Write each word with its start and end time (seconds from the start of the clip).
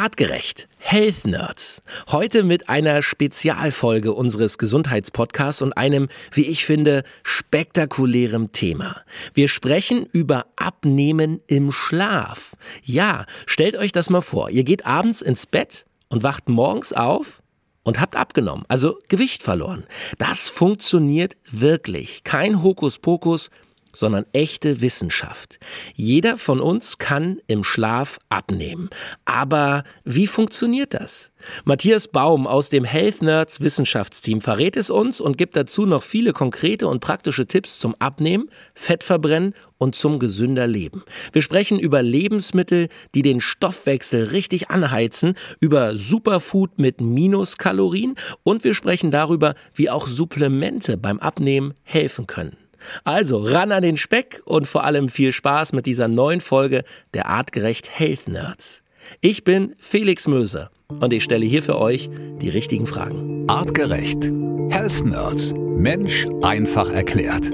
Artgerecht. 0.00 0.66
Health 0.78 1.26
Nerds. 1.26 1.82
Heute 2.08 2.42
mit 2.42 2.70
einer 2.70 3.02
Spezialfolge 3.02 4.14
unseres 4.14 4.56
Gesundheitspodcasts 4.56 5.60
und 5.60 5.74
einem, 5.74 6.08
wie 6.32 6.46
ich 6.46 6.64
finde, 6.64 7.04
spektakulären 7.22 8.50
Thema. 8.50 9.02
Wir 9.34 9.48
sprechen 9.48 10.06
über 10.10 10.46
Abnehmen 10.56 11.42
im 11.48 11.70
Schlaf. 11.70 12.56
Ja, 12.82 13.26
stellt 13.44 13.76
euch 13.76 13.92
das 13.92 14.08
mal 14.08 14.22
vor. 14.22 14.48
Ihr 14.48 14.64
geht 14.64 14.86
abends 14.86 15.20
ins 15.20 15.44
Bett 15.44 15.84
und 16.08 16.22
wacht 16.22 16.48
morgens 16.48 16.94
auf 16.94 17.42
und 17.82 18.00
habt 18.00 18.16
abgenommen, 18.16 18.64
also 18.68 18.98
Gewicht 19.08 19.42
verloren. 19.42 19.84
Das 20.16 20.48
funktioniert 20.48 21.36
wirklich. 21.50 22.24
Kein 22.24 22.62
Hokuspokus 22.62 23.50
sondern 23.92 24.26
echte 24.32 24.80
Wissenschaft. 24.80 25.58
Jeder 25.94 26.36
von 26.36 26.60
uns 26.60 26.98
kann 26.98 27.40
im 27.46 27.64
Schlaf 27.64 28.18
abnehmen. 28.28 28.90
Aber 29.24 29.84
wie 30.04 30.26
funktioniert 30.26 30.94
das? 30.94 31.30
Matthias 31.64 32.08
Baum 32.08 32.46
aus 32.46 32.68
dem 32.68 32.84
Health 32.84 33.22
Nerds 33.22 33.60
Wissenschaftsteam 33.60 34.40
verrät 34.40 34.76
es 34.76 34.90
uns 34.90 35.20
und 35.20 35.38
gibt 35.38 35.56
dazu 35.56 35.86
noch 35.86 36.02
viele 36.02 36.32
konkrete 36.32 36.86
und 36.86 37.00
praktische 37.00 37.46
Tipps 37.46 37.78
zum 37.78 37.94
Abnehmen, 37.98 38.50
Fettverbrennen 38.74 39.54
und 39.78 39.94
zum 39.94 40.18
gesünder 40.18 40.66
Leben. 40.66 41.02
Wir 41.32 41.40
sprechen 41.42 41.78
über 41.78 42.02
Lebensmittel, 42.02 42.88
die 43.14 43.22
den 43.22 43.40
Stoffwechsel 43.40 44.24
richtig 44.24 44.70
anheizen, 44.70 45.34
über 45.60 45.96
Superfood 45.96 46.78
mit 46.78 47.00
Minuskalorien 47.00 48.16
und 48.42 48.62
wir 48.64 48.74
sprechen 48.74 49.10
darüber, 49.10 49.54
wie 49.74 49.88
auch 49.88 50.08
Supplemente 50.08 50.98
beim 50.98 51.18
Abnehmen 51.20 51.72
helfen 51.82 52.26
können. 52.26 52.59
Also 53.04 53.38
ran 53.38 53.72
an 53.72 53.82
den 53.82 53.96
Speck 53.96 54.42
und 54.44 54.66
vor 54.66 54.84
allem 54.84 55.08
viel 55.08 55.32
Spaß 55.32 55.72
mit 55.72 55.86
dieser 55.86 56.08
neuen 56.08 56.40
Folge 56.40 56.84
der 57.14 57.26
Artgerecht 57.26 57.90
Health 57.98 58.28
Nerds. 58.28 58.82
Ich 59.20 59.44
bin 59.44 59.74
Felix 59.78 60.26
Möser 60.26 60.70
und 60.88 61.12
ich 61.12 61.24
stelle 61.24 61.46
hier 61.46 61.62
für 61.62 61.78
euch 61.78 62.10
die 62.40 62.48
richtigen 62.48 62.86
Fragen. 62.86 63.44
Artgerecht. 63.48 64.22
Health 64.70 65.04
Nerds. 65.04 65.52
Mensch 65.54 66.26
einfach 66.42 66.90
erklärt. 66.90 67.50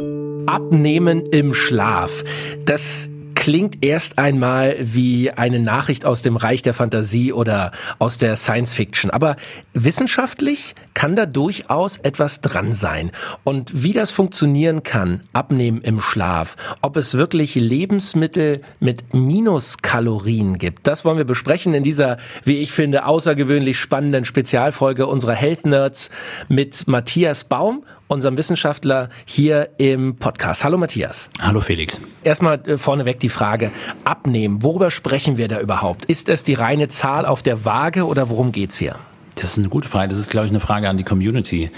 Abnehmen 0.46 1.24
im 1.26 1.54
Schlaf. 1.54 2.24
Das 2.64 3.08
klingt 3.46 3.84
erst 3.84 4.18
einmal 4.18 4.74
wie 4.80 5.30
eine 5.30 5.60
Nachricht 5.60 6.04
aus 6.04 6.20
dem 6.20 6.34
Reich 6.34 6.62
der 6.62 6.74
Fantasie 6.74 7.32
oder 7.32 7.70
aus 8.00 8.18
der 8.18 8.34
Science 8.34 8.74
Fiction. 8.74 9.08
Aber 9.12 9.36
wissenschaftlich 9.72 10.74
kann 10.94 11.14
da 11.14 11.26
durchaus 11.26 11.96
etwas 11.98 12.40
dran 12.40 12.72
sein. 12.72 13.12
Und 13.44 13.84
wie 13.84 13.92
das 13.92 14.10
funktionieren 14.10 14.82
kann, 14.82 15.20
abnehmen 15.32 15.80
im 15.82 16.00
Schlaf, 16.00 16.56
ob 16.82 16.96
es 16.96 17.14
wirklich 17.14 17.54
Lebensmittel 17.54 18.62
mit 18.80 19.14
Minuskalorien 19.14 20.58
gibt, 20.58 20.88
das 20.88 21.04
wollen 21.04 21.18
wir 21.18 21.24
besprechen 21.24 21.72
in 21.72 21.84
dieser, 21.84 22.16
wie 22.42 22.56
ich 22.56 22.72
finde, 22.72 23.06
außergewöhnlich 23.06 23.78
spannenden 23.78 24.24
Spezialfolge 24.24 25.06
unserer 25.06 25.34
Health 25.34 25.66
Nerds 25.66 26.10
mit 26.48 26.88
Matthias 26.88 27.44
Baum 27.44 27.84
unserem 28.08 28.36
Wissenschaftler 28.36 29.10
hier 29.24 29.70
im 29.78 30.16
Podcast. 30.16 30.64
Hallo 30.64 30.78
Matthias. 30.78 31.28
Hallo 31.40 31.60
Felix. 31.60 32.00
Erstmal 32.22 32.60
äh, 32.68 32.78
vorneweg 32.78 33.20
die 33.20 33.28
Frage, 33.28 33.70
abnehmen, 34.04 34.62
worüber 34.62 34.90
sprechen 34.90 35.36
wir 35.36 35.48
da 35.48 35.60
überhaupt? 35.60 36.04
Ist 36.06 36.28
es 36.28 36.44
die 36.44 36.54
reine 36.54 36.88
Zahl 36.88 37.26
auf 37.26 37.42
der 37.42 37.64
Waage 37.64 38.06
oder 38.06 38.30
worum 38.30 38.52
geht's 38.52 38.78
hier? 38.78 38.96
Das 39.36 39.52
ist 39.52 39.58
eine 39.58 39.68
gute 39.68 39.88
Frage. 39.88 40.08
Das 40.08 40.18
ist, 40.18 40.30
glaube 40.30 40.46
ich, 40.46 40.52
eine 40.52 40.60
Frage 40.60 40.88
an 40.88 40.96
die 40.96 41.04
Community. 41.04 41.70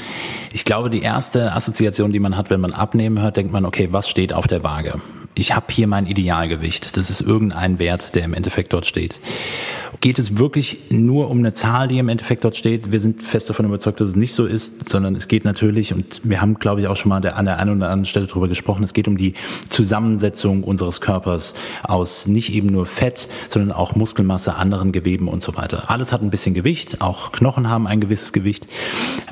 Ich 0.53 0.65
glaube, 0.65 0.91
die 0.91 1.03
erste 1.03 1.53
Assoziation, 1.53 2.13
die 2.13 2.21
man 2.21 2.37
hat, 2.37 2.51
wenn 2.51 2.61
man 2.61 2.73
abnehmen 2.73 3.21
hört, 3.21 3.37
denkt 3.37 3.53
man, 3.53 3.65
okay, 3.65 3.89
was 3.91 4.09
steht 4.09 4.33
auf 4.33 4.47
der 4.47 4.63
Waage? 4.63 5.01
Ich 5.35 5.55
habe 5.55 5.67
hier 5.71 5.89
mein 5.89 6.07
Idealgewicht. 6.07 6.97
Das 6.97 7.11
ist 7.11 7.21
irgendein 7.21 7.79
Wert, 7.79 8.15
der 8.15 8.25
im 8.25 8.35
Endeffekt 8.35 8.73
dort 8.73 8.87
steht. 8.87 9.21
Geht 10.01 10.21
es 10.21 10.39
wirklich 10.39 10.79
nur 10.91 11.29
um 11.29 11.39
eine 11.39 11.53
Zahl, 11.53 11.89
die 11.89 11.99
im 11.99 12.09
Endeffekt 12.09 12.45
dort 12.45 12.55
steht? 12.55 12.93
Wir 12.93 13.01
sind 13.01 13.21
fest 13.21 13.51
davon 13.51 13.67
überzeugt, 13.67 14.01
dass 14.01 14.09
es 14.09 14.17
nicht 14.17 14.33
so 14.33 14.47
ist, 14.47 14.89
sondern 14.89 15.17
es 15.17 15.27
geht 15.27 15.45
natürlich, 15.45 15.93
und 15.93 16.21
wir 16.23 16.41
haben, 16.41 16.55
glaube 16.61 16.81
ich, 16.81 16.87
auch 16.87 16.95
schon 16.95 17.09
mal 17.09 17.17
an 17.17 17.23
der 17.23 17.37
einen 17.59 17.77
oder 17.77 17.87
anderen 17.91 18.05
Stelle 18.05 18.27
darüber 18.27 18.47
gesprochen, 18.47 18.85
es 18.85 18.95
geht 18.95 19.09
um 19.09 19.17
die 19.17 19.35
Zusammensetzung 19.69 20.63
unseres 20.63 21.01
Körpers 21.01 21.55
aus 21.83 22.29
nicht 22.29 22.53
eben 22.53 22.69
nur 22.69 22.87
Fett, 22.87 23.29
sondern 23.49 23.73
auch 23.73 23.97
Muskelmasse, 23.97 24.55
anderen 24.55 24.93
Geweben 24.93 25.27
und 25.27 25.43
so 25.43 25.57
weiter. 25.57 25.91
Alles 25.91 26.13
hat 26.13 26.23
ein 26.23 26.31
bisschen 26.31 26.55
Gewicht, 26.55 27.01
auch 27.01 27.33
Knochen 27.33 27.69
haben 27.69 27.89
ein 27.89 28.01
gewisses 28.01 28.33
Gewicht. 28.33 28.69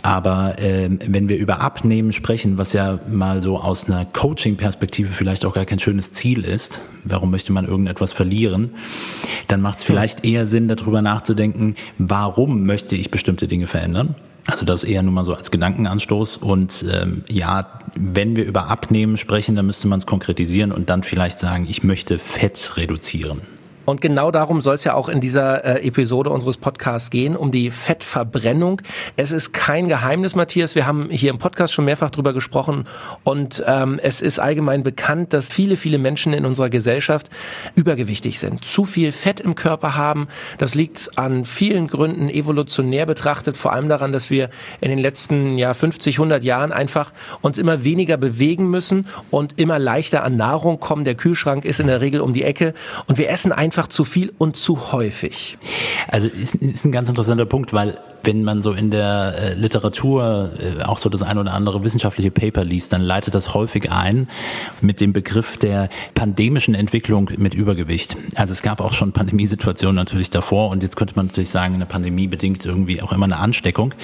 Aber 0.03 0.59
äh, 0.59 0.89
wenn 1.07 1.29
wir 1.29 1.37
über 1.37 1.61
Abnehmen 1.61 2.13
sprechen, 2.13 2.59
was 2.59 2.73
ja 2.73 2.99
mal 3.09 3.41
so 3.41 3.59
aus 3.59 3.85
einer 3.85 4.05
Coaching-Perspektive 4.05 5.11
vielleicht 5.13 5.45
auch 5.45 5.55
gar 5.55 5.65
kein 5.65 5.79
schönes 5.79 6.13
Ziel 6.13 6.45
ist, 6.45 6.81
warum 7.05 7.31
möchte 7.31 7.53
man 7.53 7.67
irgendetwas 7.67 8.13
verlieren, 8.13 8.71
dann 9.49 9.61
macht 9.61 9.79
es 9.79 9.85
vielleicht 9.85 10.25
eher 10.25 10.47
Sinn, 10.47 10.56
darüber 10.61 11.03
nachzudenken, 11.03 11.77
warum 11.99 12.65
möchte 12.65 12.97
ich 12.97 13.11
bestimmte 13.11 13.47
Dinge 13.47 13.67
verändern. 13.67 14.15
Also 14.47 14.65
das 14.65 14.85
eher 14.85 15.03
nur 15.03 15.13
mal 15.13 15.25
so 15.25 15.35
als 15.35 15.51
Gedankenanstoß. 15.51 16.37
Und 16.37 16.85
ähm, 16.91 17.25
ja, 17.29 17.81
wenn 17.97 18.37
wir 18.37 18.45
über 18.45 18.69
Abnehmen 18.69 19.17
sprechen, 19.17 19.57
dann 19.57 19.67
müsste 19.67 19.89
man 19.89 19.99
es 19.99 20.07
konkretisieren 20.07 20.71
und 20.73 20.89
dann 20.89 21.03
vielleicht 21.03 21.41
sagen, 21.41 21.67
ich 21.69 21.83
möchte 21.83 22.19
Fett 22.19 22.77
reduzieren. 22.77 23.41
Und 23.87 24.01
genau 24.01 24.33
darum 24.33 24.61
soll 24.61 24.75
es 24.75 24.83
ja 24.83 24.95
auch 24.95 25.09
in 25.09 25.21
dieser 25.21 25.65
äh, 25.65 25.87
Episode 25.87 26.31
unseres 26.31 26.57
Podcasts 26.57 27.09
gehen, 27.09 27.37
um 27.37 27.53
die 27.53 27.71
Fettverbrennung. 27.71 28.83
Es 29.17 29.31
ist 29.31 29.53
kein 29.53 29.87
Geheimnis, 29.87 30.35
Matthias. 30.35 30.75
Wir 30.75 30.89
haben 30.89 31.09
hier 31.09 31.31
im 31.31 31.39
Podcast 31.39 31.73
schon 31.73 31.85
mehrfach 31.85 32.11
drüber 32.11 32.33
gesprochen. 32.33 32.87
Und 33.23 33.63
ähm, 33.65 34.01
es 34.03 34.21
ist 34.21 34.41
allgemein 34.41 34.83
bekannt, 34.83 35.33
dass 35.33 35.49
viele, 35.49 35.77
viele 35.77 35.99
Menschen 35.99 36.33
in 36.33 36.45
unserer 36.45 36.69
Gesellschaft 36.69 37.31
übergewichtig 37.77 38.41
sind. 38.41 38.65
Zu 38.65 38.87
viel 38.87 39.13
Fett 39.13 39.39
im 39.39 39.55
Körper 39.55 39.95
haben. 39.95 40.27
Das 40.59 40.75
liegt 40.75 41.17
an 41.17 41.45
vielen 41.45 41.87
Gründen 41.87 42.29
evolutionär 42.29 43.07
betrachtet. 43.07 43.57
Vor 43.57 43.73
allem 43.73 43.89
daran, 43.89 44.11
dass 44.11 44.31
wir 44.31 44.51
in 44.81 44.91
den 44.91 44.99
letzten 44.99 45.59
ja, 45.59 45.75
50, 45.75 46.17
100 46.17 46.43
Jahren 46.43 46.73
einfach 46.73 47.13
uns 47.41 47.57
immer 47.57 47.85
weniger 47.85 48.17
bewegen 48.17 48.69
müssen 48.69 49.07
und 49.31 49.61
immer 49.61 49.79
leichter 49.79 50.25
an 50.25 50.37
Nahrung 50.37 50.81
kommen. 50.81 51.05
Der 51.05 51.15
Kühlschrank 51.15 51.65
ist 51.65 51.79
in 51.79 51.87
der 51.87 52.01
Regel 52.01 52.21
um 52.21 52.33
die 52.33 52.43
Ecke. 52.43 52.75
Und 53.07 53.17
wir 53.17 53.31
essen 53.31 53.53
einfach 53.53 53.76
einfach 53.77 53.89
zu 53.89 54.05
viel 54.05 54.33
und 54.39 54.57
zu 54.57 54.93
häufig. 54.93 55.59
Also 56.09 56.29
ist, 56.29 56.55
ist 56.55 56.85
ein 56.85 56.93
ganz 56.93 57.09
interessanter 57.09 57.45
Punkt, 57.45 57.73
weil 57.73 57.99
wenn 58.23 58.43
man 58.43 58.63
so 58.63 58.73
in 58.73 58.91
der 58.91 59.35
äh, 59.39 59.55
Literatur 59.55 60.51
äh, 60.59 60.83
auch 60.83 60.99
so 60.99 61.09
das 61.09 61.23
ein 61.23 61.39
oder 61.39 61.53
andere 61.53 61.85
wissenschaftliche 61.85 62.31
Paper 62.31 62.65
liest, 62.65 62.93
dann 62.93 63.03
leitet 63.03 63.35
das 63.35 63.55
häufig 63.55 63.93
ein 63.93 64.29
mit 64.81 65.01
dem 65.01 65.13
Begriff 65.13 65.59
der 65.59 65.91
pandemischen 66.15 66.75
Entwicklung 66.75 67.31
mit 67.37 67.55
Übergewicht. 67.55 68.17
Also 68.35 68.53
es 68.53 68.63
gab 68.63 68.81
auch 68.81 68.95
schon 68.95 69.13
Pandemiesituationen 69.13 69.95
natürlich 69.95 70.31
davor 70.31 70.71
und 70.71 70.83
jetzt 70.83 70.97
könnte 70.97 71.15
man 71.15 71.27
natürlich 71.27 71.51
sagen, 71.51 71.75
eine 71.75 71.87
Pandemie 71.87 72.27
bedingt 72.27 72.65
irgendwie 72.65 73.03
auch 73.03 73.13
immer 73.13 73.27
eine 73.27 73.37
Ansteckung. 73.37 73.95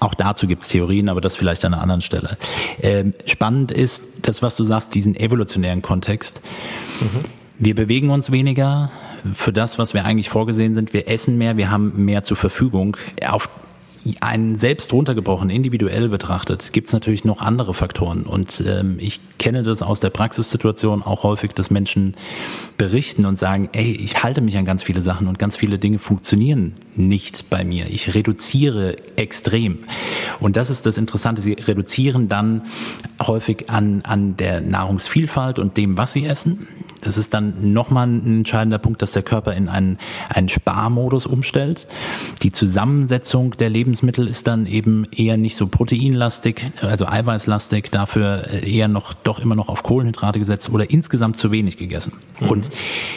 Auch 0.00 0.14
dazu 0.14 0.46
gibt 0.46 0.62
es 0.62 0.68
Theorien, 0.68 1.08
aber 1.08 1.20
das 1.20 1.36
vielleicht 1.36 1.64
an 1.64 1.74
einer 1.74 1.82
anderen 1.82 2.02
Stelle. 2.02 2.36
Ähm, 2.82 3.14
spannend 3.26 3.70
ist 3.70 4.04
das, 4.22 4.42
was 4.42 4.56
du 4.56 4.64
sagst, 4.64 4.94
diesen 4.94 5.14
evolutionären 5.14 5.82
Kontext. 5.82 6.40
Mhm. 7.00 7.37
Wir 7.60 7.74
bewegen 7.74 8.10
uns 8.10 8.30
weniger, 8.30 8.92
für 9.32 9.52
das, 9.52 9.78
was 9.78 9.92
wir 9.92 10.04
eigentlich 10.04 10.28
vorgesehen 10.28 10.74
sind. 10.74 10.92
Wir 10.92 11.08
essen 11.08 11.38
mehr, 11.38 11.56
wir 11.56 11.72
haben 11.72 12.04
mehr 12.04 12.22
zur 12.22 12.36
Verfügung. 12.36 12.96
Auf 13.26 13.48
einen 14.20 14.56
selbst 14.56 14.92
runtergebrochen, 14.92 15.50
individuell 15.50 16.08
betrachtet, 16.08 16.72
gibt 16.72 16.86
es 16.86 16.92
natürlich 16.92 17.24
noch 17.24 17.40
andere 17.40 17.74
Faktoren. 17.74 18.22
Und 18.22 18.62
ähm, 18.64 18.96
ich 19.00 19.20
kenne 19.38 19.64
das 19.64 19.82
aus 19.82 19.98
der 19.98 20.10
Praxissituation 20.10 21.02
auch 21.02 21.24
häufig, 21.24 21.52
dass 21.52 21.68
Menschen 21.68 22.14
berichten 22.76 23.26
und 23.26 23.36
sagen, 23.38 23.68
ey, 23.72 23.90
ich 23.90 24.22
halte 24.22 24.40
mich 24.40 24.56
an 24.56 24.64
ganz 24.64 24.84
viele 24.84 25.02
Sachen 25.02 25.26
und 25.26 25.40
ganz 25.40 25.56
viele 25.56 25.80
Dinge 25.80 25.98
funktionieren 25.98 26.74
nicht 26.94 27.50
bei 27.50 27.64
mir. 27.64 27.86
Ich 27.90 28.14
reduziere 28.14 28.96
extrem. 29.16 29.80
Und 30.38 30.56
das 30.56 30.70
ist 30.70 30.86
das 30.86 30.96
Interessante. 30.96 31.42
Sie 31.42 31.54
reduzieren 31.54 32.28
dann 32.28 32.62
häufig 33.20 33.68
an, 33.68 34.02
an 34.04 34.36
der 34.36 34.60
Nahrungsvielfalt 34.60 35.58
und 35.58 35.76
dem, 35.76 35.98
was 35.98 36.12
sie 36.12 36.24
essen. 36.24 36.68
Das 37.00 37.16
ist 37.16 37.34
dann 37.34 37.72
nochmal 37.72 38.06
ein 38.06 38.38
entscheidender 38.38 38.78
Punkt, 38.78 39.02
dass 39.02 39.12
der 39.12 39.22
Körper 39.22 39.54
in 39.54 39.68
einen, 39.68 39.98
einen 40.28 40.48
Sparmodus 40.48 41.26
umstellt. 41.26 41.86
Die 42.42 42.52
Zusammensetzung 42.52 43.56
der 43.56 43.70
Lebensmittel 43.70 44.26
ist 44.26 44.46
dann 44.46 44.66
eben 44.66 45.06
eher 45.12 45.36
nicht 45.36 45.56
so 45.56 45.68
proteinlastig, 45.68 46.64
also 46.80 47.06
eiweißlastig, 47.06 47.90
dafür 47.90 48.48
eher 48.64 48.88
noch 48.88 49.14
doch 49.14 49.38
immer 49.38 49.54
noch 49.54 49.68
auf 49.68 49.82
Kohlenhydrate 49.82 50.38
gesetzt 50.38 50.70
oder 50.70 50.90
insgesamt 50.90 51.36
zu 51.36 51.50
wenig 51.50 51.76
gegessen. 51.76 52.12
Mhm. 52.40 52.48
Und 52.48 52.70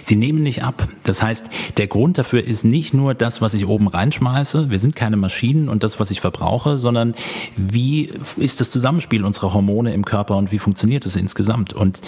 sie 0.04 0.16
nehmen 0.16 0.44
nicht 0.44 0.64
ab. 0.64 0.88
Das 1.04 1.22
heißt, 1.22 1.46
der 1.78 1.88
Grund 1.88 2.18
dafür 2.18 2.44
ist 2.44 2.64
nicht 2.64 2.94
nur 2.94 3.14
das, 3.14 3.42
was 3.42 3.54
ich 3.54 3.66
oben 3.66 3.88
reinschmeiße. 3.88 4.70
Wir 4.70 4.80
sind 4.80 4.96
keine 4.96 5.18
Maschinen 5.18 5.70
und 5.70 5.84
das, 5.84 6.00
was 6.00 6.12
ich 6.12 6.22
verbrauche, 6.22 6.78
sondern 6.78 7.16
wie 7.56 8.12
ist 8.38 8.60
das 8.60 8.72
Zusammenspiel 8.72 9.24
unserer 9.26 9.54
Hormone 9.54 9.94
im 9.94 10.06
Körper 10.06 10.38
und 10.38 10.52
wie 10.52 10.60
funktioniert 10.60 11.06
es 11.06 11.16
insgesamt? 11.16 11.74
Und 11.74 12.02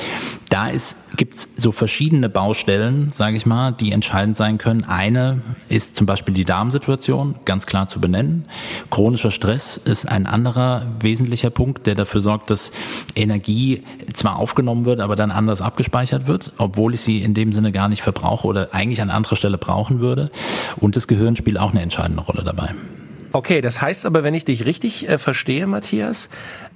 da 0.50 0.68
ist, 0.68 0.96
gibt's 1.18 1.50
so 1.64 1.72
verschiedene 1.72 2.30
Baustellen, 2.30 3.12
sage 3.12 3.36
ich 3.38 3.48
mal, 3.48 3.72
die 3.72 3.92
entscheidend 3.92 4.36
sein 4.36 4.60
können. 4.60 4.84
Eine 4.84 5.42
ist 5.70 5.96
zum 5.96 6.06
Beispiel 6.06 6.36
die 6.36 6.46
Darmsituation, 6.46 7.36
ganz 7.46 7.66
klar 7.66 7.88
zu 7.88 8.00
benennen. 8.00 8.46
Chronischer 8.92 9.32
Stress 9.32 9.78
ist 9.78 10.08
ein 10.08 10.28
anderer 10.28 10.86
wesentlicher 11.00 11.50
Punkt, 11.50 11.88
der 11.88 11.96
dafür 11.96 12.22
sorgt, 12.22 12.52
dass 12.52 12.72
Energie 13.16 13.84
zwar 14.14 14.38
aufgenommen 14.38 14.86
wird, 14.86 15.00
aber 15.00 15.16
dann 15.16 15.32
anders 15.32 15.62
abgespeichert 15.62 16.28
wird, 16.28 16.52
obwohl 16.58 16.94
ich 16.94 17.02
sie 17.02 17.24
in 17.24 17.34
dem 17.34 17.52
Sinne 17.52 17.72
gar 17.72 17.90
nicht 17.90 18.04
verbrauche 18.04 18.46
oder 18.46 18.74
eigentlich 18.74 19.02
an 19.02 19.10
anderer 19.10 19.36
Stelle 19.36 19.58
brauchen 19.58 20.00
würde. 20.00 20.30
Und 20.78 20.96
das 20.96 21.08
Gehirn 21.08 21.36
spielt 21.36 21.58
auch 21.58 21.72
eine 21.72 21.82
entscheidende 21.82 22.22
Rolle 22.22 22.44
dabei. 22.44 22.76
Okay, 23.32 23.62
das 23.62 23.82
heißt 23.82 24.06
aber, 24.06 24.24
wenn 24.24 24.36
ich 24.36 24.46
dich 24.46 24.66
richtig 24.66 25.10
äh, 25.10 25.18
verstehe, 25.18 25.66
Matthias, 25.66 26.30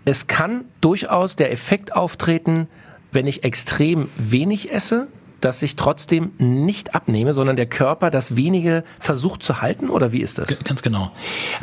es 0.06 0.25
kann 0.25 0.63
durchaus 0.81 1.36
der 1.36 1.51
Effekt 1.51 1.95
auftreten, 1.95 2.68
wenn 3.17 3.25
ich 3.25 3.43
extrem 3.43 4.09
wenig 4.15 4.71
esse, 4.71 5.07
dass 5.41 5.63
ich 5.63 5.75
trotzdem 5.75 6.33
nicht 6.37 6.93
abnehme, 6.93 7.33
sondern 7.33 7.55
der 7.55 7.65
Körper 7.65 8.11
das 8.11 8.35
wenige 8.35 8.83
versucht 8.99 9.41
zu 9.41 9.59
halten 9.59 9.89
oder 9.89 10.11
wie 10.11 10.21
ist 10.21 10.37
das? 10.37 10.63
Ganz 10.63 10.83
genau. 10.83 11.09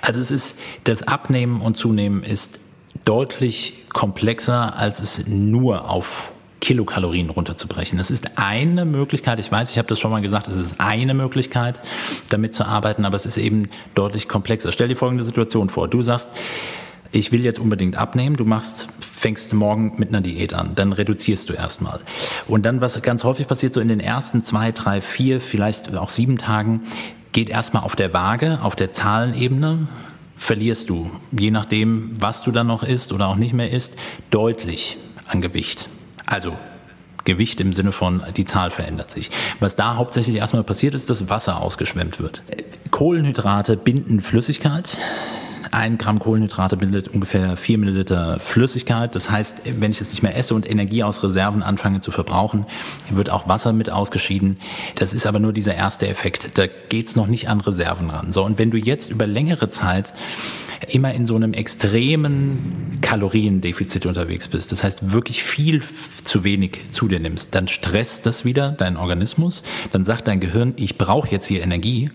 Also 0.03 0.19
es 0.19 0.33
ist 0.33 0.59
das 0.83 1.05
Abnehmen 1.05 1.61
und 1.61 1.77
Zunehmen 1.77 2.25
ist 2.25 2.59
deutlich 3.05 3.85
komplexer, 3.93 4.77
als 4.77 4.99
es 4.99 5.29
nur 5.29 5.89
auf 5.89 6.33
Kilokalorien 6.59 7.31
runterzubrechen. 7.31 7.99
Das 7.99 8.11
ist 8.11 8.37
eine 8.37 8.85
Möglichkeit. 8.85 9.39
Ich 9.39 9.53
weiß, 9.53 9.71
ich 9.71 9.79
habe 9.79 9.87
das 9.87 10.01
schon 10.01 10.11
mal 10.11 10.23
gesagt, 10.23 10.49
es 10.49 10.57
ist 10.57 10.81
eine 10.81 11.15
Möglichkeit, 11.15 11.79
damit 12.31 12.53
zu 12.53 12.65
arbeiten, 12.65 13.05
aber 13.05 13.15
es 13.15 13.27
ist 13.27 13.37
eben 13.37 13.69
deutlich 13.95 14.27
komplexer. 14.27 14.73
Stell 14.73 14.89
dir 14.89 14.97
folgende 14.97 15.23
Situation 15.23 15.69
vor. 15.69 15.87
Du 15.87 16.03
sagst, 16.03 16.33
ich 17.15 17.31
will 17.31 17.45
jetzt 17.45 17.61
unbedingt 17.61 17.97
abnehmen, 17.97 18.37
du 18.37 18.45
machst, 18.45 18.89
fängst 19.17 19.55
morgen 19.55 19.95
mit 19.99 20.09
einer 20.09 20.21
Diät 20.21 20.53
an, 20.53 20.75
dann 20.75 20.93
reduzierst 20.93 21.49
du 21.49 21.55
erstmal. 21.55 22.01
Und 22.49 22.67
dann, 22.67 22.81
was 22.81 23.01
ganz 23.03 23.23
häufig 23.23 23.47
passiert, 23.47 23.73
so 23.73 23.81
in 23.81 23.89
den 23.89 24.01
ersten 24.01 24.43
zwei, 24.43 24.73
drei, 24.73 25.01
vier, 25.01 25.41
vielleicht 25.41 25.95
auch 25.97 26.09
sieben 26.09 26.39
Tagen, 26.39 26.83
geht 27.33 27.51
erstmal 27.51 27.85
auf 27.85 27.97
der 27.97 28.13
Waage, 28.13 28.61
auf 28.63 28.75
der 28.75 28.91
Zahlenebene, 28.91 29.89
verlierst 30.37 30.91
du, 30.91 31.11
je 31.31 31.51
nachdem, 31.53 32.11
was 32.21 32.43
du 32.43 32.51
dann 32.51 32.67
noch 32.67 32.83
isst 32.83 33.13
oder 33.13 33.29
auch 33.29 33.37
nicht 33.37 33.55
mehr 33.55 33.71
isst, 33.71 33.97
deutlich 34.31 34.99
an 35.27 35.41
Gewicht. 35.41 35.89
Also 36.27 36.53
Gewicht 37.25 37.61
im 37.61 37.73
Sinne 37.73 37.93
von, 37.93 38.23
die 38.37 38.45
Zahl 38.45 38.71
verändert 38.71 39.11
sich. 39.11 39.31
Was 39.61 39.77
da 39.77 39.95
hauptsächlich 39.97 40.37
erstmal 40.37 40.65
passiert 40.65 40.95
ist, 40.95 41.09
dass 41.09 41.29
Wasser 41.29 41.61
ausgeschwemmt 41.63 42.19
wird. 42.19 42.43
Kohlenhydrate 42.91 43.77
binden 43.77 44.21
Flüssigkeit. 44.21 44.99
Ein 45.75 45.99
Gramm 45.99 46.21
Kohlenhydrate 46.21 46.77
bildet 46.77 47.09
ungefähr 47.09 47.57
vier 47.57 47.79
Milliliter 47.79 48.39
Flüssigkeit. 48.39 49.13
Das 49.17 49.29
heißt, 49.29 49.63
wenn 49.81 49.91
ich 49.91 50.01
es 50.01 50.11
nicht 50.11 50.23
mehr 50.23 50.37
esse 50.37 50.55
und 50.55 50.71
Energie 50.71 51.03
aus 51.03 51.25
Reserven 51.25 51.65
anfange 51.65 51.99
zu 51.99 52.13
verbrauchen, 52.13 52.65
wird 53.11 53.29
auch 53.29 53.49
Wasser 53.49 53.73
mit 53.73 53.91
ausgeschieden. 53.91 54.59
Das 54.95 55.13
ist 55.13 55.27
aber 55.27 55.41
nur 55.41 55.53
dieser 55.53 55.75
erste 55.75 56.07
Effekt. 56.07 56.51
Da 56.55 56.67
geht's 56.69 57.17
noch 57.17 57.27
nicht 57.27 57.49
an 57.49 57.61
Reserven 57.61 58.09
ran. 58.11 58.31
So, 58.31 58.45
und 58.45 58.57
wenn 58.57 58.71
du 58.71 58.77
jetzt 58.77 59.11
über 59.11 59.27
längere 59.27 59.69
Zeit 59.69 60.13
immer 60.91 61.13
in 61.13 61.27
so 61.27 61.35
einem 61.35 61.55
extremen 61.55 62.99
Kaloriendefizit 63.01 64.07
unterwegs 64.07 64.47
bist, 64.47 64.71
das 64.71 64.85
heißt 64.85 65.11
wirklich 65.11 65.43
viel 65.43 65.83
zu 66.23 66.45
wenig 66.45 66.83
zu 66.89 67.09
dir 67.09 67.19
nimmst, 67.19 67.53
dann 67.53 67.67
stresst 67.67 68.27
das 68.27 68.45
wieder 68.45 68.71
deinen 68.71 68.97
Organismus, 68.97 69.65
dann 69.91 70.05
sagt 70.05 70.29
dein 70.29 70.39
Gehirn, 70.39 70.75
ich 70.77 70.99
brauche 70.99 71.31
jetzt 71.33 71.47
hier 71.47 71.65
Energie 71.65 72.13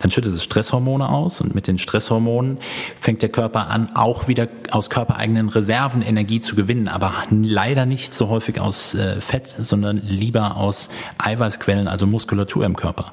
dann 0.00 0.10
schüttet 0.10 0.34
es 0.34 0.42
Stresshormone 0.42 1.08
aus 1.08 1.40
und 1.40 1.54
mit 1.54 1.66
den 1.66 1.78
Stresshormonen 1.78 2.58
fängt 3.00 3.22
der 3.22 3.28
Körper 3.28 3.68
an, 3.68 3.90
auch 3.94 4.28
wieder 4.28 4.48
aus 4.70 4.90
körpereigenen 4.90 5.48
Reserven 5.48 6.02
Energie 6.02 6.40
zu 6.40 6.56
gewinnen, 6.56 6.88
aber 6.88 7.12
leider 7.30 7.86
nicht 7.86 8.14
so 8.14 8.28
häufig 8.28 8.60
aus 8.60 8.94
äh, 8.94 9.20
Fett, 9.20 9.54
sondern 9.58 10.02
lieber 10.06 10.56
aus 10.56 10.88
Eiweißquellen, 11.18 11.88
also 11.88 12.06
Muskulatur 12.06 12.64
im 12.64 12.76
Körper 12.76 13.12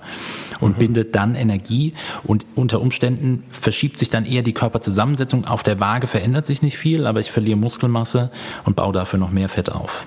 und 0.59 0.75
mhm. 0.75 0.79
bindet 0.79 1.15
dann 1.15 1.35
Energie 1.35 1.93
und 2.23 2.45
unter 2.55 2.81
Umständen 2.81 3.43
verschiebt 3.51 3.97
sich 3.97 4.09
dann 4.09 4.25
eher 4.25 4.41
die 4.41 4.53
Körperzusammensetzung. 4.53 5.45
Auf 5.45 5.63
der 5.63 5.79
Waage 5.79 6.07
verändert 6.07 6.45
sich 6.45 6.61
nicht 6.61 6.77
viel, 6.77 7.05
aber 7.05 7.19
ich 7.19 7.31
verliere 7.31 7.57
Muskelmasse 7.57 8.31
und 8.65 8.75
baue 8.75 8.93
dafür 8.93 9.19
noch 9.19 9.31
mehr 9.31 9.49
Fett 9.49 9.71
auf. 9.71 10.05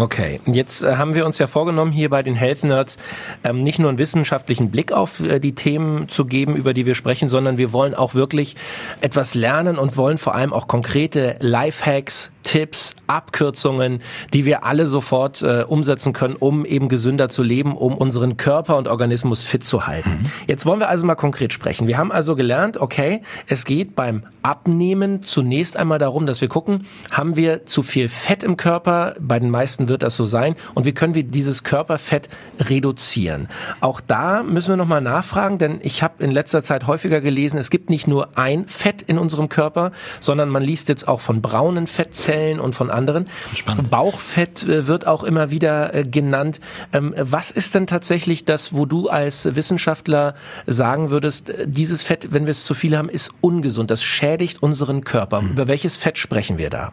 Okay, 0.00 0.40
jetzt 0.46 0.82
äh, 0.82 0.96
haben 0.96 1.14
wir 1.14 1.26
uns 1.26 1.36
ja 1.36 1.46
vorgenommen, 1.46 1.92
hier 1.92 2.08
bei 2.08 2.22
den 2.22 2.34
Health 2.34 2.64
Nerds 2.64 2.96
ähm, 3.44 3.62
nicht 3.62 3.78
nur 3.78 3.90
einen 3.90 3.98
wissenschaftlichen 3.98 4.70
Blick 4.70 4.92
auf 4.92 5.20
äh, 5.20 5.38
die 5.40 5.54
Themen 5.54 6.08
zu 6.08 6.24
geben, 6.24 6.56
über 6.56 6.72
die 6.72 6.86
wir 6.86 6.94
sprechen, 6.94 7.28
sondern 7.28 7.58
wir 7.58 7.74
wollen 7.74 7.94
auch 7.94 8.14
wirklich 8.14 8.56
etwas 9.02 9.34
lernen 9.34 9.76
und 9.76 9.98
wollen 9.98 10.16
vor 10.16 10.34
allem 10.34 10.54
auch 10.54 10.68
konkrete 10.68 11.36
Lifehacks, 11.40 12.30
Tipps, 12.42 12.94
Abkürzungen, 13.06 14.00
die 14.32 14.44
wir 14.44 14.64
alle 14.64 14.86
sofort 14.86 15.42
äh, 15.42 15.64
umsetzen 15.66 16.12
können, 16.12 16.36
um 16.36 16.64
eben 16.64 16.88
gesünder 16.88 17.28
zu 17.28 17.42
leben, 17.42 17.76
um 17.76 17.94
unseren 17.94 18.36
Körper 18.36 18.76
und 18.76 18.88
Organismus 18.88 19.42
fit 19.42 19.64
zu 19.64 19.86
halten. 19.86 20.10
Mhm. 20.10 20.32
Jetzt 20.46 20.64
wollen 20.64 20.80
wir 20.80 20.88
also 20.88 21.06
mal 21.06 21.16
konkret 21.16 21.52
sprechen. 21.52 21.86
Wir 21.86 21.98
haben 21.98 22.12
also 22.12 22.36
gelernt, 22.36 22.78
okay, 22.78 23.22
es 23.46 23.64
geht 23.64 23.94
beim 23.94 24.22
Abnehmen 24.42 25.22
zunächst 25.22 25.76
einmal 25.76 25.98
darum, 25.98 26.26
dass 26.26 26.40
wir 26.40 26.48
gucken, 26.48 26.86
haben 27.10 27.36
wir 27.36 27.66
zu 27.66 27.82
viel 27.82 28.08
Fett 28.08 28.42
im 28.42 28.56
Körper? 28.56 29.14
Bei 29.20 29.38
den 29.38 29.50
meisten 29.50 29.88
wird 29.88 30.02
das 30.02 30.16
so 30.16 30.24
sein. 30.24 30.54
Und 30.74 30.86
wie 30.86 30.92
können 30.92 31.14
wir 31.14 31.24
dieses 31.24 31.62
Körperfett 31.62 32.28
reduzieren? 32.58 33.48
Auch 33.80 34.00
da 34.00 34.42
müssen 34.42 34.70
wir 34.70 34.76
nochmal 34.76 35.02
nachfragen, 35.02 35.58
denn 35.58 35.80
ich 35.82 36.02
habe 36.02 36.22
in 36.24 36.30
letzter 36.30 36.62
Zeit 36.62 36.86
häufiger 36.86 37.20
gelesen, 37.20 37.58
es 37.58 37.70
gibt 37.70 37.90
nicht 37.90 38.06
nur 38.06 38.38
ein 38.38 38.66
Fett 38.66 39.02
in 39.02 39.18
unserem 39.18 39.48
Körper, 39.48 39.92
sondern 40.20 40.48
man 40.48 40.62
liest 40.62 40.88
jetzt 40.88 41.06
auch 41.06 41.20
von 41.20 41.42
braunen 41.42 41.86
Fettzellen 41.86 42.29
und 42.60 42.74
von 42.74 42.90
anderen. 42.90 43.26
Spannend. 43.54 43.90
Bauchfett 43.90 44.62
äh, 44.62 44.86
wird 44.86 45.06
auch 45.06 45.24
immer 45.24 45.50
wieder 45.50 45.94
äh, 45.94 46.04
genannt. 46.04 46.60
Ähm, 46.92 47.14
was 47.16 47.50
ist 47.50 47.74
denn 47.74 47.86
tatsächlich 47.86 48.44
das, 48.44 48.72
wo 48.72 48.86
du 48.86 49.08
als 49.08 49.54
Wissenschaftler 49.54 50.34
sagen 50.66 51.10
würdest, 51.10 51.50
äh, 51.50 51.66
dieses 51.66 52.02
Fett, 52.02 52.28
wenn 52.30 52.46
wir 52.46 52.52
es 52.52 52.64
zu 52.64 52.74
viel 52.74 52.96
haben, 52.96 53.08
ist 53.08 53.30
ungesund, 53.40 53.90
das 53.90 54.02
schädigt 54.02 54.62
unseren 54.62 55.04
Körper? 55.04 55.42
Mhm. 55.42 55.50
Über 55.52 55.68
welches 55.68 55.96
Fett 55.96 56.18
sprechen 56.18 56.58
wir 56.58 56.70
da? 56.70 56.92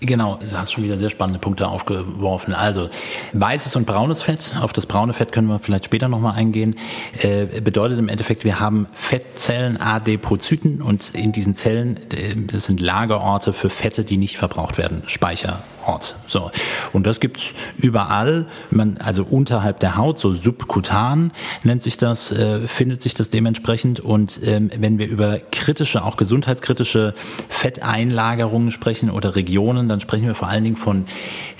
Genau, 0.00 0.38
du 0.48 0.56
hast 0.56 0.72
schon 0.72 0.84
wieder 0.84 0.96
sehr 0.96 1.10
spannende 1.10 1.40
Punkte 1.40 1.66
aufgeworfen. 1.66 2.54
Also 2.54 2.88
weißes 3.32 3.74
und 3.74 3.84
braunes 3.84 4.22
Fett, 4.22 4.54
auf 4.60 4.72
das 4.72 4.86
braune 4.86 5.12
Fett 5.12 5.32
können 5.32 5.48
wir 5.48 5.58
vielleicht 5.58 5.86
später 5.86 6.06
nochmal 6.06 6.36
eingehen, 6.36 6.78
äh, 7.20 7.46
bedeutet 7.60 7.98
im 7.98 8.08
Endeffekt, 8.08 8.44
wir 8.44 8.60
haben 8.60 8.86
Fettzellen, 8.92 9.76
Adipozyten 9.80 10.82
und 10.82 11.10
in 11.14 11.32
diesen 11.32 11.52
Zellen, 11.52 11.96
äh, 12.12 12.36
das 12.36 12.66
sind 12.66 12.80
Lagerorte 12.80 13.52
für 13.52 13.70
Fette, 13.70 14.04
die 14.04 14.18
nicht 14.18 14.38
verbraucht 14.38 14.78
werden, 14.78 15.02
Speicher. 15.06 15.64
Ort. 15.88 16.16
So. 16.26 16.50
Und 16.92 17.06
das 17.06 17.18
gibt's 17.18 17.52
überall, 17.78 18.46
man, 18.70 18.98
also 18.98 19.24
unterhalb 19.24 19.80
der 19.80 19.96
Haut, 19.96 20.18
so 20.18 20.34
subkutan 20.34 21.32
nennt 21.62 21.80
sich 21.80 21.96
das, 21.96 22.30
äh, 22.30 22.68
findet 22.68 23.00
sich 23.00 23.14
das 23.14 23.30
dementsprechend. 23.30 23.98
Und 23.98 24.38
ähm, 24.44 24.70
wenn 24.76 24.98
wir 24.98 25.08
über 25.08 25.38
kritische, 25.50 26.04
auch 26.04 26.18
gesundheitskritische 26.18 27.14
Fetteinlagerungen 27.48 28.70
sprechen 28.70 29.08
oder 29.10 29.34
Regionen, 29.34 29.87
dann 29.88 30.00
sprechen 30.00 30.26
wir 30.26 30.34
vor 30.34 30.48
allen 30.48 30.64
Dingen 30.64 30.76
von 30.76 31.06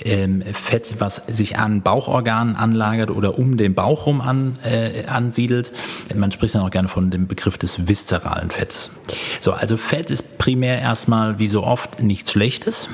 ähm, 0.03 0.41
Fett, 0.41 0.95
was 0.99 1.21
sich 1.27 1.57
an 1.57 1.81
Bauchorganen 1.81 2.55
anlagert 2.55 3.11
oder 3.11 3.37
um 3.37 3.57
den 3.57 3.73
Bauch 3.73 4.05
rum 4.05 4.21
an, 4.21 4.59
äh, 4.63 5.05
ansiedelt. 5.07 5.71
Man 6.13 6.31
spricht 6.31 6.55
dann 6.55 6.61
auch 6.61 6.71
gerne 6.71 6.87
von 6.87 7.11
dem 7.11 7.27
Begriff 7.27 7.57
des 7.57 7.87
viszeralen 7.87 8.49
Fettes. 8.49 8.91
So, 9.39 9.51
also 9.51 9.77
Fett 9.77 10.11
ist 10.11 10.37
primär 10.37 10.79
erstmal 10.79 11.39
wie 11.39 11.47
so 11.47 11.63
oft 11.63 12.01
nichts 12.01 12.31
Schlechtes 12.31 12.89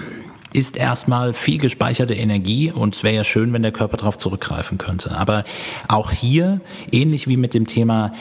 ist 0.53 0.77
erstmal 0.77 1.33
viel 1.33 1.57
gespeicherte 1.57 2.13
Energie 2.13 2.71
und 2.71 2.95
es 2.95 3.03
wäre 3.03 3.13
ja 3.13 3.23
schön, 3.25 3.51
wenn 3.51 3.61
der 3.61 3.73
Körper 3.73 3.97
darauf 3.97 4.17
zurückgreifen 4.17 4.77
könnte. 4.77 5.17
Aber 5.17 5.43
auch 5.89 6.11
hier, 6.11 6.61
ähnlich 6.93 7.27
wie 7.27 7.35
mit 7.35 7.53
dem 7.53 7.67
Thema 7.67 8.13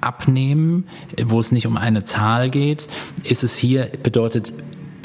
Abnehmen, 0.00 0.88
wo 1.20 1.40
es 1.40 1.50
nicht 1.50 1.66
um 1.66 1.76
eine 1.76 2.04
Zahl 2.04 2.48
geht, 2.48 2.86
ist 3.24 3.42
es 3.42 3.56
hier 3.56 3.90
bedeutet 4.02 4.52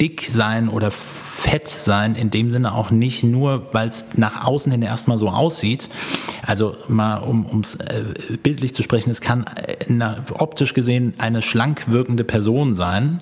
dick 0.00 0.28
sein 0.30 0.68
oder 0.68 0.92
fett 1.36 1.68
sein, 1.68 2.14
in 2.14 2.30
dem 2.30 2.50
Sinne 2.50 2.74
auch 2.74 2.90
nicht 2.90 3.22
nur, 3.22 3.66
weil 3.72 3.88
es 3.88 4.04
nach 4.14 4.46
außen 4.46 4.72
hin 4.72 4.80
erstmal 4.82 5.18
so 5.18 5.28
aussieht. 5.28 5.88
Also 6.46 6.76
mal 6.88 7.18
um 7.18 7.60
es 7.60 7.74
äh, 7.74 8.36
bildlich 8.42 8.74
zu 8.74 8.82
sprechen, 8.82 9.10
es 9.10 9.20
kann 9.20 9.44
äh, 9.44 10.14
optisch 10.32 10.72
gesehen 10.72 11.14
eine 11.18 11.42
schlank 11.42 11.90
wirkende 11.90 12.24
Person 12.24 12.72
sein, 12.72 13.20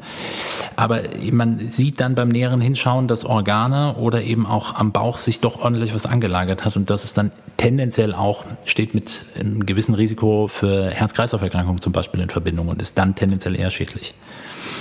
aber 0.77 1.01
man 1.33 1.69
sieht 1.69 2.01
dann 2.01 2.15
beim 2.15 2.29
näheren 2.29 2.61
Hinschauen, 2.61 3.09
dass 3.09 3.25
Organe 3.25 3.95
oder 3.97 4.23
eben 4.23 4.47
auch 4.47 4.77
am 4.77 4.93
Bauch 4.93 5.17
sich 5.17 5.41
doch 5.41 5.61
ordentlich 5.61 5.95
was 5.95 6.07
angelagert 6.07 6.65
hat 6.65 6.77
und 6.77 6.91
das 6.91 7.05
ist 7.05 7.19
dann 7.19 7.33
tendenziell 7.57 8.15
auch 8.15 8.45
steht 8.67 8.95
mit 8.95 9.25
einem 9.39 9.67
gewissen 9.67 9.95
Risiko 9.95 10.49
für 10.49 10.91
Herz-Kreislauf-Erkrankungen 10.91 11.81
zum 11.81 11.93
Beispiel 11.93 12.21
in 12.21 12.29
Verbindung 12.29 12.69
und 12.69 12.81
ist 12.81 12.97
dann 12.99 13.15
tendenziell 13.15 13.59
eher 13.59 13.71
schädlich. 13.71 14.15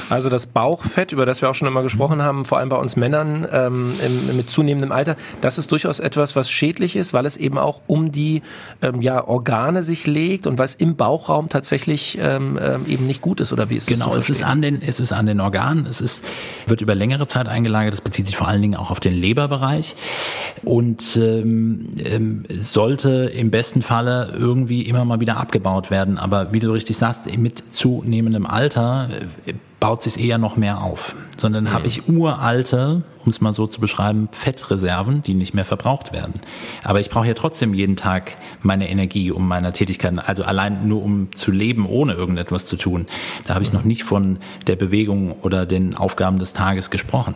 Also 0.10 0.30
das 0.30 0.46
Bauchfett, 0.46 1.12
über 1.12 1.26
das 1.26 1.42
wir 1.42 1.50
auch 1.50 1.56
schon 1.56 1.68
immer 1.68 1.82
gesprochen 1.82 2.22
haben, 2.22 2.46
vor 2.46 2.58
allem 2.58 2.70
bei 2.70 2.76
uns 2.76 2.96
Männern 2.96 3.23
ähm, 3.52 3.96
im, 4.04 4.38
mit 4.38 4.50
zunehmendem 4.50 4.92
Alter, 4.92 5.16
das 5.42 5.58
ist 5.58 5.72
durchaus 5.72 6.00
etwas, 6.00 6.36
was 6.36 6.50
schädlich 6.50 6.96
ist, 6.96 7.14
weil 7.14 7.26
es 7.26 7.38
eben 7.38 7.58
auch 7.58 7.82
um 7.88 8.12
die 8.12 8.42
ähm, 8.82 9.02
ja, 9.02 9.28
Organe 9.28 9.84
sich 9.84 10.08
legt 10.08 10.48
und 10.48 10.60
es 10.60 10.76
im 10.76 10.96
Bauchraum 10.96 11.50
tatsächlich 11.50 12.18
ähm, 12.20 12.58
ähm 12.62 12.86
eben 12.88 13.08
nicht 13.08 13.22
gut 13.22 13.40
ist, 13.40 13.54
oder 13.54 13.70
wie 13.70 13.76
ist 13.76 13.88
genau? 13.88 14.06
Genau, 14.06 14.18
es 14.18 14.30
ist 14.30 14.44
an 14.44 14.62
den, 14.62 14.82
es 14.82 15.00
ist 15.00 15.12
an 15.12 15.26
den 15.26 15.40
Organen, 15.40 15.86
es 15.86 16.02
ist, 16.02 16.24
wird 16.68 16.82
über 16.82 16.96
längere 16.96 17.28
Zeit 17.28 17.48
eingelagert, 17.48 17.94
das 17.94 18.02
bezieht 18.02 18.26
sich 18.26 18.38
vor 18.38 18.48
allen 18.48 18.62
Dingen 18.62 18.76
auch 18.76 18.92
auf 18.92 19.00
den 19.00 19.14
Leberbereich 19.14 19.96
und 20.64 21.18
ähm, 21.18 21.90
ähm, 22.04 22.44
sollte 22.50 23.32
im 23.34 23.52
besten 23.52 23.82
Falle 23.82 24.34
irgendwie 24.38 24.84
immer 24.84 25.06
mal 25.06 25.20
wieder 25.20 25.38
abgebaut 25.38 25.92
werden. 25.92 26.18
Aber 26.18 26.54
wie 26.54 26.60
du 26.60 26.72
richtig 26.72 26.98
sagst, 26.98 27.36
mit 27.38 27.64
zunehmendem 27.72 28.46
Alter 28.46 29.10
äh, 29.46 29.54
baut 29.84 30.02
sich 30.02 30.18
eher 30.18 30.38
noch 30.38 30.56
mehr 30.56 30.82
auf, 30.82 31.14
sondern 31.36 31.66
mhm. 31.66 31.74
habe 31.74 31.88
ich 31.90 32.08
uralte, 32.08 33.04
um 33.26 33.30
es 33.30 33.42
mal 33.42 33.52
so 33.52 33.68
zu 33.68 33.82
beschreiben, 33.82 34.30
Fettreserven, 34.32 35.24
die 35.24 35.34
nicht 35.34 35.54
mehr 35.54 35.66
verbraucht 35.66 36.14
werden. 36.14 36.36
Aber 36.86 37.02
ich 37.02 37.10
brauche 37.10 37.28
ja 37.28 37.34
trotzdem 37.34 37.74
jeden 37.74 37.98
Tag 37.98 38.38
meine 38.62 38.90
Energie, 38.90 39.30
um 39.30 39.46
meiner 39.46 39.74
Tätigkeit, 39.74 40.14
also 40.26 40.46
allein 40.46 40.88
nur 40.88 41.04
um 41.04 41.34
zu 41.34 41.52
leben, 41.52 41.86
ohne 41.86 42.14
irgendetwas 42.14 42.66
zu 42.66 42.78
tun. 42.78 43.08
Da 43.46 43.56
habe 43.56 43.64
ich 43.66 43.74
mhm. 43.74 43.80
noch 43.80 43.84
nicht 43.84 44.04
von 44.04 44.38
der 44.68 44.78
Bewegung 44.78 45.34
oder 45.42 45.66
den 45.66 45.98
Aufgaben 45.98 46.40
des 46.40 46.54
Tages 46.54 46.90
gesprochen 46.90 47.36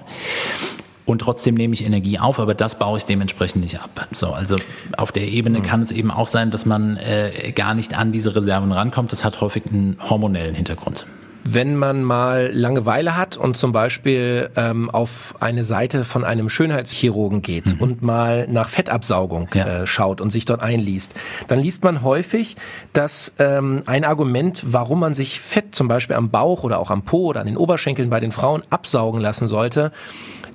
und 1.04 1.20
trotzdem 1.20 1.56
nehme 1.56 1.74
ich 1.74 1.86
Energie 1.86 2.18
auf, 2.18 2.40
aber 2.40 2.54
das 2.54 2.80
baue 2.80 2.98
ich 2.98 3.06
dementsprechend 3.06 3.62
nicht 3.62 3.82
ab. 3.82 4.08
So, 4.14 4.28
also 4.28 4.56
auf 4.96 5.12
der 5.12 5.28
Ebene 5.28 5.60
mhm. 5.60 5.64
kann 5.64 5.82
es 5.82 5.92
eben 5.92 6.12
auch 6.12 6.28
sein, 6.28 6.50
dass 6.50 6.66
man 6.66 6.96
äh, 6.96 7.52
gar 7.54 7.74
nicht 7.74 7.98
an 7.98 8.14
diese 8.14 8.36
Reserven 8.36 8.72
rankommt. 8.72 9.12
Das 9.12 9.26
hat 9.26 9.42
häufig 9.42 9.66
einen 9.66 9.98
hormonellen 10.10 10.56
Hintergrund 10.56 11.06
wenn 11.54 11.76
man 11.76 12.04
mal 12.04 12.50
Langeweile 12.54 13.16
hat 13.16 13.38
und 13.38 13.56
zum 13.56 13.72
Beispiel 13.72 14.50
ähm, 14.56 14.90
auf 14.90 15.36
eine 15.40 15.64
Seite 15.64 16.04
von 16.04 16.24
einem 16.24 16.50
Schönheitschirurgen 16.50 17.42
geht 17.42 17.66
mhm. 17.66 17.80
und 17.80 18.02
mal 18.02 18.48
nach 18.48 18.70
Fettabsaugung 18.70 19.48
ja. 19.54 19.84
äh, 19.84 19.88
schaut 19.88 20.22
und 20.22 20.30
sich 20.32 20.46
dort 20.46 20.62
einliest, 20.62 21.14
dann 21.48 21.60
liest 21.60 21.84
man 21.84 22.04
häufig, 22.04 22.56
dass 22.94 23.32
ähm, 23.40 23.82
ein 23.86 24.04
Argument, 24.04 24.64
warum 24.66 25.00
man 25.00 25.14
sich 25.14 25.40
Fett 25.40 25.74
zum 25.76 25.88
Beispiel 25.88 26.16
am 26.16 26.30
Bauch 26.30 26.64
oder 26.64 26.80
auch 26.80 26.92
am 26.92 27.04
Po 27.04 27.28
oder 27.28 27.42
an 27.42 27.48
den 27.48 27.58
Oberschenkeln 27.58 28.10
bei 28.10 28.20
den 28.20 28.32
Frauen 28.32 28.64
absaugen 28.70 29.22
lassen 29.22 29.48
sollte, 29.48 29.92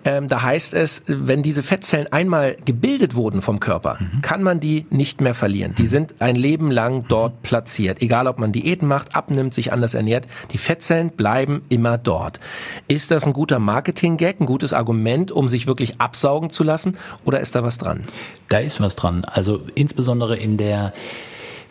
ähm, 0.04 0.28
da 0.28 0.42
heißt 0.42 0.74
es, 0.74 1.02
wenn 1.06 1.42
diese 1.42 1.62
Fettzellen 1.62 2.12
einmal 2.12 2.56
gebildet 2.64 3.14
wurden 3.14 3.42
vom 3.42 3.60
Körper, 3.60 3.98
mhm. 4.00 4.22
kann 4.22 4.42
man 4.42 4.60
die 4.60 4.86
nicht 4.90 5.20
mehr 5.20 5.34
verlieren. 5.34 5.74
Die 5.76 5.82
mhm. 5.82 5.86
sind 5.86 6.14
ein 6.20 6.36
Leben 6.36 6.70
lang 6.70 7.04
dort 7.08 7.42
platziert. 7.42 8.02
Egal, 8.02 8.26
ob 8.26 8.38
man 8.38 8.52
Diäten 8.52 8.88
macht, 8.88 9.14
abnimmt, 9.14 9.54
sich 9.54 9.72
anders 9.72 9.94
ernährt, 9.94 10.26
die 10.50 10.58
Fettzellen 10.58 11.10
bleiben 11.10 11.62
immer 11.68 11.98
dort. 11.98 12.40
Ist 12.88 13.10
das 13.10 13.26
ein 13.26 13.32
guter 13.32 13.58
Marketing-Gag, 13.58 14.40
ein 14.40 14.46
gutes 14.46 14.72
Argument, 14.72 15.30
um 15.30 15.48
sich 15.48 15.66
wirklich 15.66 16.00
absaugen 16.00 16.50
zu 16.50 16.64
lassen, 16.64 16.96
oder 17.24 17.40
ist 17.40 17.54
da 17.54 17.62
was 17.62 17.78
dran? 17.78 18.02
Da 18.48 18.58
ist 18.58 18.80
was 18.80 18.96
dran. 18.96 19.24
Also 19.24 19.60
insbesondere 19.74 20.36
in 20.36 20.56
der 20.56 20.92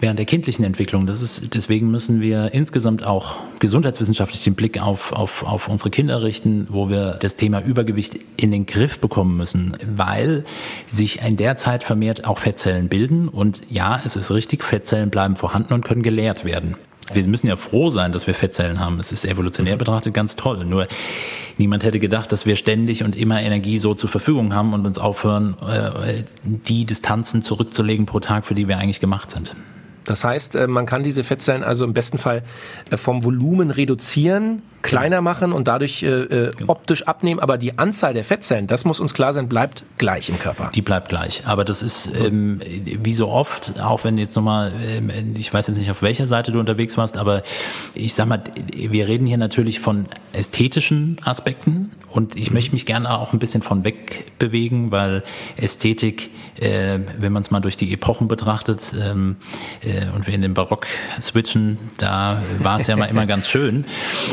während 0.02 0.20
der 0.20 0.26
kindlichen 0.26 0.66
Entwicklung. 0.66 1.06
Das 1.06 1.22
ist, 1.22 1.54
deswegen 1.54 1.90
müssen 1.92 2.22
wir 2.22 2.54
insgesamt 2.54 3.06
auch 3.06 3.38
gesundheitswissenschaftlich 3.60 4.44
den 4.44 4.56
Blick 4.56 4.82
auf, 4.82 5.14
auf, 5.14 5.44
auf 5.44 5.68
unsere 5.68 5.92
Kinder 5.92 6.24
richten, 6.24 6.68
wo 6.70 6.90
wir 6.90 7.18
das 7.22 7.36
Thema 7.36 7.62
Übergewicht 7.62 8.20
in 8.36 8.52
den 8.52 8.66
Griff 8.66 9.00
bekommen 9.00 9.38
müssen, 9.38 9.78
weil 9.96 10.44
sich 10.90 11.22
in 11.22 11.38
der 11.38 11.56
Zeit 11.56 11.84
vermehrt 11.84 12.26
auch 12.26 12.40
Fettzellen 12.40 12.90
bilden. 12.90 13.28
Und 13.28 13.62
ja, 13.70 14.02
es 14.04 14.16
ist 14.16 14.32
richtig, 14.32 14.64
Fettzellen 14.64 15.12
bleiben 15.12 15.36
vorhanden 15.36 15.74
und 15.74 15.86
können 15.86 16.04
geleert 16.04 16.44
werden. 16.44 16.76
Wir 17.14 17.28
müssen 17.28 17.48
ja 17.48 17.56
froh 17.56 17.90
sein, 17.90 18.12
dass 18.12 18.26
wir 18.26 18.34
Fettzellen 18.34 18.80
haben. 18.80 19.00
Es 19.00 19.12
ist 19.12 19.26
evolutionär 19.26 19.76
betrachtet 19.76 20.14
ganz 20.14 20.36
toll. 20.36 20.66
Nur 20.66 20.88
niemand 21.58 21.84
hätte 21.84 22.00
gedacht, 22.00 22.32
dass 22.32 22.46
wir 22.46 22.56
ständig 22.56 23.04
und 23.04 23.16
immer 23.16 23.42
Energie 23.42 23.80
so 23.80 23.94
zur 23.94 24.10
Verfügung 24.10 24.54
haben 24.54 24.74
und 24.74 24.86
uns 24.86 24.98
aufhören, 24.98 25.56
äh, 25.68 26.24
die 26.44 26.86
Distanzen 26.86 27.42
zurückzulegen 27.42 28.06
pro 28.06 28.20
Tag, 28.20 28.46
für 28.46 28.56
die 28.56 28.68
wir 28.68 28.78
eigentlich 28.78 29.00
gemacht 29.00 29.30
sind. 29.30 29.56
Das 30.06 30.24
heißt, 30.24 30.56
äh, 30.56 30.68
man 30.68 30.86
kann 30.86 31.04
diese 31.04 31.24
Fettzellen 31.24 31.64
also 31.64 31.86
im 31.86 31.94
besten 31.94 32.18
Fall 32.18 32.44
äh, 32.90 32.98
vom 32.98 33.24
Volumen 33.24 33.72
reduzieren, 33.72 34.62
kleiner 34.82 35.22
machen 35.22 35.54
und 35.54 35.68
dadurch 35.68 36.04
äh, 36.04 36.08
äh, 36.08 36.52
genau. 36.56 36.72
optisch 36.72 37.08
abnehmen. 37.08 37.40
Aber 37.40 37.58
die 37.58 37.78
Anzahl 37.78 38.14
der 38.14 38.24
Fettzellen, 38.24 38.68
das 38.68 38.86
muss 38.86 39.00
uns 39.00 39.14
klar 39.14 39.34
sein, 39.34 39.48
bleibt 39.48 39.84
gleich 39.98 40.30
im 40.30 40.40
Körper. 40.40 40.72
Die 40.74 40.82
bleibt 40.82 41.10
gleich. 41.10 41.44
Aber 41.46 41.66
das 41.66 41.82
ist 41.82 42.10
ähm, 42.26 42.60
wie 42.64 43.14
so 43.14 43.30
oft, 43.30 43.80
auch 43.80 44.04
wenn 44.04 44.18
jetzt 44.18 44.36
nochmal, 44.36 44.72
ähm, 44.86 45.12
ich 45.36 45.54
weiß 45.54 45.68
jetzt 45.68 45.78
nicht, 45.78 45.92
auf 45.92 46.02
welcher 46.02 46.28
Seite 46.28 46.52
du 46.52 46.60
unterwegs 46.60 46.98
warst, 46.98 47.18
aber 47.18 47.44
ich 47.94 48.14
sag 48.14 48.28
mal, 48.28 48.42
wir 48.74 49.08
reden 49.08 49.26
hier 49.26 49.38
natürlich 49.38 49.80
von 49.80 50.06
ästhetischen 50.34 51.18
Aspekten 51.24 51.92
und 52.10 52.36
ich 52.36 52.50
mhm. 52.50 52.56
möchte 52.56 52.72
mich 52.74 52.86
gerne 52.86 53.10
auch 53.18 53.34
ein 53.34 53.40
bisschen 53.40 53.62
von 53.62 53.84
weg 53.84 54.38
bewegen, 54.38 54.92
weil 54.92 55.24
Ästhetik, 55.58 56.30
äh, 56.60 57.00
wenn 57.18 57.32
man 57.32 57.42
es 57.42 57.52
mal 57.52 57.62
durch 57.62 57.78
die 57.78 57.94
Epochen 57.94 58.28
betrachtet 58.28 58.84
ähm, 59.00 59.38
äh, 59.82 60.10
und 60.14 60.28
wir 60.28 60.34
in 60.34 60.42
den 60.42 60.54
Barock 60.54 60.88
switchen, 61.20 61.78
da 61.98 62.42
war 62.60 62.80
es 62.80 62.88
ja 62.88 62.96
mal 62.96 63.06
immer 63.06 63.26
ganz 63.28 63.48
schön. 63.48 63.86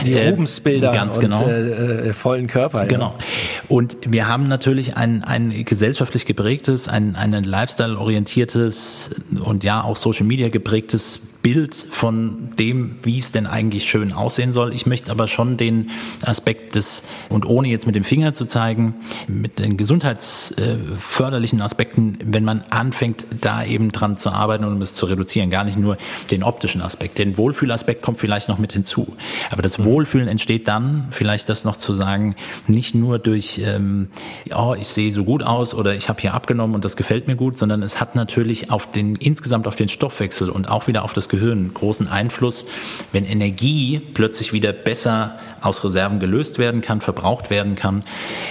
Die 0.05 0.15
Rubensbilder 0.39 0.93
ganz 0.93 1.19
genau. 1.19 1.45
und 1.45 1.51
äh, 1.51 2.09
äh, 2.09 2.13
vollen 2.13 2.47
Körper. 2.47 2.87
Genau. 2.87 3.15
Ja. 3.19 3.25
Und 3.69 3.97
wir 4.07 4.29
haben 4.29 4.49
natürlich 4.49 4.97
ein, 4.97 5.25
ein 5.25 5.65
gesellschaftlich 5.65 6.27
geprägtes, 6.27 6.89
ein, 6.89 7.17
ein 7.17 7.33
Lifestyle-orientiertes 7.45 9.11
und 9.45 9.65
ja 9.65 9.83
auch 9.83 9.97
Social 9.97 10.27
Media 10.27 10.49
geprägtes 10.49 11.21
Bild 11.53 11.87
von 11.91 12.51
dem, 12.59 12.97
wie 13.03 13.17
es 13.17 13.33
denn 13.33 13.47
eigentlich 13.47 13.85
schön 13.85 14.13
aussehen 14.13 14.53
soll. 14.53 14.75
Ich 14.75 14.85
möchte 14.85 15.11
aber 15.11 15.27
schon 15.27 15.57
den 15.57 15.89
Aspekt 16.21 16.75
des, 16.75 17.03
und 17.31 17.47
ohne 17.47 17.69
jetzt 17.69 17.87
mit 17.87 17.95
dem 17.95 18.05
Finger 18.05 18.35
zu 18.35 18.45
zeigen, 18.45 18.97
mit 19.29 19.59
den 19.59 19.79
gesundheitsförderlichen 19.79 21.63
Aspekten, 21.63 22.19
wenn 22.23 22.45
man 22.45 22.65
anfängt, 22.69 23.25
da 23.41 23.65
eben 23.65 23.93
dran 23.93 24.19
zu 24.19 24.29
arbeiten 24.29 24.65
und 24.65 24.75
um 24.75 24.83
es 24.83 24.93
zu 24.93 25.07
reduzieren, 25.07 25.49
gar 25.49 25.65
nicht 25.65 25.79
nur 25.79 25.97
den 26.31 26.43
optischen 26.43 26.83
Aspekt. 26.83 27.17
Den 27.17 27.39
Wohlfühlaspekt 27.39 28.03
kommt 28.03 28.19
vielleicht 28.19 28.51
noch 28.51 28.59
mit 28.59 28.75
hinzu. 28.75 29.17
Aber 29.51 29.63
das 29.63 29.83
Wohlfühlen 29.83 30.29
entsteht 30.29 30.69
dann, 30.69 31.09
vielleicht 31.13 31.49
das 31.49 31.65
noch 31.65 31.79
zu 31.79 31.95
sagen, 31.95 32.37
nicht 32.67 32.95
nur 32.95 33.19
durch, 33.19 33.59
ähm, 33.65 34.09
oh, 34.55 34.75
ich 34.79 34.89
sehe 34.89 35.15
so 35.15 35.25
gut 35.25 35.43
aus 35.43 35.73
oder 35.73 35.95
ich 35.95 36.11
habe 36.11 36.21
hier 36.21 36.35
abgenommen 36.35 36.75
und 36.75 36.85
das 36.85 36.95
gefällt 36.95 37.27
mir 37.27 37.37
gut, 37.37 37.57
sondern 37.57 37.83
es 37.83 38.01
hat 38.01 38.17
natürlich 38.17 38.71
auf 38.71 38.91
den, 38.93 39.17
insgesamt 39.17 39.67
auf 39.67 39.77
den 39.77 39.89
Stoffwechsel 39.89 40.51
und 40.51 40.69
auch 40.69 40.89
wieder 40.89 41.05
auf 41.05 41.15
das 41.15 41.31
Gehirn 41.31 41.38
großen 41.75 42.09
Einfluss, 42.09 42.67
wenn 43.13 43.25
Energie 43.25 44.01
plötzlich 44.15 44.53
wieder 44.53 44.73
besser 44.73 45.39
aus 45.61 45.85
Reserven 45.85 46.21
gelöst 46.21 46.59
werden 46.59 46.81
kann, 46.81 47.01
verbraucht 47.01 47.51
werden 47.51 47.75
kann. 47.75 48.05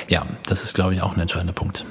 Ja, 0.07 0.25
das 0.45 0.63
ist, 0.63 0.73
glaube 0.73 0.93
ich, 0.93 1.01
auch 1.01 1.15
ein 1.15 1.19
entscheidender 1.19 1.53
Punkt. 1.53 1.85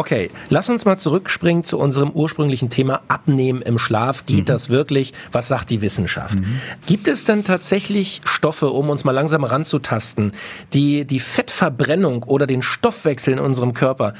Okay, 0.00 0.30
lass 0.48 0.70
uns 0.70 0.86
mal 0.86 0.96
zurückspringen 0.96 1.62
zu 1.62 1.78
unserem 1.78 2.08
ursprünglichen 2.12 2.70
Thema 2.70 3.02
Abnehmen 3.08 3.60
im 3.60 3.76
Schlaf. 3.76 4.24
Geht 4.24 4.38
mhm. 4.38 4.44
das 4.46 4.70
wirklich? 4.70 5.12
Was 5.30 5.48
sagt 5.48 5.68
die 5.68 5.82
Wissenschaft? 5.82 6.36
Mhm. 6.36 6.58
Gibt 6.86 7.06
es 7.06 7.24
denn 7.24 7.44
tatsächlich 7.44 8.22
Stoffe, 8.24 8.70
um 8.70 8.88
uns 8.88 9.04
mal 9.04 9.12
langsam 9.12 9.44
ranzutasten, 9.44 10.32
die 10.72 11.04
die 11.04 11.20
Fettverbrennung 11.20 12.22
oder 12.22 12.46
den 12.46 12.62
Stoffwechsel 12.62 13.34
in 13.34 13.40
unserem 13.40 13.74
Körper 13.74 14.14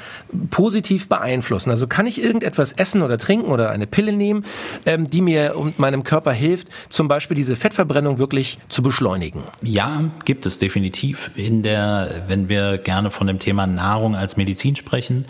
positiv 0.51 1.09
beeinflussen? 1.09 1.71
Also 1.71 1.87
kann 1.87 2.05
ich 2.05 2.23
irgendetwas 2.23 2.73
essen 2.73 3.01
oder 3.01 3.17
trinken 3.17 3.49
oder 3.49 3.71
eine 3.71 3.87
Pille 3.87 4.13
nehmen, 4.13 4.45
ähm, 4.85 5.09
die 5.09 5.21
mir 5.21 5.57
und 5.57 5.79
meinem 5.79 6.03
Körper 6.03 6.31
hilft, 6.31 6.67
zum 6.89 7.07
Beispiel 7.07 7.35
diese 7.35 7.55
Fettverbrennung 7.55 8.19
wirklich 8.19 8.59
zu 8.69 8.83
beschleunigen? 8.83 9.41
Ja, 9.63 10.03
gibt 10.25 10.45
es 10.45 10.59
definitiv. 10.59 11.31
In 11.35 11.63
der, 11.63 12.21
wenn 12.27 12.49
wir 12.49 12.77
gerne 12.77 13.09
von 13.09 13.25
dem 13.25 13.39
Thema 13.39 13.65
Nahrung 13.65 14.15
als 14.15 14.37
Medizin 14.37 14.75
sprechen, 14.75 15.25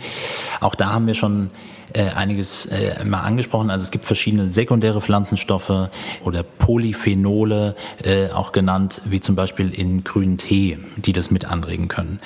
auch 0.60 0.74
da 0.74 0.92
haben 0.92 1.06
wir 1.06 1.14
schon 1.14 1.50
äh, 1.94 2.10
einiges 2.10 2.66
äh, 2.66 3.04
mal 3.04 3.20
angesprochen. 3.20 3.70
Also 3.70 3.84
es 3.84 3.90
gibt 3.90 4.04
verschiedene 4.04 4.48
sekundäre 4.48 5.00
Pflanzenstoffe 5.00 5.90
oder 6.22 6.42
Polyphenole 6.42 7.76
äh, 8.02 8.30
auch 8.30 8.52
genannt, 8.52 9.00
wie 9.04 9.20
zum 9.20 9.36
Beispiel 9.36 9.70
in 9.70 10.04
grünen 10.04 10.38
Tee, 10.38 10.78
die 10.96 11.12
das 11.12 11.30
mit 11.30 11.44
anregen 11.44 11.88
können. 11.88 12.20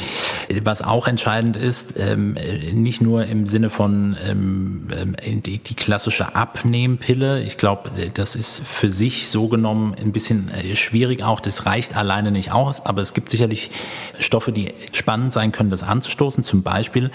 Was 0.63 0.83
auch 0.83 1.07
entscheidend 1.07 1.57
ist, 1.57 1.95
ähm, 1.99 2.37
nicht 2.73 3.01
nur 3.01 3.25
im 3.27 3.47
Sinne 3.47 3.71
von 3.71 4.17
ähm, 4.25 4.89
ähm 4.91 5.17
die, 5.43 5.59
die 5.59 5.75
klassische 5.75 6.35
Abnehmpille. 6.35 7.43
Ich 7.43 7.59
glaube, 7.59 7.91
das 8.15 8.37
ist 8.37 8.63
für 8.65 8.91
sich 8.91 9.29
so 9.29 9.49
genommen 9.49 9.95
ein 10.01 10.13
bisschen 10.13 10.51
äh, 10.51 10.77
schwierig 10.77 11.23
auch. 11.23 11.41
Das 11.41 11.67
reicht 11.67 11.97
alleine 11.97 12.31
nicht 12.31 12.53
aus, 12.53 12.85
aber 12.85 13.03
es 13.03 13.15
gibt 13.15 13.31
sicherlich 13.31 13.71
Stoffe, 14.19 14.53
die 14.53 14.73
spannend 14.93 15.33
sein 15.33 15.53
können, 15.53 15.71
das 15.71 15.83
anzustoßen. 15.83 16.43
Zum 16.43 16.63
Beispiel 16.63 17.11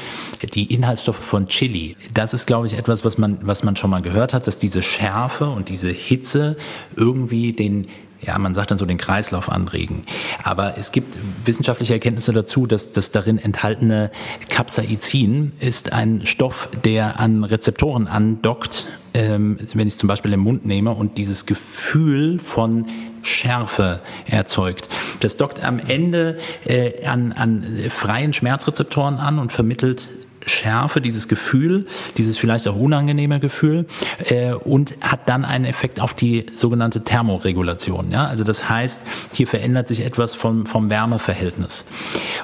die 0.54 0.74
Inhaltsstoffe 0.74 1.18
von 1.18 1.48
Chili. 1.48 1.96
Das 2.14 2.34
ist 2.34 2.41
ist, 2.42 2.48
glaube 2.48 2.66
ich, 2.66 2.76
etwas, 2.76 3.06
was 3.06 3.20
man, 3.20 3.38
was 3.44 3.64
man 3.64 3.76
schon 3.76 3.92
mal 3.92 4.02
gehört 4.02 4.34
hat, 4.34 4.48
dass 4.48 4.58
diese 4.58 4.82
Schärfe 4.82 5.50
und 5.50 5.70
diese 5.70 5.90
Hitze 5.90 6.58
irgendwie 6.96 7.54
den 7.54 7.88
ja, 8.24 8.38
man 8.38 8.54
sagt 8.54 8.70
dann 8.70 8.78
so 8.78 8.86
den 8.86 9.00
Kreislauf 9.00 9.50
anregen. 9.50 10.06
Aber 10.44 10.78
es 10.78 10.92
gibt 10.92 11.18
wissenschaftliche 11.44 11.94
Erkenntnisse 11.94 12.32
dazu, 12.32 12.68
dass 12.68 12.92
das 12.92 13.10
darin 13.10 13.40
enthaltene 13.40 14.12
Capsaicin 14.48 15.54
ist 15.60 15.92
ein 15.92 16.28
Stoff, 16.28 16.70
der 16.84 17.20
an 17.20 17.44
Rezeptoren 17.44 18.08
andockt, 18.08 18.86
ähm, 19.16 19.58
wenn 19.74 19.88
ich 19.88 19.96
es 19.96 19.98
zum 19.98 20.06
Beispiel 20.06 20.34
im 20.34 20.42
Mund 20.42 20.68
nehme 20.68 20.92
und 20.92 21.18
dieses 21.18 21.48
Gefühl 21.48 22.38
von 22.38 22.86
Schärfe 23.24 24.02
erzeugt. 24.28 24.88
Das 25.22 25.38
dockt 25.38 25.64
am 25.64 25.80
Ende 25.80 26.38
äh, 26.66 27.04
an, 27.08 27.32
an 27.32 27.66
freien 27.90 28.34
Schmerzrezeptoren 28.34 29.18
an 29.18 29.40
und 29.40 29.52
vermittelt 29.52 30.10
Schärfe, 30.46 31.02
dieses 31.02 31.28
Gefühl, 31.28 31.86
dieses 32.18 32.38
vielleicht 32.38 32.68
auch 32.68 32.76
unangenehme 32.76 33.40
Gefühl 33.40 33.86
äh, 34.30 34.54
und 34.54 34.96
hat 35.02 35.28
dann 35.28 35.46
einen 35.46 35.66
Effekt 35.66 36.00
auf 36.00 36.14
die 36.14 36.46
sogenannte 36.54 37.04
Thermoregulation. 37.04 38.12
Ja? 38.12 38.26
Also 38.26 38.44
das 38.44 38.70
heißt, 38.70 39.02
hier 39.34 39.48
verändert 39.48 39.88
sich 39.88 40.06
etwas 40.06 40.36
vom, 40.36 40.66
vom 40.66 40.90
Wärmeverhältnis. 40.90 41.86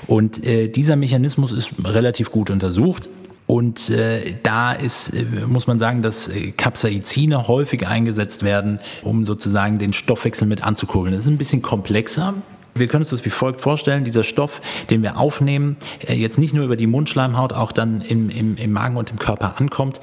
Und 0.05 0.43
äh, 0.45 0.67
dieser 0.67 0.95
Mechanismus 0.95 1.51
ist 1.51 1.71
relativ 1.83 2.31
gut 2.31 2.49
untersucht. 2.49 3.09
Und 3.47 3.89
äh, 3.89 4.35
da 4.43 4.73
ist, 4.73 5.13
äh, 5.13 5.23
muss 5.47 5.67
man 5.67 5.79
sagen, 5.79 6.01
dass 6.01 6.27
äh, 6.27 6.51
Capsaicine 6.51 7.47
häufig 7.47 7.87
eingesetzt 7.87 8.43
werden, 8.43 8.79
um 9.03 9.23
sozusagen 9.23 9.79
den 9.79 9.93
Stoffwechsel 9.93 10.45
mit 10.47 10.63
anzukurbeln. 10.63 11.15
Das 11.15 11.23
ist 11.23 11.31
ein 11.31 11.37
bisschen 11.37 11.61
komplexer. 11.61 12.33
Wir 12.79 12.87
können 12.87 13.01
uns 13.01 13.09
das 13.09 13.25
wie 13.25 13.29
folgt 13.29 13.61
vorstellen. 13.61 14.03
Dieser 14.03 14.23
Stoff, 14.23 14.61
den 14.89 15.03
wir 15.03 15.17
aufnehmen, 15.17 15.77
äh, 16.05 16.13
jetzt 16.13 16.37
nicht 16.37 16.53
nur 16.53 16.65
über 16.65 16.75
die 16.75 16.87
Mundschleimhaut, 16.87 17.53
auch 17.53 17.71
dann 17.71 18.01
im, 18.01 18.29
im, 18.29 18.57
im 18.57 18.71
Magen 18.71 18.97
und 18.97 19.11
im 19.11 19.19
Körper 19.19 19.55
ankommt, 19.57 19.99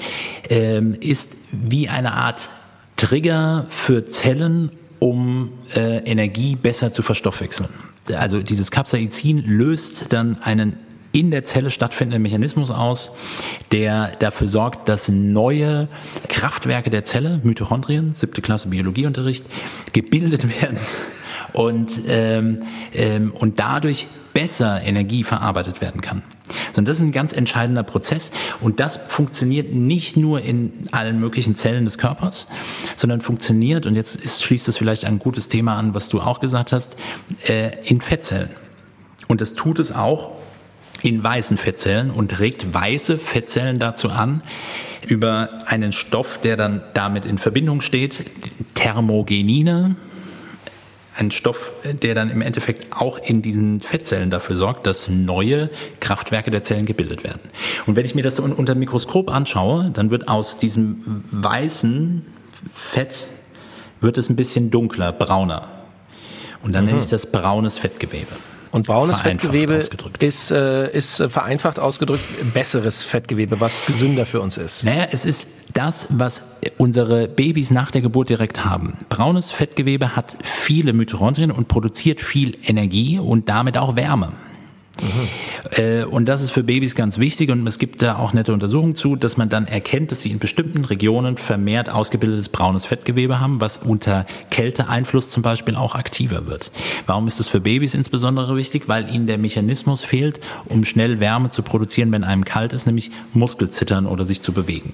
ähm, 0.49 0.97
ist 1.01 1.33
wie 1.53 1.89
eine 1.89 2.13
Art 2.13 2.51
Trigger 2.97 3.67
für 3.69 4.07
Zellen, 4.07 4.71
um 4.99 5.53
äh, 5.75 5.99
Energie 5.99 6.57
besser 6.57 6.93
zu 6.93 7.03
verstoffwechseln. 7.03 7.69
Also 8.17 8.43
dieses 8.43 8.71
Capsaicin 8.71 9.45
löst 9.47 10.13
dann 10.13 10.43
einen 10.43 10.77
in 11.13 11.31
der 11.31 11.45
Zelle 11.45 11.71
stattfindenden 11.71 12.23
Mechanismus 12.23 12.73
aus, 12.73 13.13
der 13.71 14.13
dafür 14.19 14.49
sorgt, 14.49 14.89
dass 14.89 15.09
neue 15.09 15.89
Kraftwerke 16.29 16.91
der 16.91 17.05
Zelle, 17.05 17.41
Mitochondrien, 17.45 18.11
siebte 18.13 18.43
Klasse 18.43 18.69
Biologieunterricht, 18.69 19.47
gebildet 19.93 20.61
werden 20.61 20.79
und, 21.55 22.01
ähm, 22.09 22.65
ähm, 22.93 23.33
und 23.33 23.59
dadurch 23.59 24.09
besser 24.35 24.83
Energie 24.83 25.23
verarbeitet 25.23 25.81
werden 25.81 26.01
kann. 26.01 26.23
Sondern 26.75 26.87
das 26.87 26.99
ist 26.99 27.05
ein 27.05 27.13
ganz 27.13 27.33
entscheidender 27.33 27.85
Prozess 27.85 28.33
und 28.61 28.81
das 28.81 28.97
funktioniert 28.97 29.73
nicht 29.73 30.17
nur 30.17 30.43
in 30.43 30.89
allen 30.91 31.19
möglichen 31.19 31.55
Zellen 31.55 31.85
des 31.85 31.97
Körpers, 31.97 32.49
sondern 32.97 33.21
funktioniert, 33.23 33.87
und 33.87 33.95
jetzt 33.95 34.17
ist, 34.17 34.43
schließt 34.43 34.67
das 34.69 34.77
vielleicht 34.77 35.05
ein 35.05 35.21
gutes 35.21 35.49
Thema 35.49 35.79
an, 35.79 35.95
was 35.95 36.09
du 36.09 36.21
auch 36.21 36.41
gesagt 36.41 36.73
hast, 36.73 36.97
äh, 37.47 37.71
in 37.85 38.01
Fettzellen. 38.01 38.51
Und 39.29 39.41
das 39.41 39.55
tut 39.55 39.79
es 39.79 39.93
auch 39.93 40.33
in 41.03 41.23
weißen 41.23 41.57
Fettzellen 41.57 42.11
und 42.11 42.41
regt 42.41 42.75
weiße 42.75 43.17
Fettzellen 43.17 43.79
dazu 43.79 44.11
an, 44.11 44.43
über 45.07 45.51
einen 45.67 45.93
Stoff, 45.93 46.41
der 46.41 46.57
dann 46.57 46.83
damit 46.95 47.27
in 47.27 47.39
Verbindung 47.39 47.81
steht, 47.81 48.25
Thermogenine, 48.75 49.97
ein 51.17 51.31
Stoff, 51.31 51.73
der 51.85 52.15
dann 52.15 52.31
im 52.31 52.43
Endeffekt 52.43 52.93
auch 52.93 53.19
in 53.19 53.41
diesen 53.41 53.81
Fettzellen 53.81 54.31
dafür 54.31 54.57
sorgt, 54.57 54.87
dass 54.87 55.09
neue 55.09 55.71
Kraftwerke 56.01 56.51
der 56.51 56.63
Zellen 56.63 56.87
gebildet 56.87 57.23
werden. 57.23 57.41
Und 57.87 57.97
wenn 57.97 58.05
ich 58.05 58.15
mir 58.15 58.23
das 58.23 58.41
unter 58.41 58.75
dem 58.75 58.81
Mikroskop 58.81 59.31
anschaue, 59.31 59.91
dann 59.93 60.11
wird 60.11 60.29
aus 60.29 60.59
diesem 60.59 61.25
weißen 61.31 62.25
Fett 62.73 63.29
wird 64.01 64.19
es 64.19 64.29
ein 64.29 64.37
bisschen 64.37 64.71
dunkler, 64.71 65.13
brauner. 65.13 65.69
Und 66.63 66.73
dann 66.73 66.85
mhm. 66.85 66.91
nenne 66.91 67.03
ich 67.03 67.11
das 67.11 67.31
braunes 67.31 67.79
Fettgewebe. 67.79 68.35
Und 68.75 68.89
braunes 68.89 69.21
Fettgewebe 69.21 69.89
ist, 70.19 70.51
äh, 70.51 70.91
ist 70.91 71.21
äh, 71.21 71.29
vereinfacht 71.29 71.79
ausgedrückt 71.79 72.25
besseres 72.55 73.05
Fettgewebe, 73.05 73.61
was 73.61 73.87
gesünder 73.87 74.27
für 74.27 74.41
uns 74.41 74.57
ist. 74.57 74.83
Naja, 74.83 75.07
es 75.13 75.25
ist 75.25 75.47
das, 75.75 76.09
was 76.11 76.43
unsere 76.77 77.29
Babys 77.29 77.71
nach 77.71 77.93
der 77.93 78.01
Geburt 78.01 78.31
direkt 78.31 78.65
haben. 78.65 78.99
Braunes 79.11 79.53
Fettgewebe 79.53 80.17
hat 80.17 80.37
viele 80.43 80.93
Mitochondrien 80.93 81.53
und 81.53 81.69
produziert 81.69 82.21
viel 82.21 82.59
Energie 82.65 83.21
und 83.21 83.49
damit 83.49 83.79
auch 83.79 83.95
Wärme. 83.95 84.33
Mhm. 85.03 86.09
Und 86.11 86.27
das 86.27 86.43
ist 86.43 86.51
für 86.51 86.63
Babys 86.63 86.95
ganz 86.95 87.19
wichtig 87.19 87.51
und 87.51 87.67
es 87.67 87.79
gibt 87.79 88.03
da 88.03 88.17
auch 88.17 88.33
nette 88.33 88.53
Untersuchungen 88.53 88.95
zu, 88.95 89.17
dass 89.17 89.37
man 89.37 89.49
dann 89.49 89.67
erkennt, 89.67 90.13
dass 90.13 90.23
sie 90.23 90.31
in 90.31 90.39
bestimmten 90.39 90.85
Regionen 90.85 91.37
vermehrt 91.37 91.89
ausgebildetes 91.89 92.49
braunes 92.49 92.85
Fettgewebe 92.85 93.41
haben, 93.41 93.61
was 93.61 93.79
unter 93.79 94.27
Kälteeinfluss 94.51 95.31
zum 95.31 95.43
Beispiel 95.43 95.75
auch 95.75 95.95
aktiver 95.95 96.47
wird. 96.47 96.71
Warum 97.07 97.27
ist 97.27 97.41
das 97.41 97.49
für 97.49 97.61
Babys 97.61 97.95
insbesondere 97.95 98.57
wichtig? 98.57 98.85
Weil 98.87 99.13
ihnen 99.13 99.27
der 99.27 99.39
Mechanismus 99.39 100.05
fehlt, 100.05 100.41
um 100.67 100.85
schnell 100.85 101.19
Wärme 101.19 101.51
zu 101.51 101.63
produzieren, 101.63 102.13
wenn 102.13 102.23
einem 102.23 102.45
kalt 102.45 102.73
ist, 102.73 102.87
nämlich 102.87 103.11
Muskelzittern 103.33 104.07
oder 104.07 104.25
sich 104.25 104.43
zu 104.43 104.53
bewegen. 104.53 104.93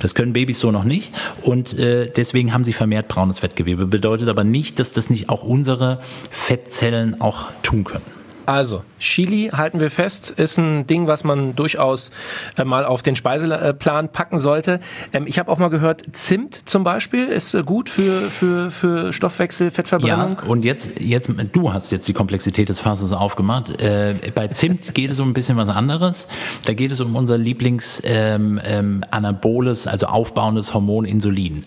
Das 0.00 0.14
können 0.14 0.32
Babys 0.32 0.58
so 0.58 0.72
noch 0.72 0.84
nicht 0.84 1.12
und 1.42 1.78
äh, 1.78 2.10
deswegen 2.10 2.52
haben 2.52 2.64
sie 2.64 2.72
vermehrt 2.72 3.08
braunes 3.08 3.38
Fettgewebe. 3.38 3.86
Bedeutet 3.86 4.28
aber 4.28 4.42
nicht, 4.42 4.78
dass 4.78 4.92
das 4.92 5.10
nicht 5.10 5.28
auch 5.28 5.44
unsere 5.44 6.00
Fettzellen 6.30 7.20
auch 7.20 7.46
tun 7.62 7.84
können. 7.84 8.18
Also, 8.48 8.82
Chili, 8.98 9.50
halten 9.52 9.80
wir 9.80 9.90
fest, 9.90 10.30
ist 10.36 10.58
ein 10.58 10.86
Ding, 10.86 11.06
was 11.06 11.24
man 11.24 11.54
durchaus 11.54 12.10
äh, 12.56 12.64
mal 12.64 12.84
auf 12.84 13.02
den 13.02 13.16
Speiseplan 13.16 14.10
packen 14.10 14.38
sollte. 14.38 14.80
Ähm, 15.12 15.26
ich 15.26 15.38
habe 15.38 15.50
auch 15.50 15.58
mal 15.58 15.68
gehört, 15.68 16.02
Zimt 16.12 16.68
zum 16.68 16.84
Beispiel 16.84 17.26
ist 17.26 17.54
äh, 17.54 17.62
gut 17.62 17.88
für, 17.88 18.30
für, 18.30 18.70
für 18.70 19.12
Stoffwechsel, 19.12 19.70
Fettverbrennung. 19.70 20.38
Ja, 20.42 20.48
und 20.48 20.64
jetzt, 20.64 21.00
jetzt, 21.00 21.30
du 21.52 21.72
hast 21.72 21.90
jetzt 21.90 22.08
die 22.08 22.12
Komplexität 22.12 22.68
des 22.68 22.80
Fasses 22.80 23.12
aufgemacht. 23.12 23.80
Äh, 23.80 24.14
bei 24.34 24.48
Zimt 24.48 24.94
geht 24.94 25.10
es 25.10 25.20
um 25.20 25.30
ein 25.30 25.34
bisschen 25.34 25.56
was 25.56 25.68
anderes. 25.68 26.26
Da 26.64 26.74
geht 26.74 26.92
es 26.92 27.00
um 27.00 27.16
unser 27.16 27.38
Lieblings 27.38 28.00
ähm, 28.04 28.60
ähm, 28.64 29.04
anaboles, 29.10 29.86
also 29.86 30.06
aufbauendes 30.06 30.74
Hormon 30.74 31.04
Insulin. 31.04 31.64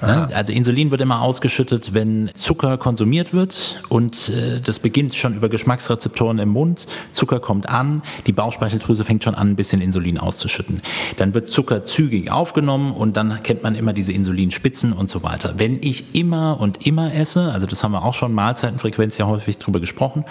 Ne? 0.00 0.28
Also 0.34 0.52
Insulin 0.52 0.90
wird 0.90 1.00
immer 1.00 1.20
ausgeschüttet, 1.22 1.94
wenn 1.94 2.30
Zucker 2.34 2.78
konsumiert 2.78 3.32
wird 3.32 3.82
und 3.88 4.28
äh, 4.28 4.60
das 4.60 4.78
beginnt 4.78 5.14
schon 5.14 5.34
über 5.34 5.48
Geschmacksrezeptoren 5.48 6.14
Rezeptoren 6.14 6.38
im 6.38 6.48
Mund, 6.50 6.63
Zucker 7.12 7.40
kommt 7.40 7.68
an, 7.68 8.02
die 8.26 8.32
Bauchspeicheldrüse 8.32 9.04
fängt 9.04 9.24
schon 9.24 9.34
an, 9.34 9.50
ein 9.50 9.56
bisschen 9.56 9.80
Insulin 9.80 10.18
auszuschütten. 10.18 10.82
Dann 11.16 11.34
wird 11.34 11.46
Zucker 11.46 11.82
zügig 11.82 12.30
aufgenommen 12.30 12.92
und 12.92 13.16
dann 13.16 13.42
kennt 13.42 13.62
man 13.62 13.74
immer 13.74 13.92
diese 13.92 14.12
Insulinspitzen 14.12 14.92
und 14.92 15.08
so 15.08 15.22
weiter. 15.22 15.54
Wenn 15.58 15.78
ich 15.82 16.14
immer 16.14 16.60
und 16.60 16.86
immer 16.86 17.14
esse, 17.14 17.52
also 17.52 17.66
das 17.66 17.82
haben 17.84 17.92
wir 17.92 18.04
auch 18.04 18.14
schon 18.14 18.32
Mahlzeitenfrequenz 18.32 19.18
ja 19.18 19.26
häufig 19.26 19.58
drüber 19.58 19.80
gesprochen, 19.80 20.24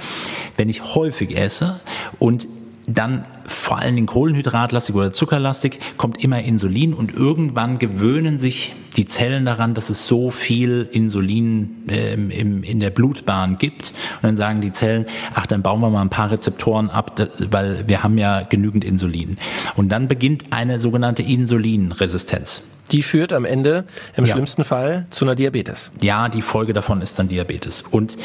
wenn 0.57 0.69
ich 0.69 0.95
häufig 0.95 1.37
esse 1.37 1.79
und 2.19 2.47
dann 2.87 3.25
vor 3.45 3.79
allen 3.79 3.95
Dingen 3.95 4.07
kohlenhydratlastig 4.07 4.95
oder 4.95 5.11
zuckerlastig, 5.11 5.79
kommt 5.97 6.23
immer 6.23 6.41
Insulin 6.41 6.93
und 6.93 7.13
irgendwann 7.13 7.79
gewöhnen 7.79 8.37
sich 8.37 8.73
die 8.95 9.05
Zellen 9.05 9.45
daran, 9.45 9.73
dass 9.73 9.89
es 9.89 10.05
so 10.05 10.31
viel 10.31 10.87
Insulin 10.91 11.83
äh, 11.87 12.13
im, 12.13 12.63
in 12.63 12.79
der 12.79 12.89
Blutbahn 12.89 13.57
gibt. 13.57 13.93
Und 14.17 14.23
dann 14.23 14.35
sagen 14.35 14.61
die 14.61 14.71
Zellen, 14.71 15.05
ach, 15.33 15.47
dann 15.47 15.61
bauen 15.61 15.81
wir 15.81 15.89
mal 15.89 16.01
ein 16.01 16.09
paar 16.09 16.31
Rezeptoren 16.31 16.89
ab, 16.89 17.19
weil 17.51 17.87
wir 17.87 18.03
haben 18.03 18.17
ja 18.17 18.43
genügend 18.43 18.83
Insulin. 18.83 19.37
Und 19.75 19.89
dann 19.89 20.07
beginnt 20.07 20.45
eine 20.51 20.79
sogenannte 20.79 21.23
Insulinresistenz. 21.23 22.61
Die 22.91 23.01
führt 23.01 23.33
am 23.33 23.45
Ende 23.45 23.85
im 24.15 24.25
ja. 24.25 24.33
schlimmsten 24.33 24.63
Fall 24.63 25.07
zu 25.09 25.25
einer 25.25 25.35
Diabetes. 25.35 25.89
Ja, 26.01 26.29
die 26.29 26.41
Folge 26.41 26.73
davon 26.73 27.01
ist 27.01 27.17
dann 27.17 27.27
Diabetes. 27.27 27.81
Und 27.81 28.17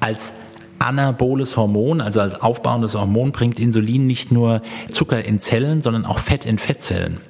als 0.00 0.32
anaboles 0.78 1.56
Hormon, 1.56 2.00
also 2.00 2.20
als 2.20 2.40
aufbauendes 2.40 2.94
Hormon, 2.94 3.32
bringt 3.32 3.60
Insulin 3.60 4.06
nicht 4.06 4.32
nur 4.32 4.62
Zucker 4.90 5.24
in 5.24 5.40
Zellen, 5.40 5.80
sondern 5.80 6.04
auch 6.04 6.18
Fett 6.18 6.44
in 6.46 6.58
Fettzellen. 6.58 7.20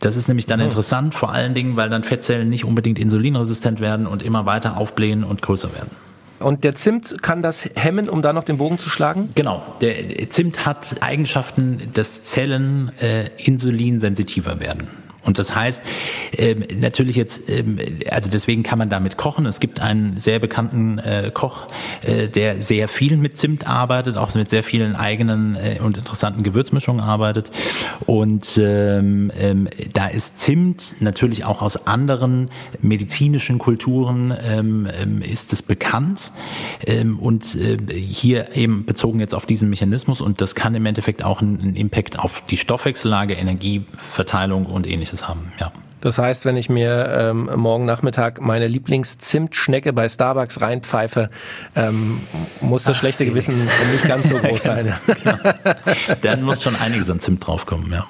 Das 0.00 0.16
ist 0.16 0.28
nämlich 0.28 0.46
dann 0.46 0.60
mhm. 0.60 0.66
interessant, 0.66 1.14
vor 1.14 1.32
allen 1.32 1.54
Dingen, 1.54 1.76
weil 1.76 1.88
dann 1.88 2.02
Fettzellen 2.02 2.50
nicht 2.50 2.64
unbedingt 2.64 2.98
insulinresistent 2.98 3.80
werden 3.80 4.06
und 4.06 4.22
immer 4.22 4.44
weiter 4.44 4.76
aufblähen 4.76 5.24
und 5.24 5.40
größer 5.40 5.72
werden. 5.72 5.90
Und 6.40 6.62
der 6.62 6.74
Zimt 6.74 7.22
kann 7.22 7.40
das 7.40 7.68
hemmen, 7.74 8.10
um 8.10 8.20
da 8.20 8.34
noch 8.34 8.44
den 8.44 8.58
Bogen 8.58 8.78
zu 8.78 8.90
schlagen? 8.90 9.30
Genau. 9.34 9.62
Der 9.80 10.28
Zimt 10.28 10.66
hat 10.66 10.96
Eigenschaften, 11.00 11.88
dass 11.94 12.24
Zellen 12.24 12.92
äh, 13.00 13.30
insulinsensitiver 13.38 14.60
werden. 14.60 14.88
Und 15.24 15.38
das 15.38 15.54
heißt, 15.54 15.82
ähm, 16.36 16.64
natürlich 16.78 17.16
jetzt, 17.16 17.48
ähm, 17.48 17.78
also 18.10 18.30
deswegen 18.30 18.62
kann 18.62 18.78
man 18.78 18.90
damit 18.90 19.16
kochen. 19.16 19.46
Es 19.46 19.60
gibt 19.60 19.80
einen 19.80 20.18
sehr 20.18 20.38
bekannten 20.38 20.98
äh, 20.98 21.30
Koch, 21.32 21.66
äh, 22.02 22.28
der 22.28 22.60
sehr 22.60 22.88
viel 22.88 23.16
mit 23.16 23.36
Zimt 23.36 23.66
arbeitet, 23.66 24.16
auch 24.16 24.34
mit 24.34 24.48
sehr 24.48 24.62
vielen 24.62 24.96
eigenen 24.96 25.56
äh, 25.56 25.78
und 25.80 25.96
interessanten 25.96 26.42
Gewürzmischungen 26.42 27.02
arbeitet. 27.02 27.50
Und 28.06 28.58
ähm, 28.58 29.30
ähm, 29.38 29.68
da 29.92 30.06
ist 30.06 30.40
Zimt 30.40 30.94
natürlich 31.00 31.44
auch 31.44 31.62
aus 31.62 31.86
anderen 31.86 32.50
medizinischen 32.80 33.58
Kulturen 33.58 34.34
ähm, 34.42 34.88
ähm, 35.00 35.22
ist 35.22 35.52
es 35.52 35.62
bekannt. 35.62 36.32
Ähm, 36.86 37.18
und 37.18 37.54
äh, 37.54 37.76
hier 37.94 38.56
eben 38.56 38.84
bezogen 38.84 39.20
jetzt 39.20 39.34
auf 39.34 39.46
diesen 39.46 39.70
Mechanismus 39.70 40.20
und 40.20 40.40
das 40.40 40.54
kann 40.54 40.74
im 40.74 40.86
Endeffekt 40.86 41.24
auch 41.24 41.40
einen 41.40 41.76
Impact 41.76 42.18
auf 42.18 42.42
die 42.50 42.56
Stoffwechsellage, 42.56 43.34
Energieverteilung 43.34 44.66
und 44.66 44.86
ähnliches 44.86 45.13
Praxis 45.14 45.28
haben, 45.28 45.52
ja. 45.58 45.72
Das 46.00 46.18
heißt, 46.18 46.44
wenn 46.44 46.58
ich 46.58 46.68
mir 46.68 47.08
ähm, 47.16 47.48
morgen 47.56 47.86
Nachmittag 47.86 48.38
meine 48.38 48.66
Lieblingszimtschnecke 48.68 49.94
bei 49.94 50.06
Starbucks 50.06 50.60
reinpfeife, 50.60 51.30
ähm, 51.74 52.20
muss 52.60 52.82
das 52.82 52.96
Ach, 52.96 53.00
schlechte 53.00 53.24
Gewissen 53.24 53.54
nicht 53.90 54.06
ganz 54.06 54.28
so 54.28 54.36
groß 54.36 54.62
sein. 54.64 54.92
genau. 55.06 55.38
Dann 56.20 56.42
muss 56.42 56.62
schon 56.62 56.76
einiges 56.76 57.08
an 57.08 57.20
Zimt 57.20 57.46
draufkommen, 57.46 57.90
ja. 57.90 58.06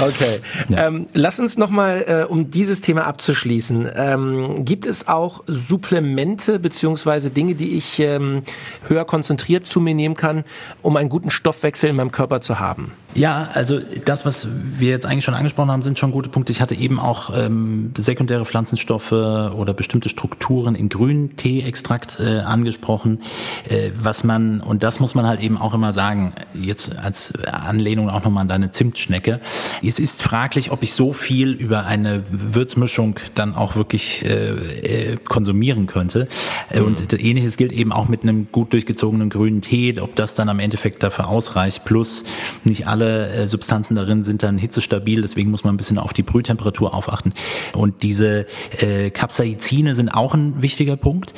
Okay. 0.00 0.40
Ja. 0.68 0.86
Ähm, 0.86 1.06
lass 1.12 1.40
uns 1.40 1.56
nochmal, 1.56 2.04
äh, 2.06 2.24
um 2.24 2.50
dieses 2.50 2.80
Thema 2.80 3.06
abzuschließen, 3.06 3.88
ähm, 3.94 4.64
gibt 4.64 4.86
es 4.86 5.08
auch 5.08 5.42
Supplemente 5.46 6.58
beziehungsweise 6.58 7.30
Dinge, 7.30 7.54
die 7.54 7.76
ich 7.76 7.98
ähm, 8.00 8.42
höher 8.86 9.04
konzentriert 9.04 9.66
zu 9.66 9.80
mir 9.80 9.94
nehmen 9.94 10.14
kann, 10.14 10.44
um 10.82 10.96
einen 10.96 11.08
guten 11.08 11.30
Stoffwechsel 11.30 11.90
in 11.90 11.96
meinem 11.96 12.12
Körper 12.12 12.40
zu 12.40 12.58
haben? 12.58 12.92
Ja, 13.14 13.48
also 13.52 13.80
das, 14.04 14.24
was 14.24 14.46
wir 14.78 14.90
jetzt 14.90 15.06
eigentlich 15.06 15.24
schon 15.24 15.34
angesprochen 15.34 15.70
haben, 15.70 15.82
sind 15.82 15.98
schon 15.98 16.12
gute 16.12 16.28
Punkte. 16.28 16.52
Ich 16.52 16.60
hatte 16.60 16.74
eben 16.74 17.00
auch 17.00 17.30
ähm, 17.34 17.92
sekundäre 17.96 18.44
Pflanzenstoffe 18.44 19.10
oder 19.10 19.74
bestimmte 19.74 20.08
Strukturen 20.08 20.74
in 20.74 20.88
Grüntee-Extrakt 20.88 22.18
äh, 22.20 22.40
angesprochen, 22.40 23.22
äh, 23.68 23.90
was 24.00 24.24
man, 24.24 24.60
und 24.60 24.82
das 24.82 25.00
muss 25.00 25.14
man 25.14 25.26
halt 25.26 25.40
eben 25.40 25.58
auch 25.58 25.74
immer 25.74 25.92
sagen, 25.92 26.32
jetzt 26.54 26.96
als 26.96 27.32
Anlehnung 27.50 28.10
auch 28.10 28.22
nochmal 28.22 28.42
an 28.42 28.48
deine 28.48 28.70
Zimtschnecke, 28.70 29.40
es 29.88 29.98
ist 29.98 30.22
fraglich, 30.22 30.70
ob 30.70 30.82
ich 30.82 30.92
so 30.92 31.12
viel 31.12 31.52
über 31.52 31.86
eine 31.86 32.22
Würzmischung 32.30 33.18
dann 33.34 33.54
auch 33.54 33.76
wirklich 33.76 34.22
äh, 34.24 35.12
äh, 35.12 35.16
konsumieren 35.16 35.86
könnte. 35.86 36.28
Äh, 36.70 36.80
mhm. 36.80 36.86
Und 36.86 37.22
ähnliches 37.22 37.56
gilt 37.56 37.72
eben 37.72 37.92
auch 37.92 38.08
mit 38.08 38.22
einem 38.22 38.48
gut 38.52 38.72
durchgezogenen 38.72 39.30
grünen 39.30 39.62
Tee, 39.62 39.98
ob 40.00 40.14
das 40.16 40.34
dann 40.34 40.48
am 40.48 40.58
Endeffekt 40.58 41.02
dafür 41.02 41.28
ausreicht. 41.28 41.84
Plus 41.84 42.24
nicht 42.64 42.86
alle 42.86 43.28
äh, 43.28 43.48
Substanzen 43.48 43.94
darin 43.94 44.24
sind 44.24 44.42
dann 44.42 44.58
hitzestabil, 44.58 45.22
deswegen 45.22 45.50
muss 45.50 45.64
man 45.64 45.74
ein 45.74 45.78
bisschen 45.78 45.98
auf 45.98 46.12
die 46.12 46.22
Brühtemperatur 46.22 46.94
aufachten. 46.94 47.32
Und 47.72 48.02
diese 48.02 48.46
äh, 48.78 49.10
Capsaicine 49.10 49.94
sind 49.94 50.10
auch 50.10 50.34
ein 50.34 50.60
wichtiger 50.62 50.96
Punkt. 50.96 51.34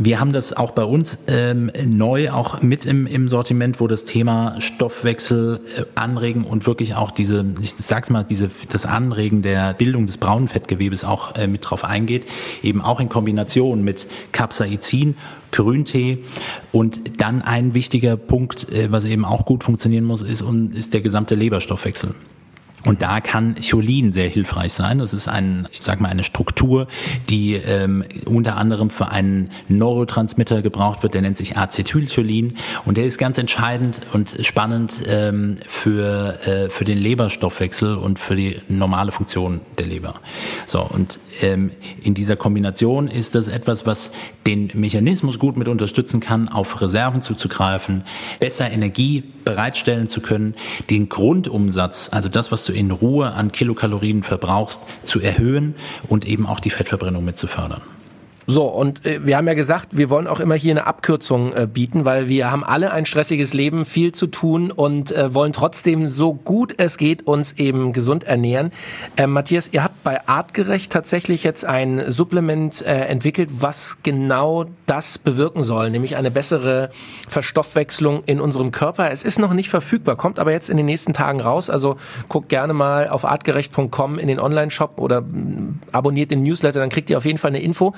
Wir 0.00 0.20
haben 0.20 0.32
das 0.32 0.52
auch 0.52 0.70
bei 0.70 0.84
uns 0.84 1.18
ähm, 1.26 1.72
neu 1.84 2.30
auch 2.30 2.62
mit 2.62 2.86
im, 2.86 3.06
im 3.08 3.28
Sortiment, 3.28 3.80
wo 3.80 3.88
das 3.88 4.04
Thema 4.04 4.60
Stoffwechsel 4.60 5.60
äh, 5.76 5.84
anregen 5.96 6.44
und 6.44 6.66
wirklich 6.68 6.94
auch 6.94 7.10
diese, 7.10 7.44
ich 7.60 7.74
sag's 7.76 8.08
mal, 8.08 8.22
diese, 8.22 8.48
das 8.68 8.86
Anregen 8.86 9.42
der 9.42 9.74
Bildung 9.74 10.06
des 10.06 10.16
braunen 10.16 10.46
Fettgewebes 10.46 11.02
auch 11.02 11.34
äh, 11.34 11.48
mit 11.48 11.68
drauf 11.68 11.84
eingeht, 11.84 12.26
eben 12.62 12.80
auch 12.80 13.00
in 13.00 13.08
Kombination 13.08 13.82
mit 13.82 14.06
Capsaicin 14.30 15.16
Grüntee. 15.50 16.18
Und 16.70 17.20
dann 17.20 17.42
ein 17.42 17.74
wichtiger 17.74 18.16
Punkt, 18.16 18.68
äh, 18.70 18.92
was 18.92 19.04
eben 19.04 19.24
auch 19.24 19.46
gut 19.46 19.64
funktionieren 19.64 20.04
muss, 20.04 20.22
ist, 20.22 20.44
ist 20.74 20.94
der 20.94 21.00
gesamte 21.00 21.34
Leberstoffwechsel. 21.34 22.14
Und 22.84 23.02
da 23.02 23.20
kann 23.20 23.56
Cholin 23.56 24.12
sehr 24.12 24.28
hilfreich 24.28 24.72
sein. 24.72 24.98
Das 24.98 25.12
ist 25.12 25.28
ein, 25.28 25.68
ich 25.72 25.80
sag 25.82 26.00
mal, 26.00 26.08
eine 26.08 26.22
Struktur, 26.22 26.86
die 27.28 27.54
ähm, 27.54 28.04
unter 28.24 28.56
anderem 28.56 28.90
für 28.90 29.10
einen 29.10 29.50
Neurotransmitter 29.68 30.62
gebraucht 30.62 31.02
wird. 31.02 31.14
Der 31.14 31.22
nennt 31.22 31.36
sich 31.36 31.56
Acetylcholin 31.56 32.56
und 32.84 32.96
der 32.96 33.04
ist 33.04 33.18
ganz 33.18 33.38
entscheidend 33.38 34.00
und 34.12 34.36
spannend 34.42 35.02
ähm, 35.06 35.56
für 35.66 36.38
äh, 36.46 36.70
für 36.70 36.84
den 36.84 36.98
Leberstoffwechsel 36.98 37.96
und 37.96 38.18
für 38.18 38.36
die 38.36 38.60
normale 38.68 39.12
Funktion 39.12 39.60
der 39.78 39.86
Leber. 39.86 40.14
So 40.68 40.82
und 40.82 41.18
ähm, 41.40 41.70
in 42.02 42.12
dieser 42.12 42.36
Kombination 42.36 43.08
ist 43.08 43.34
das 43.34 43.48
etwas, 43.48 43.86
was 43.86 44.10
den 44.46 44.70
Mechanismus 44.74 45.38
gut 45.38 45.56
mit 45.56 45.66
unterstützen 45.66 46.20
kann, 46.20 46.48
auf 46.48 46.80
Reserven 46.82 47.22
zuzugreifen, 47.22 48.04
besser 48.38 48.70
Energie 48.70 49.24
bereitstellen 49.44 50.06
zu 50.06 50.20
können, 50.20 50.54
den 50.90 51.08
Grundumsatz, 51.08 52.10
also 52.12 52.28
das, 52.28 52.52
was 52.52 52.66
du 52.66 52.72
in 52.72 52.90
Ruhe 52.90 53.32
an 53.32 53.50
Kilokalorien 53.50 54.22
verbrauchst, 54.22 54.82
zu 55.04 55.20
erhöhen 55.20 55.74
und 56.06 56.26
eben 56.26 56.46
auch 56.46 56.60
die 56.60 56.70
Fettverbrennung 56.70 57.24
mit 57.24 57.38
zu 57.38 57.46
fördern. 57.46 57.80
So, 58.50 58.64
und 58.64 59.04
äh, 59.04 59.26
wir 59.26 59.36
haben 59.36 59.46
ja 59.46 59.52
gesagt, 59.52 59.88
wir 59.98 60.08
wollen 60.08 60.26
auch 60.26 60.40
immer 60.40 60.54
hier 60.54 60.72
eine 60.72 60.86
Abkürzung 60.86 61.52
äh, 61.52 61.66
bieten, 61.66 62.06
weil 62.06 62.28
wir 62.28 62.50
haben 62.50 62.64
alle 62.64 62.92
ein 62.92 63.04
stressiges 63.04 63.52
Leben, 63.52 63.84
viel 63.84 64.12
zu 64.12 64.26
tun 64.26 64.70
und 64.70 65.12
äh, 65.12 65.34
wollen 65.34 65.52
trotzdem 65.52 66.08
so 66.08 66.32
gut 66.32 66.72
es 66.78 66.96
geht 66.96 67.26
uns 67.26 67.52
eben 67.58 67.92
gesund 67.92 68.24
ernähren. 68.24 68.72
Äh, 69.16 69.26
Matthias, 69.26 69.68
ihr 69.72 69.84
habt 69.84 70.02
bei 70.02 70.26
Artgerecht 70.26 70.90
tatsächlich 70.90 71.44
jetzt 71.44 71.66
ein 71.66 72.10
Supplement 72.10 72.80
äh, 72.80 73.00
entwickelt, 73.00 73.50
was 73.52 73.98
genau 74.02 74.64
das 74.86 75.18
bewirken 75.18 75.62
soll, 75.62 75.90
nämlich 75.90 76.16
eine 76.16 76.30
bessere 76.30 76.88
Verstoffwechslung 77.28 78.22
in 78.24 78.40
unserem 78.40 78.72
Körper. 78.72 79.10
Es 79.10 79.24
ist 79.24 79.38
noch 79.38 79.52
nicht 79.52 79.68
verfügbar, 79.68 80.16
kommt 80.16 80.38
aber 80.38 80.52
jetzt 80.52 80.70
in 80.70 80.78
den 80.78 80.86
nächsten 80.86 81.12
Tagen 81.12 81.42
raus. 81.42 81.68
Also 81.68 81.98
guckt 82.30 82.48
gerne 82.48 82.72
mal 82.72 83.10
auf 83.10 83.26
artgerecht.com 83.26 84.18
in 84.18 84.26
den 84.26 84.40
Online-Shop 84.40 84.94
oder 84.96 85.20
mm, 85.20 85.80
abonniert 85.92 86.30
den 86.30 86.42
Newsletter, 86.42 86.80
dann 86.80 86.88
kriegt 86.88 87.10
ihr 87.10 87.18
auf 87.18 87.26
jeden 87.26 87.36
Fall 87.36 87.50
eine 87.50 87.60
Info 87.60 87.92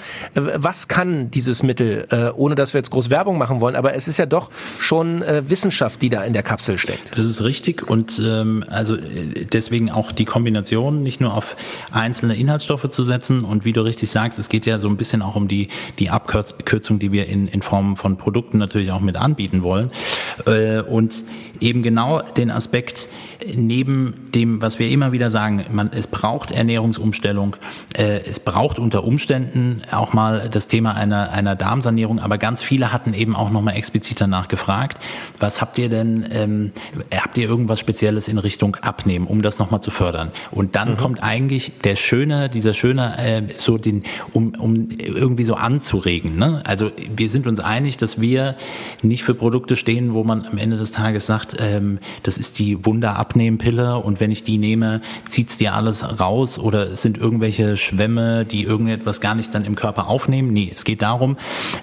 was 0.54 0.88
kann 0.88 1.30
dieses 1.30 1.62
Mittel, 1.62 2.06
äh, 2.10 2.30
ohne 2.30 2.54
dass 2.54 2.74
wir 2.74 2.78
jetzt 2.78 2.90
groß 2.90 3.10
Werbung 3.10 3.38
machen 3.38 3.60
wollen, 3.60 3.76
aber 3.76 3.94
es 3.94 4.08
ist 4.08 4.18
ja 4.18 4.26
doch 4.26 4.50
schon 4.78 5.22
äh, 5.22 5.42
Wissenschaft, 5.48 6.02
die 6.02 6.08
da 6.08 6.22
in 6.24 6.32
der 6.32 6.42
Kapsel 6.42 6.78
steckt. 6.78 7.16
Das 7.16 7.24
ist 7.24 7.42
richtig 7.42 7.88
und 7.88 8.20
ähm, 8.22 8.64
also 8.68 8.96
äh, 8.96 9.46
deswegen 9.52 9.90
auch 9.90 10.12
die 10.12 10.24
Kombination, 10.24 11.02
nicht 11.02 11.20
nur 11.20 11.34
auf 11.34 11.56
einzelne 11.92 12.36
Inhaltsstoffe 12.36 12.88
zu 12.90 13.02
setzen 13.02 13.44
und 13.44 13.64
wie 13.64 13.72
du 13.72 13.82
richtig 13.82 14.10
sagst, 14.10 14.38
es 14.38 14.48
geht 14.48 14.66
ja 14.66 14.78
so 14.78 14.88
ein 14.88 14.96
bisschen 14.96 15.22
auch 15.22 15.36
um 15.36 15.48
die, 15.48 15.68
die 15.98 16.10
Abkürzung, 16.10 16.98
die 16.98 17.12
wir 17.12 17.26
in, 17.26 17.48
in 17.48 17.62
Form 17.62 17.96
von 17.96 18.16
Produkten 18.16 18.58
natürlich 18.58 18.92
auch 18.92 19.00
mit 19.00 19.16
anbieten 19.16 19.62
wollen 19.62 19.90
äh, 20.46 20.80
und 20.80 21.24
eben 21.60 21.82
genau 21.82 22.22
den 22.22 22.50
Aspekt, 22.50 23.08
neben 23.54 24.30
dem, 24.34 24.62
was 24.62 24.78
wir 24.78 24.88
immer 24.90 25.12
wieder 25.12 25.30
sagen, 25.30 25.64
man, 25.70 25.90
es 25.92 26.06
braucht 26.06 26.50
Ernährungsumstellung, 26.50 27.56
äh, 27.96 28.20
es 28.28 28.40
braucht 28.40 28.78
unter 28.78 29.04
Umständen 29.04 29.82
auch 29.90 30.12
mal 30.12 30.48
das 30.50 30.68
Thema 30.68 30.94
einer, 30.94 31.30
einer 31.30 31.56
Darmsanierung, 31.56 32.18
aber 32.18 32.38
ganz 32.38 32.62
viele 32.62 32.92
hatten 32.92 33.14
eben 33.14 33.34
auch 33.34 33.50
nochmal 33.50 33.76
explizit 33.76 34.20
danach 34.20 34.48
gefragt, 34.48 35.02
was 35.38 35.60
habt 35.60 35.78
ihr 35.78 35.88
denn, 35.88 36.28
ähm, 36.30 36.72
habt 37.14 37.38
ihr 37.38 37.48
irgendwas 37.48 37.80
Spezielles 37.80 38.28
in 38.28 38.38
Richtung 38.38 38.76
Abnehmen, 38.76 39.26
um 39.26 39.42
das 39.42 39.58
nochmal 39.58 39.80
zu 39.80 39.90
fördern? 39.90 40.30
Und 40.50 40.76
dann 40.76 40.92
mhm. 40.92 40.96
kommt 40.96 41.22
eigentlich 41.22 41.72
der 41.82 41.96
schöne, 41.96 42.48
dieser 42.48 42.74
schöne, 42.74 43.18
äh, 43.18 43.42
so 43.56 43.78
den, 43.78 44.04
um, 44.32 44.54
um 44.58 44.88
irgendwie 44.98 45.44
so 45.44 45.54
anzuregen. 45.54 46.36
Ne? 46.36 46.62
Also 46.64 46.90
wir 47.16 47.30
sind 47.30 47.46
uns 47.46 47.60
einig, 47.60 47.96
dass 47.96 48.20
wir 48.20 48.56
nicht 49.02 49.24
für 49.24 49.34
Produkte 49.34 49.76
stehen, 49.76 50.14
wo 50.14 50.24
man 50.24 50.44
am 50.44 50.58
Ende 50.58 50.76
des 50.76 50.92
Tages 50.92 51.26
sagt, 51.26 51.56
ähm, 51.58 51.98
das 52.22 52.38
ist 52.38 52.58
die 52.58 52.84
Wunderab 52.84 53.29
Abnehmpille 53.30 53.96
und 53.96 54.18
wenn 54.18 54.32
ich 54.32 54.42
die 54.42 54.58
nehme, 54.58 55.00
zieht's 55.28 55.56
dir 55.56 55.74
alles 55.74 56.04
raus 56.18 56.58
oder 56.58 56.90
es 56.90 57.02
sind 57.02 57.16
irgendwelche 57.16 57.76
Schwämme, 57.76 58.44
die 58.44 58.64
irgendetwas 58.64 59.20
gar 59.20 59.36
nicht 59.36 59.54
dann 59.54 59.64
im 59.64 59.76
Körper 59.76 60.08
aufnehmen. 60.08 60.52
Nee, 60.52 60.70
es 60.74 60.84
geht 60.84 61.02
darum, 61.02 61.36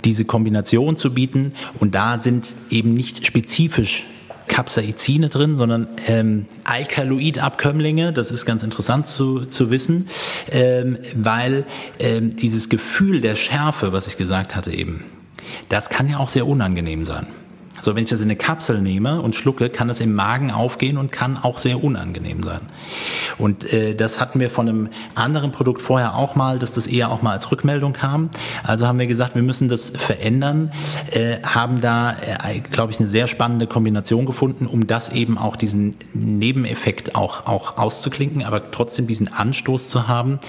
diese 0.04 0.26
Kombination 0.26 0.98
zu 0.98 1.14
bieten 1.14 1.54
und 1.80 1.96
da 1.96 2.18
sind 2.18 2.54
eben 2.70 2.90
nicht 2.90 3.26
spezifisch 3.26 4.06
Capsaicine 4.50 5.30
drin, 5.30 5.56
sondern 5.56 5.88
ähm, 6.08 6.46
Alkaloidabkömmlinge. 6.64 8.14
Das 8.14 8.32
ist 8.32 8.46
ganz 8.46 8.64
interessant 8.64 9.06
zu, 9.06 9.46
zu 9.46 9.72
wissen, 9.72 10.08
ähm, 10.52 10.98
weil 11.16 11.66
ähm, 12.00 12.36
dieses 12.36 12.70
Gefühl 12.70 13.22
der 13.22 13.36
Schärfe, 13.36 13.94
was 13.94 14.08
ich 14.08 14.18
gesagt 14.18 14.56
hatte 14.56 14.72
eben, 14.72 15.04
das 15.70 15.90
kann 15.90 16.10
ja 16.10 16.18
auch 16.18 16.30
sehr 16.30 16.48
unangenehm 16.48 17.06
sein. 17.06 17.28
So, 17.82 17.96
wenn 17.96 18.04
ich 18.04 18.10
das 18.10 18.22
in 18.22 18.28
eine 18.28 18.36
Kapsel 18.36 18.82
nehme 18.82 19.22
und 19.22 19.36
schlucke, 19.36 19.70
kann 19.70 19.88
das 19.88 20.00
im 20.00 20.14
Magen 20.14 20.52
aufgehen 20.52 20.98
und 20.98 21.12
kann 21.12 21.38
auch 21.38 21.58
sehr 21.58 21.84
unangenehm 21.84 22.44
sein. 22.44 22.70
Und 23.38 23.72
äh, 23.72 23.96
das 23.96 24.20
hatten 24.20 24.40
wir 24.40 24.50
von 24.50 24.68
einem 24.68 24.90
anderen 25.16 25.52
Produkt 25.52 25.82
vorher 25.82 26.16
auch 26.16 26.36
mal, 26.36 26.60
dass 26.60 26.74
das 26.74 26.88
eher 26.88 27.12
auch 27.12 27.22
mal 27.22 27.34
als 27.34 27.52
Rückmeldung 27.52 27.94
kam. 27.94 28.30
Also 28.64 28.88
haben 28.88 29.00
wir 29.00 29.08
gesagt, 29.08 29.36
wir 29.36 29.44
müssen 29.44 29.70
das 29.70 29.92
verändern, 29.92 30.72
äh, 31.12 31.38
haben 31.44 31.82
da, 31.82 32.12
äh, 32.12 32.60
glaube 32.60 32.92
ich, 32.92 33.00
eine 33.00 33.08
sehr 33.08 33.28
spannende 33.28 33.68
Kombination 33.68 34.26
gefunden, 34.26 34.66
um 34.66 34.88
das 34.88 35.10
eben 35.10 35.38
auch 35.38 35.56
diesen 35.56 35.96
Nebeneffekt 36.14 37.16
auch, 37.16 37.46
auch 37.46 37.78
auszuklinken, 37.78 38.44
aber 38.44 38.72
trotzdem 38.72 39.08
diesen 39.08 39.32
Anstoß 39.32 39.90
zu 39.90 40.08
haben 40.08 40.40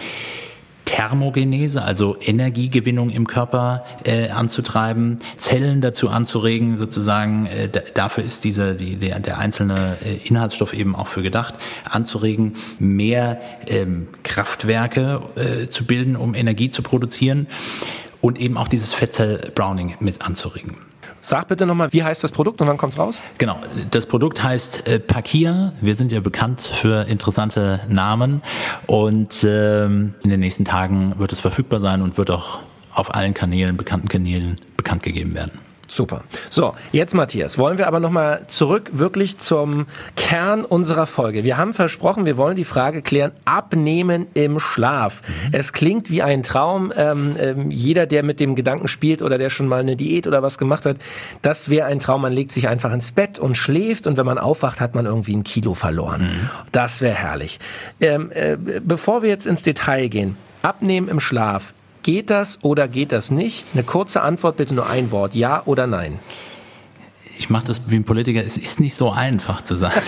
Thermogenese, 0.89 1.83
also 1.83 2.17
Energiegewinnung 2.19 3.11
im 3.11 3.27
Körper 3.27 3.85
äh, 4.05 4.31
anzutreiben, 4.31 5.19
Zellen 5.37 5.83
dazu 5.83 6.09
anzuregen, 6.09 6.79
sozusagen, 6.79 7.45
äh, 7.45 7.69
dafür 7.93 8.25
ist 8.25 8.45
dieser, 8.45 8.73
die, 8.73 8.97
der, 8.97 9.21
der 9.21 9.37
einzelne 9.37 9.99
äh, 10.03 10.27
Inhaltsstoff 10.27 10.73
eben 10.73 10.97
auch 10.97 11.07
für 11.07 11.21
gedacht, 11.21 11.57
anzuregen, 11.85 12.55
mehr 12.79 13.39
ähm, 13.67 14.09
Kraftwerke 14.23 15.21
äh, 15.35 15.67
zu 15.67 15.85
bilden, 15.85 16.17
um 16.17 16.35
Energie 16.35 16.71
zu 16.71 16.81
produzieren 16.81 17.49
und 18.23 18.41
eben 18.41 18.57
auch 18.57 18.69
dieses 18.69 18.95
Fettzell-Browning 18.95 19.97
mit 20.01 20.23
anzuregen. 20.23 20.88
Sag 21.21 21.49
bitte 21.49 21.67
nochmal, 21.67 21.93
wie 21.93 22.03
heißt 22.03 22.23
das 22.23 22.33
Produkt 22.33 22.61
und 22.61 22.69
wann 22.69 22.77
kommt's 22.77 22.99
raus? 22.99 23.21
Genau, 23.39 23.59
das 23.91 24.07
Produkt 24.07 24.43
heißt 24.43 24.87
äh, 24.87 24.99
Pakia. 24.99 25.73
Wir 25.81 25.95
sind 25.95 26.13
ja 26.13 26.21
bekannt 26.21 26.63
für 26.63 27.07
interessante 27.09 27.81
Namen 27.89 28.43
und 28.87 29.45
ähm, 29.45 30.15
in 30.23 30.31
den 30.31 30.41
nächsten 30.41 30.65
Tagen 30.65 31.15
wird 31.19 31.33
es 31.33 31.41
verfügbar 31.41 31.81
sein 31.81 32.03
und 32.03 32.19
wird 32.19 32.31
auch 32.31 32.61
auf 32.93 33.15
allen 33.15 33.35
Kanälen, 33.35 33.77
bekannten 33.77 34.09
Kanälen 34.09 34.57
bekannt 34.77 35.03
gegeben 35.03 35.35
werden. 35.35 35.59
Super. 35.91 36.23
So, 36.51 36.75
jetzt 36.93 37.15
Matthias, 37.15 37.57
wollen 37.57 37.79
wir 37.79 37.87
aber 37.87 37.99
nochmal 37.99 38.43
zurück 38.49 38.91
wirklich 38.93 39.39
zum 39.39 39.87
Kern 40.17 40.67
unserer 40.67 41.07
Folge. 41.07 41.45
Wir 41.45 41.57
haben 41.57 41.73
versprochen, 41.73 42.27
wir 42.27 42.37
wollen 42.37 42.57
die 42.57 42.67
Frage 42.67 43.01
klären, 43.01 43.33
abnehmen 43.47 44.27
im 44.35 44.61
Schlaf. 44.61 45.23
Mhm. 45.27 45.49
Es 45.53 45.73
klingt 45.73 46.11
wie 46.11 46.23
ein 46.23 46.43
Traum. 46.43 46.93
Ähm, 46.95 47.37
ähm, 47.39 47.71
jeder, 47.71 48.07
der 48.07 48.23
mit 48.23 48.39
dem 48.39 48.55
Gedanken 48.55 48.87
spielt 48.87 49.23
oder 49.23 49.39
der 49.39 49.49
schon 49.49 49.67
mal 49.67 49.81
eine 49.81 49.97
Diät 49.97 50.27
oder 50.27 50.43
was 50.43 50.59
gemacht 50.59 50.85
hat, 50.85 50.99
das 51.41 51.71
wäre 51.71 51.87
ein 51.87 52.01
Traum. 52.01 52.21
Man 52.21 52.33
legt 52.33 52.53
sich 52.53 52.69
einfach 52.69 52.93
ins 52.93 53.11
Bett 53.11 53.39
und 53.39 53.57
schläft 53.57 54.07
und 54.07 54.19
wenn 54.19 54.27
man 54.27 54.39
aufwacht, 54.39 54.81
hat 54.81 54.95
man 54.95 55.07
irgendwie 55.07 55.37
ein 55.37 55.45
Kilo 55.45 55.73
verloren. 55.73 56.23
Mhm. 56.23 56.51
Das 56.71 57.01
wäre 57.01 57.15
herrlich. 57.15 57.61
Ähm, 58.01 58.31
äh, 58.33 58.59
bevor 58.59 59.23
wir 59.23 59.31
jetzt 59.31 59.47
ins 59.47 59.63
Detail 59.63 60.09
gehen, 60.09 60.37
abnehmen 60.61 61.09
im 61.09 61.19
Schlaf 61.19 61.73
Geht 62.03 62.31
das 62.31 62.59
oder 62.63 62.89
geht 62.89 63.13
das 63.13 63.31
nicht? 63.31 63.65
Eine 63.73 63.83
kurze 63.83 64.23
Antwort, 64.23 64.57
bitte 64.57 64.75
nur 64.75 64.89
ein 64.89 65.11
Wort. 65.11 65.35
Ja 65.35 65.63
oder 65.67 65.87
nein? 65.87 66.19
Ich 67.39 67.51
mache 67.51 67.67
das 67.67 67.83
wie 67.89 67.97
ein 67.97 68.05
Politiker. 68.05 68.45
Es 68.45 68.57
ist 68.57 68.81
nicht 68.81 68.95
so 68.95 69.11
einfach 69.11 69.63
zu 69.63 69.77
sagen. 69.77 70.01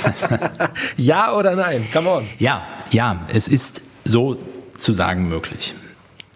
ja 0.97 1.33
oder 1.35 1.55
nein? 1.55 1.87
Come 1.93 2.11
on. 2.11 2.29
Ja, 2.39 2.63
ja, 2.91 3.21
es 3.29 3.47
ist 3.49 3.81
so 4.05 4.37
zu 4.77 4.93
sagen 4.93 5.29
möglich. 5.29 5.75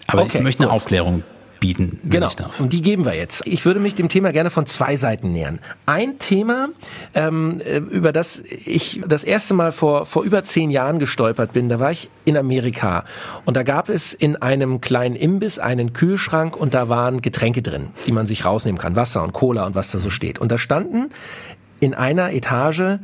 Aber 0.07 0.23
okay, 0.23 0.39
ich 0.39 0.45
möchte 0.45 0.63
eine 0.63 0.71
gut. 0.71 0.77
Aufklärung 0.77 1.25
bieten, 1.65 1.99
wenn 2.03 2.11
genau. 2.11 2.27
ich 2.27 2.37
darf. 2.37 2.61
Und 2.61 2.75
die 2.75 2.83
geben 2.83 3.07
wir 3.07 3.15
jetzt. 3.15 3.41
Ich 3.47 3.65
würde 3.65 3.81
mich 3.81 3.95
dem 3.95 4.11
Thema 4.11 4.33
gerne 4.33 4.51
von 4.51 4.67
zwei 4.67 4.97
Seiten 4.97 5.33
nähern. 5.33 5.61
Ein 5.87 6.19
Thema, 6.19 6.69
ähm, 7.15 7.63
äh, 7.65 7.79
über 7.79 8.13
das 8.13 8.43
ich 8.67 9.01
das 9.09 9.25
erste 9.25 9.55
Mal 9.55 9.73
vor, 9.73 10.05
vor 10.05 10.25
über 10.25 10.45
zehn 10.45 10.71
Jahren 10.71 10.99
gestolpert 10.99 11.55
bin, 11.55 11.71
da 11.71 11.81
war 11.81 11.91
ich 11.91 12.11
in 12.27 12.37
Amerika 12.37 13.07
und 13.47 13.57
da 13.57 13.63
gab 13.63 13.89
es 13.89 14.13
in 14.13 14.37
einem 14.37 14.83
kleinen 14.83 15.17
Imbiss 15.17 15.59
einen 15.59 15.95
Kühlschrank 15.95 16.55
und 16.55 16.75
da 16.75 16.91
waren 16.91 17.23
Getränke 17.23 17.63
drin, 17.63 17.87
die 18.07 18.13
man 18.13 18.27
sich 18.27 18.45
rausnehmen 18.45 18.79
kann, 18.79 18.95
Wasser 18.95 19.23
und 19.23 19.33
Cola 19.33 19.65
und 19.65 19.75
was 19.75 19.91
da 19.91 19.97
so 19.97 20.11
steht. 20.11 20.39
Und 20.39 20.53
da 20.53 20.59
standen 20.59 21.09
in 21.81 21.95
einer 21.95 22.35
Etage 22.35 22.99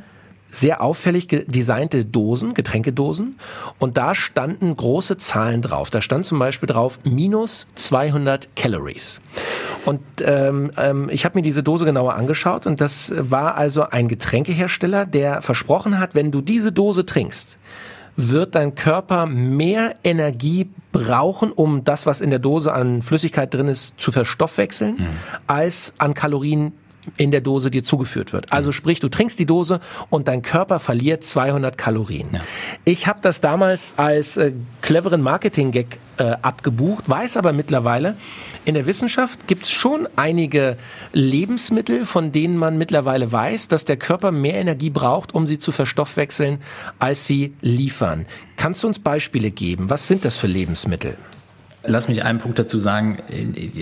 sehr 0.51 0.83
auffällig 0.83 1.29
designte 1.29 2.05
Dosen, 2.05 2.55
Getränkedosen. 2.55 3.39
Und 3.79 3.97
da 3.97 4.15
standen 4.15 4.77
große 4.77 5.17
Zahlen 5.17 5.63
drauf. 5.63 5.91
Da 5.91 6.01
stand 6.01 6.27
zum 6.27 6.39
Beispiel 6.39 6.67
drauf 6.67 6.99
minus 7.05 7.67
200 7.77 8.55
Calories. 8.57 9.21
Und 9.85 10.01
ähm, 10.23 10.71
ähm, 10.77 11.09
ich 11.11 11.25
habe 11.25 11.39
mir 11.39 11.43
diese 11.43 11.63
Dose 11.63 11.85
genauer 11.85 12.15
angeschaut 12.15 12.67
und 12.67 12.81
das 12.81 13.13
war 13.17 13.57
also 13.57 13.85
ein 13.85 14.09
Getränkehersteller, 14.09 15.07
der 15.07 15.43
versprochen 15.43 15.99
hat, 15.99 16.15
wenn 16.15 16.31
du 16.31 16.41
diese 16.43 16.73
Dose 16.73 17.07
trinkst, 17.07 17.57
wird 18.17 18.55
dein 18.55 18.75
Körper 18.75 19.27
mehr 19.27 19.95
Energie 20.05 20.69
brauchen, 20.93 21.53
um 21.53 21.85
das, 21.85 22.07
was 22.07 22.21
in 22.21 22.31
der 22.31 22.39
Dose 22.39 22.73
an 22.73 23.03
Flüssigkeit 23.03 23.53
drin 23.55 23.69
ist, 23.69 23.95
zu 23.97 24.13
verstoffwechseln, 24.13 24.95
mhm. 24.95 25.09
als 25.47 25.95
an 25.99 26.15
Kalorien, 26.15 26.73
in 27.17 27.31
der 27.31 27.41
Dose 27.41 27.71
dir 27.71 27.85
zugeführt 27.85 28.33
wird. 28.33 28.53
Also 28.53 28.73
sprich, 28.73 29.01
du 29.01 29.09
trinkst 29.09 29.39
die 29.39 29.47
Dose 29.47 29.81
und 30.09 30.29
dein 30.29 30.43
Körper 30.43 30.79
verliert 30.79 31.25
200 31.25 31.77
Kalorien. 31.79 32.29
Ja. 32.33 32.41
Ich 32.85 33.07
habe 33.07 33.21
das 33.23 33.41
damals 33.41 33.93
als 33.97 34.37
äh, 34.37 34.53
cleveren 34.83 35.23
Marketing-Gag 35.23 35.99
äh, 36.19 36.37
abgebucht, 36.43 37.09
weiß 37.09 37.37
aber 37.37 37.53
mittlerweile, 37.53 38.17
in 38.65 38.75
der 38.75 38.87
Wissenschaft 38.87 39.47
gibt 39.47 39.65
es 39.65 39.71
schon 39.71 40.07
einige 40.17 40.77
Lebensmittel, 41.13 42.05
von 42.05 42.33
denen 42.33 42.57
man 42.57 42.77
mittlerweile 42.77 43.33
weiß, 43.33 43.69
dass 43.69 43.85
der 43.85 43.97
Körper 43.97 44.33
mehr 44.33 44.55
Energie 44.55 44.91
braucht, 44.91 45.35
um 45.35 45.47
sie 45.47 45.59
zu 45.59 45.73
verstoffwechseln, 45.73 46.59
als 46.99 47.27
sie 47.27 47.55
liefern. 47.63 48.27
Kannst 48.57 48.83
du 48.83 48.89
uns 48.89 48.99
Beispiele 48.99 49.51
geben? 49.51 49.89
Was 49.89 50.07
sind 50.07 50.25
das 50.25 50.37
für 50.37 50.47
Lebensmittel? 50.47 51.17
Lass 51.83 52.09
mich 52.09 52.25
einen 52.25 52.39
Punkt 52.39 52.59
dazu 52.59 52.79
sagen, 52.79 53.19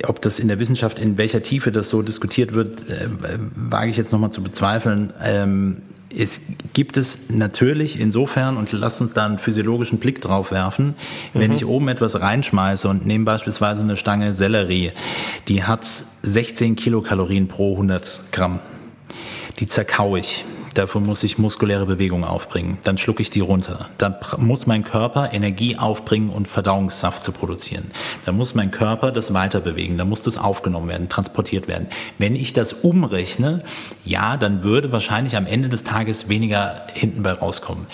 ob 0.06 0.22
das 0.22 0.38
in 0.38 0.48
der 0.48 0.58
Wissenschaft, 0.60 0.98
in 0.98 1.18
welcher 1.18 1.42
Tiefe 1.42 1.72
das 1.72 1.88
so 1.88 2.02
diskutiert 2.02 2.54
wird, 2.54 2.88
äh, 2.88 3.08
wage 3.54 3.90
ich 3.90 3.96
jetzt 3.96 4.12
nochmal 4.12 4.30
zu 4.30 4.42
bezweifeln. 4.42 5.12
Ähm, 5.22 5.78
es 6.16 6.40
gibt 6.72 6.96
es 6.96 7.18
natürlich 7.28 8.00
insofern, 8.00 8.56
und 8.56 8.72
lasst 8.72 9.00
uns 9.00 9.14
da 9.14 9.26
einen 9.26 9.38
physiologischen 9.38 9.98
Blick 9.98 10.20
drauf 10.20 10.52
werfen, 10.52 10.94
mhm. 11.34 11.40
wenn 11.40 11.52
ich 11.52 11.66
oben 11.66 11.88
etwas 11.88 12.20
reinschmeiße 12.20 12.88
und 12.88 13.04
nehme 13.04 13.24
beispielsweise 13.24 13.82
eine 13.82 13.96
Stange 13.96 14.32
Sellerie, 14.32 14.92
die 15.48 15.64
hat 15.64 15.86
16 16.22 16.76
Kilokalorien 16.76 17.48
pro 17.48 17.72
100 17.72 18.20
Gramm. 18.32 18.60
Die 19.58 19.66
zerkau 19.66 20.16
ich 20.16 20.44
Dafür 20.74 21.00
muss 21.00 21.22
ich 21.22 21.38
muskuläre 21.38 21.86
Bewegung 21.86 22.24
aufbringen. 22.24 22.78
Dann 22.84 22.98
schlucke 22.98 23.22
ich 23.22 23.30
die 23.30 23.40
runter. 23.40 23.88
Dann 23.98 24.16
muss 24.38 24.66
mein 24.66 24.84
Körper 24.84 25.32
Energie 25.32 25.76
aufbringen 25.76 26.30
und 26.30 26.48
Verdauungssaft 26.48 27.24
zu 27.24 27.32
produzieren. 27.32 27.90
Dann 28.24 28.36
muss 28.36 28.54
mein 28.54 28.70
Körper 28.70 29.10
das 29.12 29.34
weiter 29.34 29.60
bewegen. 29.60 29.98
Dann 29.98 30.08
muss 30.08 30.22
das 30.22 30.38
aufgenommen 30.38 30.88
werden, 30.88 31.08
transportiert 31.08 31.68
werden. 31.68 31.88
Wenn 32.18 32.36
ich 32.36 32.52
das 32.52 32.72
umrechne, 32.72 33.62
ja, 34.04 34.36
dann 34.36 34.62
würde 34.62 34.92
wahrscheinlich 34.92 35.36
am 35.36 35.46
Ende 35.46 35.68
des 35.68 35.84
Tages 35.84 36.28
weniger 36.28 36.86
hinten 36.92 37.22
bei 37.22 37.32
rauskommen. 37.32 37.86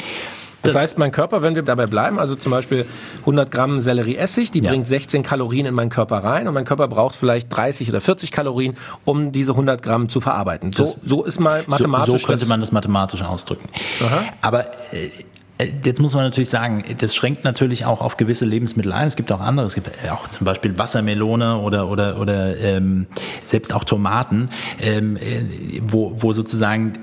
Das, 0.64 0.74
heißt, 0.74 0.98
mein 0.98 1.12
Körper, 1.12 1.42
wenn 1.42 1.55
wir 1.55 1.62
dabei 1.62 1.87
bleiben, 1.87 2.18
also 2.18 2.35
zum 2.35 2.50
Beispiel 2.50 2.87
100 3.20 3.50
Gramm 3.50 3.81
Sellerieessig, 3.81 4.50
die 4.50 4.61
ja. 4.61 4.70
bringt 4.70 4.87
16 4.87 5.22
Kalorien 5.22 5.66
in 5.66 5.74
meinen 5.74 5.90
Körper 5.90 6.18
rein 6.18 6.48
und 6.48 6.55
mein 6.55 6.64
Körper 6.64 6.88
braucht 6.88 7.16
vielleicht 7.16 7.55
30 7.55 7.88
oder 7.88 8.00
40 8.00 8.31
Kalorien, 8.31 8.77
um 9.05 9.33
diese 9.33 9.53
100 9.53 9.83
Gramm 9.83 10.09
zu 10.09 10.20
verarbeiten. 10.20 10.72
So, 10.72 10.83
das, 10.83 10.96
so 11.05 11.24
ist 11.24 11.40
mal 11.40 11.64
mathematisch. 11.66 12.07
So, 12.07 12.18
so 12.18 12.27
könnte 12.27 12.46
man 12.46 12.61
das 12.61 12.72
mathematisch 12.72 13.22
ausdrücken. 13.22 13.68
Aha. 14.00 14.24
Aber 14.40 14.66
äh, 14.92 15.11
äh, 15.59 15.70
Jetzt 15.85 16.00
muss 16.00 16.14
man 16.14 16.24
natürlich 16.24 16.48
sagen, 16.48 16.85
das 16.98 17.14
schränkt 17.14 17.44
natürlich 17.44 17.85
auch 17.85 18.00
auf 18.00 18.16
gewisse 18.16 18.44
Lebensmittel 18.44 18.92
ein. 18.92 19.07
Es 19.07 19.16
gibt 19.16 19.31
auch 19.31 19.40
andere. 19.40 19.66
Es 19.66 19.74
gibt 19.74 19.88
auch 20.11 20.29
zum 20.29 20.44
Beispiel 20.44 20.77
Wassermelone 20.79 21.59
oder 21.59 21.88
oder 21.88 22.18
oder 22.18 22.57
ähm, 22.59 23.07
selbst 23.40 23.72
auch 23.72 23.85
Tomaten, 23.85 24.50
ähm, 24.81 25.16
äh, 25.16 25.81
wo 25.87 26.12
wo 26.16 26.33
sozusagen 26.33 26.98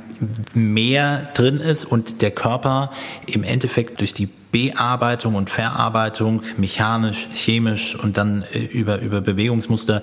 mehr 0.54 1.30
drin 1.34 1.60
ist 1.60 1.86
und 1.86 2.22
der 2.22 2.32
Körper 2.32 2.92
im 3.26 3.44
Endeffekt 3.44 4.00
durch 4.00 4.14
die 4.14 4.30
Bearbeitung 4.52 5.36
und 5.36 5.50
Verarbeitung, 5.50 6.42
mechanisch, 6.58 7.28
chemisch 7.34 7.96
und 7.96 8.18
dann 8.18 8.44
äh, 8.54 8.60
über, 8.60 9.00
über 9.00 9.22
Bewegungsmuster 9.22 10.02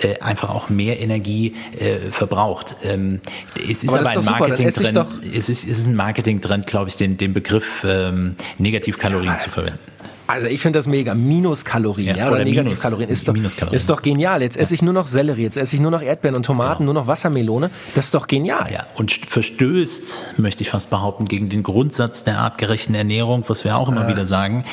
äh, 0.00 0.18
einfach 0.20 0.50
auch 0.50 0.70
mehr 0.70 1.00
Energie 1.00 1.54
äh, 1.78 2.10
verbraucht. 2.10 2.76
Ähm, 2.82 3.20
es 3.56 3.84
ist 3.84 3.90
aber, 3.90 4.10
aber 4.10 4.20
ein 4.20 4.24
Marketing-Trend, 4.24 5.06
es 5.34 5.48
ist, 5.48 5.68
es 5.68 5.78
ist 5.78 5.86
ein 5.86 5.96
Marketing-Trend, 5.96 6.66
glaube 6.66 6.88
ich, 6.88 6.96
den, 6.96 7.18
den 7.18 7.34
Begriff 7.34 7.84
ähm, 7.84 8.36
Negativkalorien 8.58 9.32
ja, 9.32 9.36
zu 9.36 9.50
verwenden. 9.50 9.89
Also 10.30 10.46
ich 10.46 10.60
finde 10.60 10.78
das 10.78 10.86
mega. 10.86 11.12
Minuskalorien, 11.14 12.16
ja, 12.16 12.26
oder, 12.26 12.36
oder 12.36 12.44
Negativkalorien 12.44 13.10
ist 13.10 13.26
doch, 13.26 13.34
ist 13.72 13.90
doch 13.90 14.00
genial. 14.00 14.42
Jetzt 14.42 14.56
esse 14.56 14.74
ich 14.74 14.80
nur 14.80 14.94
noch 14.94 15.06
Sellerie, 15.08 15.42
jetzt 15.42 15.56
esse 15.56 15.74
ich 15.74 15.82
nur 15.82 15.90
noch 15.90 16.02
Erdbeeren 16.02 16.36
und 16.36 16.46
Tomaten, 16.46 16.84
genau. 16.84 16.92
nur 16.92 17.02
noch 17.02 17.08
Wassermelone. 17.08 17.70
Das 17.96 18.04
ist 18.04 18.14
doch 18.14 18.28
genial. 18.28 18.70
Ja, 18.72 18.86
und 18.94 19.10
verstößt, 19.10 20.36
möchte 20.36 20.62
ich 20.62 20.70
fast 20.70 20.88
behaupten, 20.88 21.24
gegen 21.24 21.48
den 21.48 21.64
Grundsatz 21.64 22.22
der 22.22 22.38
artgerechten 22.38 22.94
Ernährung, 22.94 23.42
was 23.48 23.64
wir 23.64 23.76
auch 23.76 23.88
immer 23.88 24.02
ja. 24.02 24.08
wieder 24.08 24.24
sagen. 24.24 24.64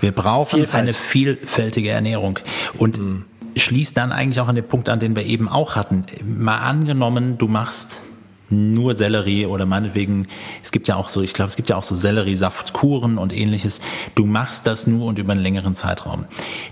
Wir 0.00 0.12
brauchen 0.12 0.58
Vielfalt. 0.58 0.82
eine 0.82 0.92
vielfältige 0.92 1.88
Ernährung. 1.88 2.38
Und 2.76 2.98
mhm. 2.98 3.24
schließt 3.56 3.96
dann 3.96 4.12
eigentlich 4.12 4.40
auch 4.40 4.48
an 4.48 4.54
den 4.54 4.68
Punkt 4.68 4.90
an, 4.90 5.00
den 5.00 5.16
wir 5.16 5.24
eben 5.24 5.48
auch 5.48 5.76
hatten. 5.76 6.04
Mal 6.26 6.58
angenommen, 6.58 7.38
du 7.38 7.48
machst 7.48 8.00
nur 8.48 8.94
Sellerie 8.94 9.46
oder 9.46 9.66
meinetwegen, 9.66 10.28
es 10.62 10.72
gibt 10.72 10.88
ja 10.88 10.96
auch 10.96 11.08
so, 11.08 11.22
ich 11.22 11.34
glaube, 11.34 11.48
es 11.48 11.56
gibt 11.56 11.68
ja 11.68 11.76
auch 11.76 11.82
so 11.82 11.94
Selleriesaftkuren 11.94 13.18
und 13.18 13.32
ähnliches. 13.32 13.80
Du 14.14 14.26
machst 14.26 14.66
das 14.66 14.86
nur 14.86 15.06
und 15.06 15.18
über 15.18 15.32
einen 15.32 15.42
längeren 15.42 15.74
Zeitraum. 15.74 16.24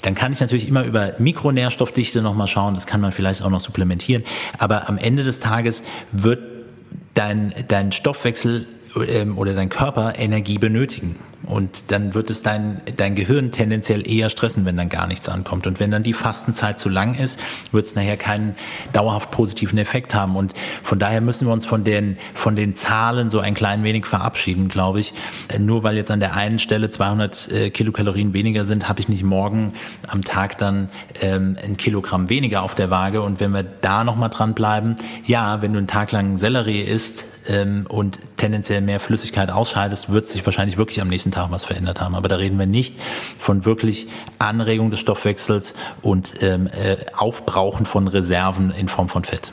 Dann 0.03 0.15
kann 0.15 0.33
ich 0.33 0.41
natürlich 0.41 0.69
immer 0.69 0.85
über 0.85 1.15
Mikronährstoffdichte 1.19 2.23
nochmal 2.23 2.47
schauen, 2.47 2.75
das 2.75 2.87
kann 2.87 3.01
man 3.01 3.13
vielleicht 3.13 3.43
auch 3.43 3.51
noch 3.51 3.61
supplementieren. 3.61 4.25
Aber 4.59 4.89
am 4.89 4.99
Ende 4.99 5.25
des 5.25 5.41
Tages 5.41 5.83
wird 6.13 6.41
dein, 7.15 7.53
dein 7.69 7.93
Stoffwechsel 7.93 8.67
oder 8.95 9.55
dein 9.55 9.69
Körper 9.69 10.15
Energie 10.17 10.59
benötigen. 10.59 11.17
Und 11.47 11.91
dann 11.93 12.15
wird 12.15 12.31
es 12.31 12.43
dein, 12.43 12.81
dein 12.97 13.15
Gehirn 13.15 13.53
tendenziell 13.53 14.09
eher 14.09 14.31
stressen, 14.31 14.65
wenn 14.65 14.77
dann 14.77 14.89
gar 14.89 15.07
nichts 15.07 15.29
ankommt. 15.29 15.67
Und 15.67 15.79
wenn 15.79 15.91
dann 15.91 16.03
die 16.03 16.13
Fastenzeit 16.13 16.79
zu 16.79 16.89
lang 16.89 17.15
ist, 17.15 17.39
wird 17.71 17.85
es 17.85 17.95
nachher 17.95 18.17
keinen 18.17 18.55
dauerhaft 18.93 19.31
positiven 19.31 19.79
Effekt 19.79 20.15
haben. 20.15 20.37
Und 20.37 20.55
von 20.83 20.99
daher 20.99 21.21
müssen 21.21 21.47
wir 21.47 21.53
uns 21.53 21.67
von 21.67 21.85
den, 21.85 22.17
von 22.33 22.57
den 22.57 22.75
Zahlen 22.75 23.29
so 23.29 23.41
ein 23.41 23.55
klein 23.55 23.85
wenig 23.85 24.07
verabschieden, 24.07 24.69
glaube 24.69 25.01
ich. 25.01 25.13
Äh, 25.49 25.59
nur 25.59 25.83
weil 25.83 25.97
jetzt 25.97 26.11
an 26.11 26.21
der 26.21 26.35
einen 26.35 26.59
Stelle 26.59 26.89
200 26.89 27.53
äh, 27.53 27.71
Kilokalorien 27.71 28.33
weniger 28.33 28.65
sind, 28.65 28.89
habe 28.89 29.01
ich 29.01 29.09
nicht 29.09 29.25
morgen 29.25 29.75
am 30.09 30.25
Tag 30.25 30.57
dann 30.59 30.89
ähm, 31.21 31.57
ein 31.63 31.77
Kilogramm 31.77 32.31
weniger 32.31 32.63
auf 32.63 32.75
der 32.75 32.89
Waage. 32.91 33.21
Und 33.21 33.41
wenn 33.41 33.51
wir 33.53 33.65
da 33.65 34.05
nochmal 34.05 34.31
dranbleiben, 34.31 34.97
ja, 35.27 35.61
wenn 35.61 35.73
du 35.73 35.79
einen 35.79 35.89
Tag 35.89 36.13
lang 36.13 36.39
Sellerie 36.39 36.83
isst, 36.83 37.25
ähm, 37.47 37.87
und 37.89 38.19
tendenziell 38.37 38.81
mehr 38.81 39.01
Flüssigkeit 39.01 39.51
ausscheidest, 39.51 40.13
wird 40.13 40.27
sich 40.27 40.45
wahrscheinlich 40.45 40.77
wirklich 40.77 41.01
am 41.01 41.09
nächsten 41.09 41.31
Tag 41.31 41.51
was 41.51 41.65
verändert 41.65 42.01
haben. 42.01 42.15
Aber 42.15 42.29
da 42.29 42.37
reden 42.37 42.59
wir 42.59 42.67
nicht 42.67 42.97
von 43.39 43.65
wirklich 43.65 44.09
Anregung 44.39 44.91
des 44.91 45.01
Stoffwechsels 45.01 45.75
und 46.03 46.35
ähm, 46.41 46.67
äh, 46.69 46.97
Aufbrauchen 47.17 47.87
von 47.87 48.09
Reserven 48.09 48.71
in 48.71 48.89
Form 48.89 49.09
von 49.09 49.25
Fett. 49.25 49.53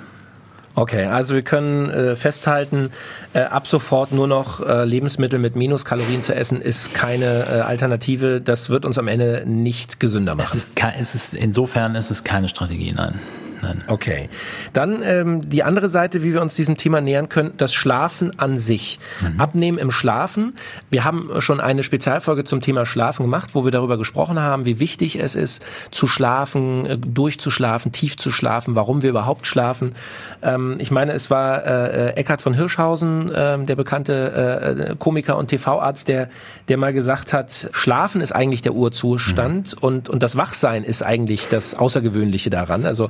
Okay, 0.73 1.05
also 1.05 1.35
wir 1.35 1.41
können 1.41 1.89
äh, 1.89 2.15
festhalten, 2.15 2.91
äh, 3.33 3.41
ab 3.41 3.67
sofort 3.67 4.13
nur 4.13 4.27
noch 4.27 4.65
äh, 4.65 4.85
Lebensmittel 4.85 5.37
mit 5.37 5.55
Minuskalorien 5.55 6.21
zu 6.21 6.33
essen, 6.33 6.61
ist 6.61 6.93
keine 6.93 7.45
äh, 7.45 7.59
Alternative. 7.59 8.39
Das 8.39 8.69
wird 8.69 8.85
uns 8.85 8.97
am 8.97 9.09
Ende 9.09 9.43
nicht 9.45 9.99
gesünder 9.99 10.35
machen. 10.35 10.47
Es 10.49 10.55
ist, 10.55 10.73
es 10.97 11.15
ist 11.15 11.33
insofern 11.33 11.95
ist 11.95 12.09
es 12.09 12.23
keine 12.23 12.47
Strategie, 12.47 12.93
nein. 12.95 13.19
Nein. 13.61 13.83
Okay. 13.87 14.29
Dann 14.73 15.01
ähm, 15.03 15.49
die 15.49 15.63
andere 15.63 15.87
Seite, 15.87 16.23
wie 16.23 16.33
wir 16.33 16.41
uns 16.41 16.55
diesem 16.55 16.77
Thema 16.77 17.01
nähern 17.01 17.29
können, 17.29 17.53
das 17.57 17.73
Schlafen 17.73 18.39
an 18.39 18.57
sich. 18.57 18.99
Mhm. 19.21 19.39
Abnehmen 19.39 19.77
im 19.77 19.91
Schlafen. 19.91 20.55
Wir 20.89 21.03
haben 21.03 21.29
schon 21.39 21.59
eine 21.59 21.83
Spezialfolge 21.83 22.43
zum 22.43 22.61
Thema 22.61 22.85
Schlafen 22.85 23.23
gemacht, 23.23 23.51
wo 23.53 23.63
wir 23.63 23.71
darüber 23.71 23.97
gesprochen 23.97 24.39
haben, 24.39 24.65
wie 24.65 24.79
wichtig 24.79 25.19
es 25.19 25.35
ist, 25.35 25.63
zu 25.91 26.07
schlafen, 26.07 26.85
äh, 26.85 26.97
durchzuschlafen, 26.97 27.91
tief 27.91 28.17
zu 28.17 28.31
schlafen, 28.31 28.75
warum 28.75 29.01
wir 29.01 29.09
überhaupt 29.09 29.47
schlafen. 29.47 29.95
Ähm, 30.41 30.75
ich 30.79 30.91
meine, 30.91 31.13
es 31.13 31.29
war 31.29 31.65
äh, 31.65 32.09
äh 32.09 32.21
Eckhard 32.21 32.41
von 32.41 32.53
Hirschhausen, 32.53 33.31
äh, 33.31 33.63
der 33.65 33.75
bekannte 33.75 34.91
äh, 34.91 34.95
Komiker 34.97 35.37
und 35.37 35.47
TV-Arzt, 35.47 36.07
der, 36.07 36.29
der 36.67 36.77
mal 36.77 36.93
gesagt 36.93 37.33
hat, 37.33 37.69
Schlafen 37.71 38.21
ist 38.21 38.31
eigentlich 38.31 38.61
der 38.61 38.73
Urzustand 38.73 39.75
mhm. 39.75 39.79
und, 39.81 40.09
und 40.09 40.23
das 40.23 40.35
Wachsein 40.35 40.83
ist 40.83 41.03
eigentlich 41.03 41.47
das 41.49 41.75
Außergewöhnliche 41.75 42.49
daran. 42.49 42.85
Also 42.85 43.05
äh, 43.05 43.09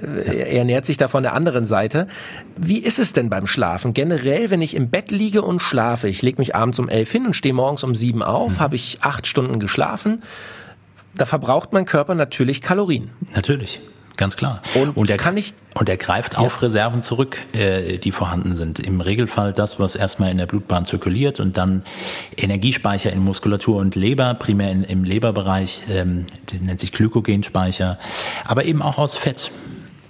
er 0.00 0.64
nähert 0.64 0.84
sich 0.84 0.96
da 0.96 1.08
von 1.08 1.22
der 1.22 1.34
anderen 1.34 1.64
Seite. 1.64 2.06
Wie 2.56 2.78
ist 2.78 2.98
es 2.98 3.12
denn 3.12 3.30
beim 3.30 3.46
Schlafen? 3.46 3.94
Generell, 3.94 4.50
wenn 4.50 4.62
ich 4.62 4.74
im 4.74 4.90
Bett 4.90 5.10
liege 5.10 5.42
und 5.42 5.60
schlafe, 5.60 6.08
ich 6.08 6.22
lege 6.22 6.38
mich 6.38 6.54
abends 6.54 6.78
um 6.78 6.88
elf 6.88 7.10
hin 7.10 7.26
und 7.26 7.34
stehe 7.34 7.54
morgens 7.54 7.84
um 7.84 7.94
sieben 7.94 8.22
auf, 8.22 8.52
mhm. 8.52 8.60
habe 8.60 8.76
ich 8.76 8.98
acht 9.02 9.26
Stunden 9.26 9.60
geschlafen. 9.60 10.22
Da 11.14 11.26
verbraucht 11.26 11.72
mein 11.72 11.86
Körper 11.86 12.14
natürlich 12.14 12.62
Kalorien. 12.62 13.10
Natürlich 13.34 13.80
ganz 14.20 14.36
klar. 14.36 14.62
Und, 14.74 14.96
und 14.96 15.10
er 15.10 15.16
kann 15.16 15.36
ich 15.38 15.54
und 15.74 15.88
er 15.88 15.96
greift 15.96 16.34
ja. 16.34 16.40
auf 16.40 16.60
Reserven 16.60 17.00
zurück, 17.00 17.40
äh, 17.54 17.96
die 17.96 18.12
vorhanden 18.12 18.54
sind. 18.54 18.78
Im 18.78 19.00
Regelfall 19.00 19.54
das, 19.54 19.80
was 19.80 19.96
erstmal 19.96 20.30
in 20.30 20.36
der 20.36 20.46
Blutbahn 20.46 20.84
zirkuliert 20.84 21.40
und 21.40 21.56
dann 21.56 21.84
Energiespeicher 22.36 23.10
in 23.10 23.20
Muskulatur 23.20 23.76
und 23.76 23.96
Leber, 23.96 24.34
primär 24.34 24.70
in, 24.70 24.84
im 24.84 25.04
Leberbereich, 25.04 25.84
ähm, 25.90 26.26
nennt 26.60 26.78
sich 26.78 26.92
Glykogenspeicher, 26.92 27.98
aber 28.44 28.66
eben 28.66 28.82
auch 28.82 28.98
aus 28.98 29.16
Fett. 29.16 29.50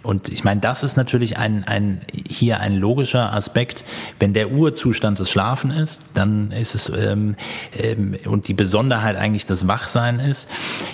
Und 0.02 0.30
ich 0.30 0.44
meine, 0.44 0.60
das 0.60 0.82
ist 0.82 0.96
natürlich 0.96 1.36
ein, 1.36 1.64
ein, 1.64 2.00
hier 2.28 2.60
ein 2.60 2.74
logischer 2.74 3.32
Aspekt. 3.32 3.84
Wenn 4.18 4.32
der 4.32 4.50
Urzustand 4.50 5.18
des 5.18 5.30
Schlafen 5.30 5.70
ist, 5.70 6.02
dann 6.14 6.52
ist 6.52 6.74
es, 6.74 6.88
ähm, 6.88 7.36
ähm, 7.74 8.16
und 8.24 8.48
die 8.48 8.54
Besonderheit 8.54 9.16
eigentlich 9.16 9.44
das 9.44 9.68
Wachsein 9.68 10.18
ist, 10.18 10.48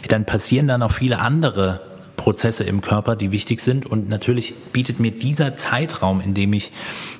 dann 0.08 0.24
passieren 0.24 0.66
dann 0.66 0.82
auch 0.82 0.92
viele 0.92 1.20
andere 1.20 1.80
Prozesse 2.16 2.64
im 2.64 2.80
Körper, 2.80 3.14
die 3.14 3.30
wichtig 3.30 3.60
sind. 3.60 3.86
Und 3.86 4.08
natürlich 4.08 4.54
bietet 4.72 4.98
mir 4.98 5.12
dieser 5.12 5.54
Zeitraum, 5.54 6.20
in 6.20 6.34
dem 6.34 6.52
ich 6.52 6.72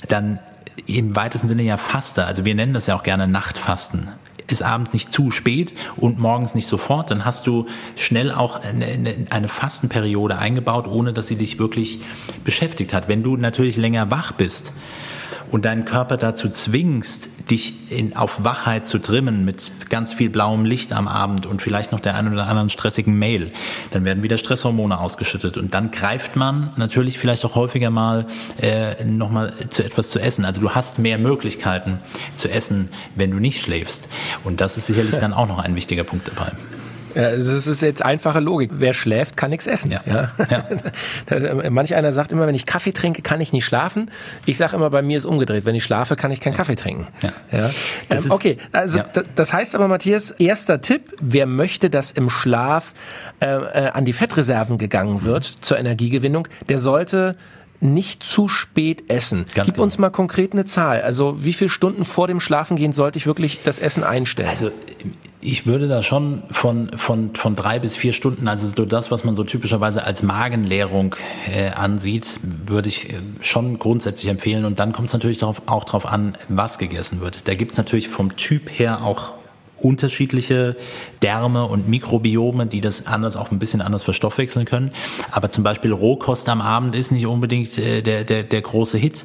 dann 0.09 0.41
im 0.87 1.15
weitesten 1.15 1.47
Sinne 1.47 1.63
ja 1.63 1.77
faste, 1.77 2.27
also 2.27 2.45
wir 2.45 2.55
nennen 2.55 2.75
das 2.75 2.87
ja 2.87 2.97
auch 2.97 3.03
gerne 3.03 3.27
Nachtfasten, 3.29 4.09
ist 4.49 4.63
abends 4.63 4.93
nicht 4.93 5.11
zu 5.11 5.31
spät 5.31 5.75
und 5.97 6.19
morgens 6.19 6.55
nicht 6.55 6.67
sofort, 6.67 7.11
dann 7.11 7.25
hast 7.25 7.47
du 7.47 7.67
schnell 7.97 8.31
auch 8.33 8.57
eine, 8.57 9.27
eine, 9.31 9.49
Fastenperiode 9.49 10.39
eingebaut, 10.39 10.87
ohne 10.87 11.13
dass 11.13 11.27
sie 11.27 11.37
dich 11.37 11.59
wirklich 11.59 12.01
beschäftigt 12.45 12.93
hat. 12.95 13.09
Wenn 13.09 13.23
du 13.23 13.37
natürlich 13.37 13.77
länger 13.77 14.11
wach 14.11 14.33
bist, 14.33 14.73
und 15.51 15.65
deinen 15.65 15.85
Körper 15.85 16.17
dazu 16.17 16.49
zwingst, 16.49 17.29
dich 17.51 17.93
in, 17.93 18.17
auf 18.17 18.43
Wachheit 18.43 18.87
zu 18.87 18.99
trimmen 18.99 19.45
mit 19.45 19.71
ganz 19.89 20.13
viel 20.13 20.31
blauem 20.31 20.65
Licht 20.65 20.93
am 20.93 21.07
Abend 21.09 21.47
und 21.47 21.63
vielleicht 21.63 21.93
noch 21.93 22.01
der 22.01 22.17
einen 22.17 22.33
oder 22.33 22.47
anderen 22.47 22.71
stressigen 22.71 23.19
Mail, 23.19 23.53
dann 23.93 24.05
werden 24.05 24.23
wieder 24.23 24.37
Stresshormone 24.37 24.99
ausgeschüttet 24.99 25.57
und 25.57 25.75
dann 25.75 25.91
greift 25.91 26.37
man 26.37 26.73
natürlich 26.77 27.19
vielleicht 27.19 27.45
auch 27.45 27.55
häufiger 27.55 27.91
mal 27.91 28.27
äh, 28.61 29.05
nochmal 29.05 29.53
zu 29.69 29.85
etwas 29.85 30.11
zu 30.11 30.19
essen. 30.19 30.45
Also 30.45 30.61
du 30.61 30.71
hast 30.71 30.99
mehr 30.99 31.19
Möglichkeiten 31.19 31.99
zu 32.35 32.51
essen, 32.51 32.89
wenn 33.15 33.31
du 33.31 33.39
nicht 33.39 33.63
schläfst 33.63 34.09
und 34.45 34.61
das 34.61 34.77
ist 34.77 34.87
sicherlich 34.87 35.17
dann 35.21 35.33
auch 35.33 35.49
noch 35.49 35.59
ein 35.59 35.77
wichtiger 35.77 36.05
Punkt 36.05 36.29
dabei. 36.29 36.53
Ja, 37.17 37.35
das 37.35 37.67
ist 37.67 37.81
jetzt 37.81 38.05
einfache 38.05 38.41
Logik. 38.41 38.71
Wer 38.75 38.93
schläft, 38.93 39.39
kann 39.39 39.51
nichts 39.51 39.67
essen. 39.67 39.91
Ja. 39.91 40.03
ja. 40.05 40.31
ja. 41.31 41.71
Manch 41.71 41.95
einer 41.95 42.13
sagt 42.13 42.31
immer, 42.31 42.47
wenn 42.47 42.55
ich 42.55 42.67
Kaffee 42.67 42.93
trinke, 42.93 43.23
kann 43.23 43.41
ich 43.41 43.55
nicht 43.55 43.65
schlafen. 43.65 44.11
Ich 44.45 44.59
sage 44.59 44.77
immer, 44.77 44.91
bei 44.91 45.01
mir 45.01 45.17
ist 45.17 45.25
umgedreht. 45.25 45.65
Wenn 45.65 45.75
ich 45.75 45.85
schlafe, 45.85 46.15
kann 46.15 46.31
ich 46.31 46.41
keinen 46.41 46.55
Kaffee 46.55 46.77
trinken. 46.77 47.07
Ja. 47.23 47.33
ja. 47.51 47.71
Ähm, 48.11 48.31
okay, 48.31 48.59
also 48.71 49.01
das 49.35 49.53
heißt 49.53 49.75
aber, 49.75 49.89
Matthias, 49.89 50.33
erster 50.33 50.83
Tipp, 50.83 51.15
wer 51.23 51.47
möchte, 51.47 51.89
dass 51.89 52.13
im 52.13 52.29
Schlaf 52.29 52.93
äh, 53.41 53.47
äh, 53.47 53.89
an 53.89 54.05
die 54.05 54.13
Fettreserven 54.13 54.77
gegangen 54.77 55.23
wird 55.23 55.55
mhm. 55.57 55.63
zur 55.63 55.79
Energiegewinnung, 55.79 56.49
der 56.69 56.79
sollte 56.79 57.37
nicht 57.81 58.23
zu 58.23 58.49
spät 58.49 59.11
essen. 59.11 59.47
Ganz 59.55 59.67
Gib 59.67 59.75
genau. 59.77 59.85
uns 59.85 59.99
mal 59.99 60.11
konkret 60.11 60.53
eine 60.53 60.65
Zahl. 60.65 61.03
Also 61.03 61.45
wie 61.45 61.53
viele 61.53 61.71
Stunden 61.71 62.05
vor 62.05 62.27
dem 62.27 62.41
Schlafengehen 62.41 62.93
sollte 62.93 63.19
ich 63.19 63.27
wirklich 63.27 63.61
das 63.65 63.79
Essen 63.79 64.05
einstellen? 64.05 64.49
Also 64.49 64.71
ich 65.47 65.65
würde 65.65 65.87
da 65.87 66.03
schon 66.03 66.43
von, 66.51 66.91
von, 66.97 67.35
von 67.35 67.55
drei 67.55 67.79
bis 67.79 67.95
vier 67.97 68.13
Stunden, 68.13 68.49
also 68.49 68.67
so 68.67 68.85
das, 68.85 69.13
was 69.13 69.23
man 69.23 69.37
so 69.37 69.45
typischerweise 69.45 70.03
als 70.03 70.25
Magenleerung 70.25 71.15
äh, 71.47 71.71
ansieht, 71.71 72.41
würde 72.43 72.89
ich 72.89 73.11
äh, 73.11 73.15
schon 73.41 73.79
grundsätzlich 73.79 74.29
empfehlen. 74.29 74.65
Und 74.65 74.81
dann 74.81 74.93
kommt 74.93 75.07
es 75.07 75.15
natürlich 75.15 75.39
darauf, 75.39 75.63
auch 75.67 75.85
darauf 75.85 76.07
an, 76.07 76.37
was 76.49 76.79
gegessen 76.79 77.21
wird. 77.21 77.47
Da 77.47 77.55
gibt 77.55 77.71
es 77.71 77.79
natürlich 77.79 78.09
vom 78.09 78.35
Typ 78.37 78.69
her 78.77 79.05
auch 79.05 79.36
unterschiedliche 79.79 80.77
Därme 81.23 81.67
und 81.67 81.89
Mikrobiome, 81.89 82.67
die 82.67 82.81
das 82.81 83.07
anders 83.07 83.37
auch 83.37 83.51
ein 83.51 83.59
bisschen 83.59 83.81
anders 83.81 84.03
verstoffwechseln 84.03 84.65
können. 84.65 84.91
Aber 85.31 85.49
zum 85.51 85.65
Beispiel 85.65 85.93
Rohkost 85.93 86.49
am 86.49 86.61
Abend 86.61 86.95
ist 86.95 87.13
nicht 87.13 87.27
unbedingt 87.27 87.77
äh, 87.79 88.03
der, 88.03 88.25
der, 88.25 88.43
der 88.43 88.63
große 88.63 88.99
Hit, 88.99 89.25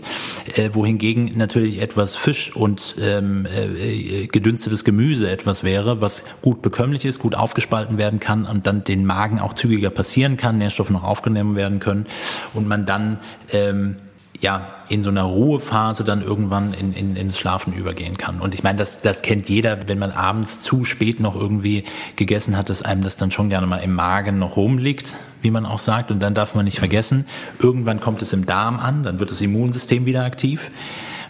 äh, 0.55 0.69
wohingegen 0.73 1.37
natürlich 1.37 1.81
etwas 1.81 2.15
Fisch 2.15 2.55
und 2.55 2.95
ähm, 2.99 3.45
äh, 3.45 4.27
gedünstetes 4.27 4.83
Gemüse 4.83 5.29
etwas 5.29 5.63
wäre, 5.63 6.01
was 6.01 6.23
gut 6.41 6.61
bekömmlich 6.61 7.05
ist, 7.05 7.19
gut 7.19 7.35
aufgespalten 7.35 7.97
werden 7.97 8.19
kann 8.19 8.45
und 8.45 8.67
dann 8.67 8.83
den 8.83 9.05
Magen 9.05 9.39
auch 9.39 9.53
zügiger 9.53 9.89
passieren 9.89 10.37
kann, 10.37 10.57
Nährstoffe 10.57 10.89
noch 10.89 11.03
aufgenommen 11.03 11.55
werden 11.55 11.79
können 11.79 12.05
und 12.53 12.67
man 12.67 12.85
dann 12.85 13.19
ähm, 13.51 13.97
ja, 14.41 14.65
in 14.89 15.03
so 15.03 15.09
einer 15.09 15.23
Ruhephase 15.23 16.03
dann 16.03 16.21
irgendwann 16.23 16.73
in, 16.73 16.93
in, 16.93 17.15
ins 17.15 17.37
Schlafen 17.37 17.73
übergehen 17.73 18.17
kann. 18.17 18.41
Und 18.41 18.55
ich 18.55 18.63
meine, 18.63 18.79
das, 18.79 18.99
das 18.99 19.21
kennt 19.21 19.47
jeder, 19.47 19.87
wenn 19.87 19.99
man 19.99 20.11
abends 20.11 20.61
zu 20.63 20.83
spät 20.83 21.19
noch 21.19 21.35
irgendwie 21.35 21.85
gegessen 22.15 22.57
hat, 22.57 22.69
dass 22.69 22.81
einem 22.81 23.03
das 23.03 23.17
dann 23.17 23.29
schon 23.29 23.49
gerne 23.49 23.67
mal 23.67 23.77
im 23.77 23.93
Magen 23.93 24.39
noch 24.39 24.57
rumliegt, 24.57 25.17
wie 25.43 25.51
man 25.51 25.65
auch 25.65 25.79
sagt. 25.79 26.09
Und 26.09 26.19
dann 26.19 26.33
darf 26.33 26.55
man 26.55 26.65
nicht 26.65 26.79
vergessen, 26.79 27.25
irgendwann 27.59 28.01
kommt 28.01 28.21
es 28.23 28.33
im 28.33 28.47
Darm 28.47 28.79
an, 28.79 29.03
dann 29.03 29.19
wird 29.19 29.29
das 29.29 29.41
Immunsystem 29.41 30.05
wieder 30.05 30.25
aktiv. 30.25 30.71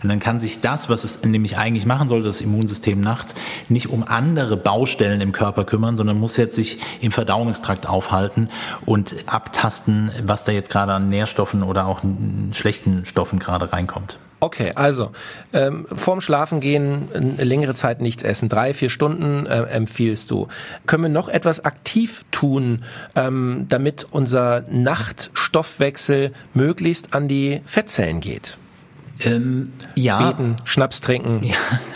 Und 0.03 0.09
dann 0.09 0.19
kann 0.19 0.39
sich 0.39 0.61
das, 0.61 0.89
was 0.89 1.03
es 1.03 1.23
nämlich 1.23 1.57
eigentlich 1.57 1.85
machen 1.85 2.07
soll, 2.07 2.23
das 2.23 2.41
Immunsystem 2.41 3.01
nachts, 3.01 3.35
nicht 3.69 3.89
um 3.89 4.03
andere 4.03 4.57
Baustellen 4.57 5.21
im 5.21 5.31
Körper 5.31 5.63
kümmern, 5.63 5.97
sondern 5.97 6.19
muss 6.19 6.37
jetzt 6.37 6.55
sich 6.55 6.79
im 7.01 7.11
Verdauungstrakt 7.11 7.87
aufhalten 7.87 8.49
und 8.85 9.15
abtasten, 9.27 10.11
was 10.23 10.43
da 10.43 10.51
jetzt 10.51 10.69
gerade 10.69 10.93
an 10.93 11.09
Nährstoffen 11.09 11.63
oder 11.63 11.85
auch 11.85 12.01
schlechten 12.51 13.05
Stoffen 13.05 13.39
gerade 13.39 13.71
reinkommt. 13.71 14.17
Okay, 14.43 14.71
also 14.73 15.11
ähm, 15.53 15.85
vorm 15.93 16.19
Schlafengehen 16.19 17.09
eine 17.13 17.43
längere 17.43 17.75
Zeit 17.75 18.01
nichts 18.01 18.23
essen, 18.23 18.49
drei, 18.49 18.73
vier 18.73 18.89
Stunden 18.89 19.45
äh, 19.45 19.65
empfiehlst 19.65 20.31
du. 20.31 20.47
Können 20.87 21.03
wir 21.03 21.09
noch 21.09 21.29
etwas 21.29 21.63
aktiv 21.63 22.25
tun, 22.31 22.83
ähm, 23.15 23.67
damit 23.69 24.07
unser 24.09 24.63
Nachtstoffwechsel 24.67 26.31
möglichst 26.55 27.13
an 27.13 27.27
die 27.27 27.61
Fettzellen 27.67 28.19
geht? 28.19 28.57
Ähm, 29.23 29.73
ja. 29.95 30.31
Beten, 30.31 30.55
Schnaps 30.63 31.01
trinken. 31.01 31.43
Ja, 31.43 31.55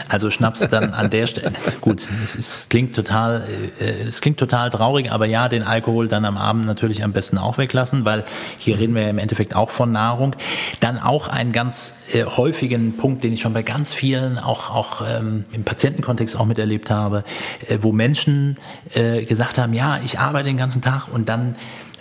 also 0.10 0.30
Schnaps 0.30 0.68
dann 0.70 0.94
an 0.94 1.10
der 1.10 1.28
Stelle. 1.28 1.54
Gut, 1.82 2.08
es, 2.24 2.36
es, 2.36 2.70
klingt 2.70 2.96
total, 2.96 3.48
äh, 3.80 4.08
es 4.08 4.22
klingt 4.22 4.38
total 4.38 4.70
traurig, 4.70 5.12
aber 5.12 5.26
ja, 5.26 5.50
den 5.50 5.64
Alkohol 5.64 6.08
dann 6.08 6.26
am 6.26 6.38
Abend 6.38 6.66
natürlich 6.66 7.04
am 7.04 7.14
besten 7.14 7.38
auch 7.38 7.58
weglassen, 7.58 8.06
weil 8.06 8.24
hier 8.58 8.78
reden 8.80 8.96
wir 8.96 9.04
ja 9.04 9.10
im 9.10 9.18
Endeffekt 9.18 9.56
auch 9.56 9.70
von 9.70 9.92
Nahrung. 9.92 10.36
Dann 10.80 11.00
auch 11.00 11.28
einen 11.28 11.52
ganz 11.52 11.94
äh, 12.14 12.26
häufigen 12.26 12.98
Punkt, 12.98 13.24
den 13.24 13.34
ich 13.34 13.42
schon 13.42 13.54
bei 13.54 13.64
ganz 13.64 13.94
vielen, 13.94 14.38
auch, 14.38 14.70
auch 14.70 15.02
ähm, 15.08 15.46
im 15.52 15.64
Patientenkontext 15.64 16.36
auch 16.36 16.46
miterlebt 16.46 16.90
habe, 16.90 17.24
äh, 17.68 17.80
wo 17.82 17.92
Menschen 17.92 18.58
äh, 18.94 19.26
gesagt 19.26 19.58
haben, 19.58 19.74
ja, 19.74 20.00
ich 20.04 20.20
arbeite 20.20 20.46
den 20.50 20.58
ganzen 20.58 20.82
Tag 20.82 21.08
und 21.12 21.30
dann 21.30 21.56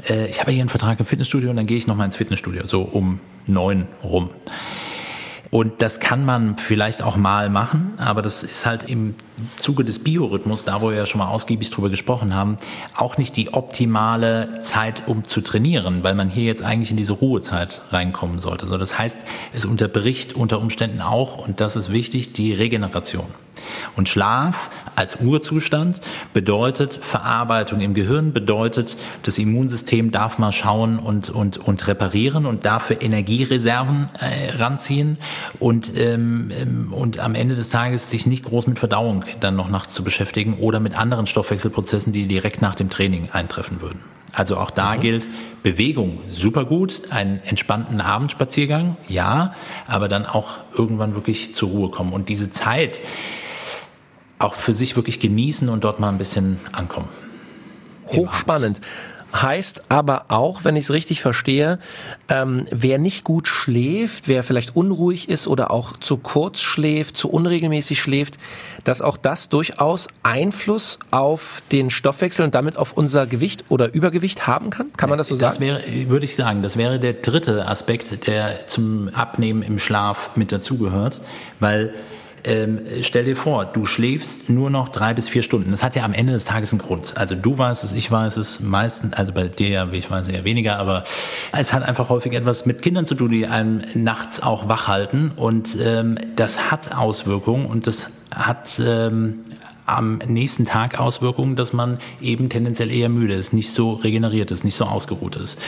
äh, 0.09 0.27
ich 0.27 0.41
habe 0.41 0.51
hier 0.51 0.61
einen 0.61 0.69
Vertrag 0.69 0.99
im 1.01 1.07
Fitnessstudio 1.07 1.51
und 1.51 1.57
dann 1.57 1.67
gehe 1.67 1.77
ich 1.77 1.87
nochmal 1.87 2.07
ins 2.07 2.17
Fitnessstudio, 2.17 2.67
so 2.67 2.83
um 2.83 3.21
neun 3.47 3.89
rum. 4.03 4.31
Und 5.55 5.83
das 5.83 6.01
kann 6.01 6.25
man 6.25 6.57
vielleicht 6.57 7.01
auch 7.01 7.15
mal 7.15 7.49
machen, 7.49 7.93
aber 7.99 8.23
das 8.23 8.43
ist 8.43 8.67
halt 8.67 8.83
im 8.89 9.15
Zuge 9.57 9.85
des 9.85 10.01
Biorhythmus, 10.01 10.65
da 10.65 10.81
wo 10.81 10.91
wir 10.91 10.97
ja 10.97 11.07
schon 11.07 11.21
mal 11.21 11.29
ausgiebig 11.29 11.71
drüber 11.71 11.91
gesprochen 11.91 12.35
haben, 12.35 12.59
auch 12.97 13.19
nicht 13.19 13.37
die 13.37 13.55
optimale 13.55 14.59
Zeit, 14.59 15.05
um 15.07 15.23
zu 15.23 15.43
trainieren, 15.43 16.03
weil 16.03 16.17
man 16.17 16.29
hier 16.29 16.43
jetzt 16.43 16.65
eigentlich 16.65 16.91
in 16.91 16.97
diese 16.97 17.13
Ruhezeit 17.13 17.83
reinkommen 17.91 18.41
sollte. 18.41 18.65
Also 18.65 18.79
das 18.79 18.99
heißt, 18.99 19.21
es 19.53 19.65
unterbricht 19.65 20.33
unter 20.33 20.59
Umständen 20.59 21.01
auch, 21.01 21.39
und 21.39 21.61
das 21.61 21.77
ist 21.77 21.93
wichtig, 21.93 22.33
die 22.33 22.53
Regeneration. 22.53 23.27
Und 23.95 24.09
Schlaf 24.09 24.71
als 24.97 25.17
Urzustand 25.21 26.01
bedeutet 26.33 26.99
Verarbeitung 27.03 27.81
im 27.81 27.95
Gehirn, 27.95 28.33
bedeutet, 28.33 28.97
das 29.23 29.39
Immunsystem 29.39 30.11
darf 30.11 30.39
mal 30.39 30.53
schauen 30.53 30.99
und, 30.99 31.31
und, 31.31 31.59
und 31.59 31.87
reparieren 31.87 32.47
und 32.47 32.65
dafür 32.65 33.03
Energiereserven 33.03 34.09
äh, 34.21 34.57
ranziehen 34.57 35.19
und, 35.59 35.93
ähm, 35.97 36.51
ähm, 36.53 36.93
und 36.93 37.19
am 37.19 37.35
Ende 37.35 37.55
des 37.55 37.71
Tages 37.71 38.11
sich 38.11 38.27
nicht 38.27 38.45
groß 38.45 38.67
mit 38.67 38.79
Verdauung 38.79 39.25
dann 39.41 39.57
noch 39.57 39.69
nachts 39.69 39.95
zu 39.95 40.05
beschäftigen 40.05 40.59
oder 40.59 40.81
mit 40.81 40.97
anderen 40.97 41.27
Stoffwechselprozessen, 41.27 42.13
die 42.13 42.27
direkt 42.27 42.63
nach 42.63 42.75
dem 42.75 42.91
Training 42.91 43.31
eintreffen 43.33 43.81
würden. 43.81 44.01
Also 44.35 44.57
auch 44.57 44.71
da 44.71 44.97
mhm. 44.97 45.01
gilt, 45.01 45.29
Bewegung 45.63 46.19
super 46.31 46.65
gut, 46.65 47.03
einen 47.11 47.41
entspannten 47.45 48.01
Abendspaziergang, 48.01 48.97
ja, 49.09 49.55
aber 49.87 50.09
dann 50.09 50.27
auch 50.27 50.59
irgendwann 50.77 51.15
wirklich 51.15 51.55
zur 51.55 51.71
Ruhe 51.71 51.91
kommen 51.91 52.13
und 52.13 52.29
diese 52.29 52.51
Zeit 52.51 53.01
auch 54.39 54.55
für 54.55 54.75
sich 54.75 54.97
wirklich 54.97 55.21
genießen 55.21 55.69
und 55.69 55.85
dort 55.85 56.01
mal 56.01 56.09
ein 56.09 56.19
bisschen 56.19 56.59
ankommen. 56.73 57.09
Hochspannend. 58.09 58.81
Heißt 59.35 59.83
aber 59.89 60.27
auch, 60.29 60.63
wenn 60.63 60.77
ich 60.77 60.85
es 60.85 60.91
richtig 60.93 61.21
verstehe, 61.21 61.81
ähm, 62.29 62.69
wer 62.71 62.99
nicht 62.99 63.25
gut 63.25 63.49
schläft, 63.49 64.29
wer 64.29 64.45
vielleicht 64.45 64.77
unruhig 64.77 65.29
ist 65.29 65.49
oder 65.49 65.73
auch 65.73 65.97
zu 65.97 66.19
kurz 66.19 66.61
schläft, 66.61 67.17
zu 67.17 67.31
unregelmäßig 67.31 68.01
schläft, 68.01 68.39
dass 68.85 69.03
auch 69.03 69.17
das 69.17 69.49
durchaus 69.49 70.07
Einfluss 70.23 71.01
auf 71.11 71.63
den 71.73 71.91
Stoffwechsel 71.91 72.45
und 72.45 72.55
damit 72.55 72.77
auf 72.77 72.93
unser 72.93 73.27
Gewicht 73.27 73.65
oder 73.71 73.93
Übergewicht 73.93 74.47
haben 74.47 74.71
kann? 74.71 74.93
Kann 74.97 75.09
man 75.09 75.19
das 75.19 75.27
so 75.27 75.35
sagen? 75.35 75.53
Das 75.53 75.59
wäre, 75.59 76.11
würde 76.11 76.27
ich 76.27 76.37
sagen, 76.37 76.63
das 76.63 76.77
wäre 76.77 77.01
der 77.01 77.15
dritte 77.15 77.67
Aspekt, 77.67 78.29
der 78.29 78.69
zum 78.69 79.09
Abnehmen 79.09 79.63
im 79.63 79.81
Schlaf 79.81 80.31
mit 80.37 80.53
dazugehört, 80.53 81.23
weil 81.59 81.93
ähm, 82.45 82.81
stell 83.01 83.25
dir 83.25 83.37
vor, 83.37 83.65
du 83.65 83.87
schläfst 83.87 84.49
nur 84.49 84.71
noch 84.71 84.89
drei 84.89 85.15
bis 85.15 85.29
vier 85.29 85.43
Stunden. 85.43 85.71
Das 85.71 85.83
hat 85.83 85.97
ja 85.97 86.05
am 86.05 86.13
Ende 86.13 86.33
des 86.33 86.45
Tages 86.45 86.73
einen 86.73 86.81
Grund. 86.81 87.17
Also 87.17 87.35
du 87.35 87.57
weißt 87.57 87.85
es, 87.85 87.93
ich 87.93 88.11
weiß 88.11 88.37
es, 88.37 88.61
meistens, 88.61 89.15
also 89.15 89.33
bei 89.33 89.49
dir 89.49 89.69
ja, 89.69 89.89
ich 89.93 90.11
weiß, 90.11 90.29
eher 90.29 90.45
weniger, 90.45 90.79
aber 90.79 91.05
es 91.53 91.73
hat 91.73 91.83
einfach 91.83 92.09
häufig 92.09 92.33
etwas 92.35 92.67
mit 92.67 92.83
Kindern 92.83 93.07
zu 93.07 93.15
tun, 93.15 93.31
die 93.31 93.47
einem 93.47 93.83
nachts 93.95 94.43
auch 94.43 94.69
wach 94.69 94.89
halten 94.89 95.33
und 95.37 95.77
ähm, 95.81 96.17
das 96.37 96.71
hat 96.71 96.95
Auswirkungen 96.95 97.67
und 97.67 97.87
das 97.87 98.07
hat 98.35 98.81
ähm, 98.85 99.45
am 99.87 100.19
nächsten 100.27 100.65
Tag 100.65 100.99
Auswirkungen, 100.99 101.57
dass 101.57 101.73
man 101.73 101.99
eben 102.21 102.49
tendenziell 102.49 102.91
eher 102.91 103.09
müde 103.09 103.35
ist, 103.35 103.53
nicht 103.53 103.71
so 103.71 103.93
regeneriert 103.93 104.51
ist, 104.51 104.65
nicht 104.65 104.77
so 104.77 104.85
ausgeruht 104.85 105.37
ist. 105.37 105.59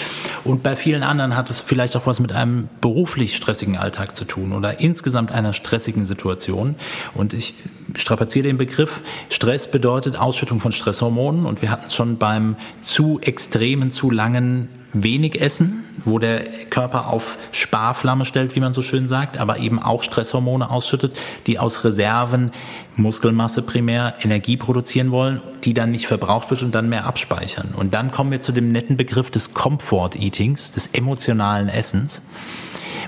Und 0.45 0.63
bei 0.63 0.75
vielen 0.77 1.03
anderen 1.03 1.37
hat 1.37 1.51
es 1.51 1.61
vielleicht 1.61 1.97
auch 1.97 2.07
was 2.07 2.19
mit 2.21 2.33
einem 2.33 2.69
beruflich 2.81 3.37
stressigen 3.37 3.77
Alltag 3.77 4.17
zu 4.17 4.25
tun 4.25 4.53
oder 4.53 4.81
insgesamt 4.81 5.33
einer 5.33 5.53
stressigen 5.53 6.07
Situation. 6.07 6.77
Und 7.15 7.35
ich 7.35 7.55
strapaziere 7.95 8.47
den 8.47 8.59
Begriff. 8.59 9.01
Stress 9.29 9.71
bedeutet 9.71 10.17
Ausschüttung 10.17 10.61
von 10.61 10.73
Stresshormonen 10.73 11.45
und 11.45 11.63
wir 11.63 11.71
hatten 11.71 11.87
es 11.87 11.95
schon 11.95 12.17
beim 12.17 12.57
zu 12.81 13.21
extremen, 13.21 13.91
zu 13.91 14.11
langen 14.11 14.69
wenig 15.03 15.41
essen, 15.41 15.85
wo 16.05 16.19
der 16.19 16.45
Körper 16.71 17.09
auf 17.09 17.37
Sparflamme 17.53 18.25
stellt, 18.25 18.55
wie 18.55 18.61
man 18.61 18.75
so 18.75 18.83
schön 18.83 19.09
sagt, 19.09 19.39
aber 19.39 19.59
eben 19.59 19.83
auch 19.83 20.03
Stresshormone 20.03 20.71
ausschüttet, 20.71 21.17
die 21.47 21.59
aus 21.59 21.85
Reserven 21.85 22.53
Muskelmasse 22.97 23.63
primär 23.63 24.15
Energie 24.23 24.57
produzieren 24.57 25.11
wollen, 25.11 25.43
die 25.65 25.75
dann 25.75 25.91
nicht 25.91 26.07
verbraucht 26.07 26.51
wird 26.51 26.63
und 26.63 26.75
dann 26.75 26.89
mehr 26.89 27.07
abspeichern. 27.07 27.75
Und 27.77 27.95
dann 27.95 28.11
kommen 28.11 28.31
wir 28.31 28.41
zu 28.41 28.53
dem 28.53 28.69
netten 28.69 28.97
Begriff 28.97 29.31
des 29.31 29.53
Comfort 29.55 30.11
Eatings, 30.17 30.73
des 30.73 30.89
emotionalen 30.93 31.69
Essens 31.69 32.23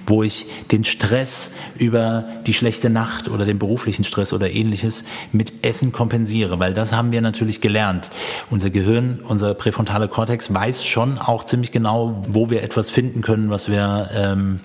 wo 0.07 0.22
ich 0.22 0.47
den 0.70 0.84
Stress 0.84 1.51
über 1.78 2.24
die 2.47 2.55
schlechte 2.55 2.91
Nacht 2.91 3.28
oder 3.28 3.45
den 3.45 3.59
beruflichen 3.59 4.05
Stress 4.05 4.32
oder 4.32 4.51
ähnliches 4.51 5.05
mit 5.32 5.64
Essen 5.64 5.93
kompensiere, 5.93 6.59
weil 6.61 6.74
das 6.74 6.93
haben 6.93 7.12
wir 7.12 7.20
natürlich 7.20 7.61
gelernt. 7.61 8.11
Unser 8.51 8.70
Gehirn, 8.70 9.20
unser 9.26 9.55
präfrontale 9.55 10.09
Kortex 10.09 10.53
weiß 10.53 10.84
schon 10.84 11.18
auch 11.18 11.45
ziemlich 11.45 11.72
genau, 11.72 12.22
wo 12.28 12.51
wir 12.51 12.62
etwas 12.62 12.91
finden 12.91 13.22
können, 13.22 13.51
was 13.51 13.68
wir 13.68 14.11
ähm, 14.14 14.61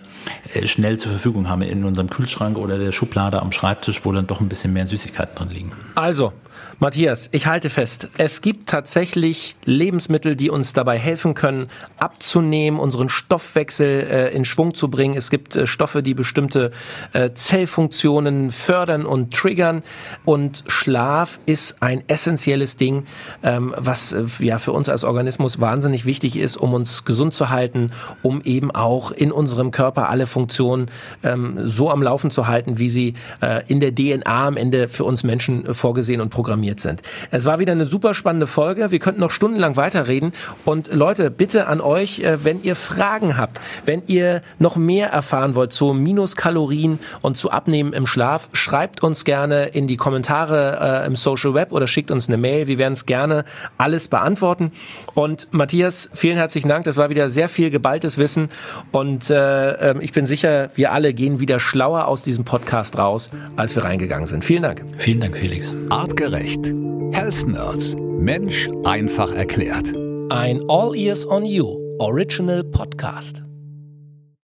äh, 0.54 0.68
schnell 0.68 0.98
zur 0.98 1.12
Verfügung 1.12 1.50
haben 1.50 1.62
in 1.62 1.84
unserem 1.84 2.10
Kühlschrank 2.10 2.58
oder 2.58 2.78
der 2.78 2.92
Schublade 2.92 3.42
am 3.42 3.52
Schreibtisch, 3.52 4.06
wo 4.06 4.12
dann 4.12 4.28
doch 4.28 4.40
ein 4.40 4.50
bisschen 4.50 4.74
mehr 4.74 4.88
Süßigkeiten 4.88 5.36
drin 5.36 5.50
liegen. 5.50 5.72
Also, 5.96 6.34
Matthias, 6.80 7.30
ich 7.32 7.48
halte 7.48 7.70
fest, 7.70 8.08
es 8.18 8.42
gibt 8.42 8.68
tatsächlich 8.68 9.56
Lebensmittel, 9.64 10.36
die 10.36 10.50
uns 10.50 10.74
dabei 10.74 10.98
helfen 10.98 11.34
können, 11.34 11.68
abzunehmen, 11.98 12.80
unseren 12.80 13.10
Stoffwechsel 13.10 14.02
äh, 14.02 14.36
in 14.36 14.44
Schwung 14.44 14.74
zu 14.74 14.90
bringen. 14.90 15.16
Es 15.16 15.30
gibt 15.30 15.56
äh, 15.56 15.68
Stoffe, 15.68 16.04
die 16.04 16.14
bestimmte 16.14 16.72
äh, 17.14 17.32
Zellfunktionen 17.34 18.52
fördern 18.52 19.06
und 19.06 19.34
triggern. 19.34 19.84
Und 20.26 20.64
Schlaf 20.68 21.40
ist 21.46 21.82
ein 21.82 22.04
essentielles 22.08 22.76
Ding, 22.76 23.06
ähm, 23.44 23.74
was 23.78 24.12
äh, 24.12 24.26
ja 24.40 24.58
für 24.58 24.72
uns 24.72 24.90
als 24.90 25.04
Organismus 25.04 25.62
wahnsinnig 25.62 26.06
wichtig 26.06 26.38
ist, 26.38 26.58
um 26.58 26.74
uns 26.74 27.06
gesund 27.06 27.34
zu 27.34 27.50
halten, 27.50 27.92
um 28.24 28.42
eben 28.42 28.72
auch 28.72 29.12
in 29.12 29.32
unserem 29.32 29.72
Körper 29.72 30.10
alle 30.10 30.28
Funktionen 30.28 30.88
ähm, 31.24 31.60
so 31.64 31.90
am 31.92 32.02
Laufen 32.02 32.32
zu 32.32 32.48
halten, 32.48 32.80
wie 32.80 32.90
sie 32.90 33.14
äh, 33.42 33.64
in 33.68 33.80
der 33.80 33.94
DNA 33.94 34.48
am 34.48 34.58
Ende 34.58 34.90
für 34.90 35.06
uns 35.06 35.24
Menschen 35.24 35.74
vorgesehen 35.74 36.20
und 36.20 36.30
programmiert 36.30 36.53
informiert 36.54 36.80
sind. 36.80 37.02
Es 37.32 37.46
war 37.46 37.58
wieder 37.58 37.72
eine 37.72 37.86
super 37.86 38.14
spannende 38.14 38.46
Folge. 38.46 38.92
Wir 38.92 39.00
könnten 39.00 39.22
noch 39.22 39.32
stundenlang 39.32 39.76
weiterreden. 39.76 40.34
Und 40.66 40.94
Leute, 40.94 41.32
bitte 41.32 41.68
an 41.68 41.82
euch, 41.82 42.20
äh, 42.20 42.44
wenn 42.44 42.62
ihr 42.62 42.76
Fragen 42.76 43.38
habt, 43.38 43.60
wenn 43.86 44.04
ihr 44.06 44.44
noch 44.60 44.76
mehr 44.76 45.10
erfahren 45.10 45.56
wollt 45.56 45.74
zu 45.74 45.94
Minuskalorien 45.94 47.00
und 47.22 47.38
zu 47.38 47.50
Abnehmen 47.50 47.92
im 47.94 48.06
Schlaf, 48.06 48.50
schreibt 48.54 49.02
uns 49.02 49.26
gerne 49.26 49.66
in 49.70 49.88
die 49.88 49.98
Kommentare 49.98 51.02
äh, 51.04 51.08
im 51.08 51.16
Social 51.16 51.56
Web 51.56 51.72
oder 51.72 51.88
schickt 51.88 52.12
uns 52.12 52.28
eine 52.28 52.38
Mail. 52.38 52.68
Wir 52.68 52.78
werden 52.78 52.94
es 52.94 53.08
gerne 53.08 53.46
alles 53.80 54.08
beantworten. 54.08 54.72
Und 55.16 55.48
Matthias, 55.52 56.10
vielen 56.14 56.38
herzlichen 56.38 56.68
Dank. 56.68 56.86
Das 56.86 56.98
war 56.98 57.10
wieder 57.10 57.32
sehr 57.32 57.50
viel 57.50 57.72
geballtes 57.72 58.20
Wissen. 58.20 58.50
Und 58.92 59.32
äh, 59.32 59.92
ähm, 59.92 60.02
ich 60.02 60.12
bin 60.12 60.28
sicher, 60.28 60.70
wir 60.76 60.92
alle 60.92 61.14
gehen 61.16 61.40
wieder 61.40 61.60
schlauer 61.60 62.06
aus 62.06 62.22
diesem 62.22 62.46
Podcast 62.46 62.98
raus, 62.98 63.32
als 63.56 63.76
wir 63.76 63.84
reingegangen 63.84 64.28
sind. 64.28 64.46
Vielen 64.46 64.62
Dank. 64.62 64.84
Vielen 65.00 65.20
Dank, 65.20 65.36
Felix. 65.36 65.74
Artgerecht 65.90 66.33
Health 66.34 67.46
Nerds. 67.46 67.96
Mensch 68.18 68.68
einfach 68.86 69.32
erklärt. 69.32 69.94
Ein 70.30 70.62
All 70.68 70.96
Ears 70.96 71.28
on 71.28 71.46
You 71.46 71.78
Original 72.00 72.64
Podcast. 72.64 73.44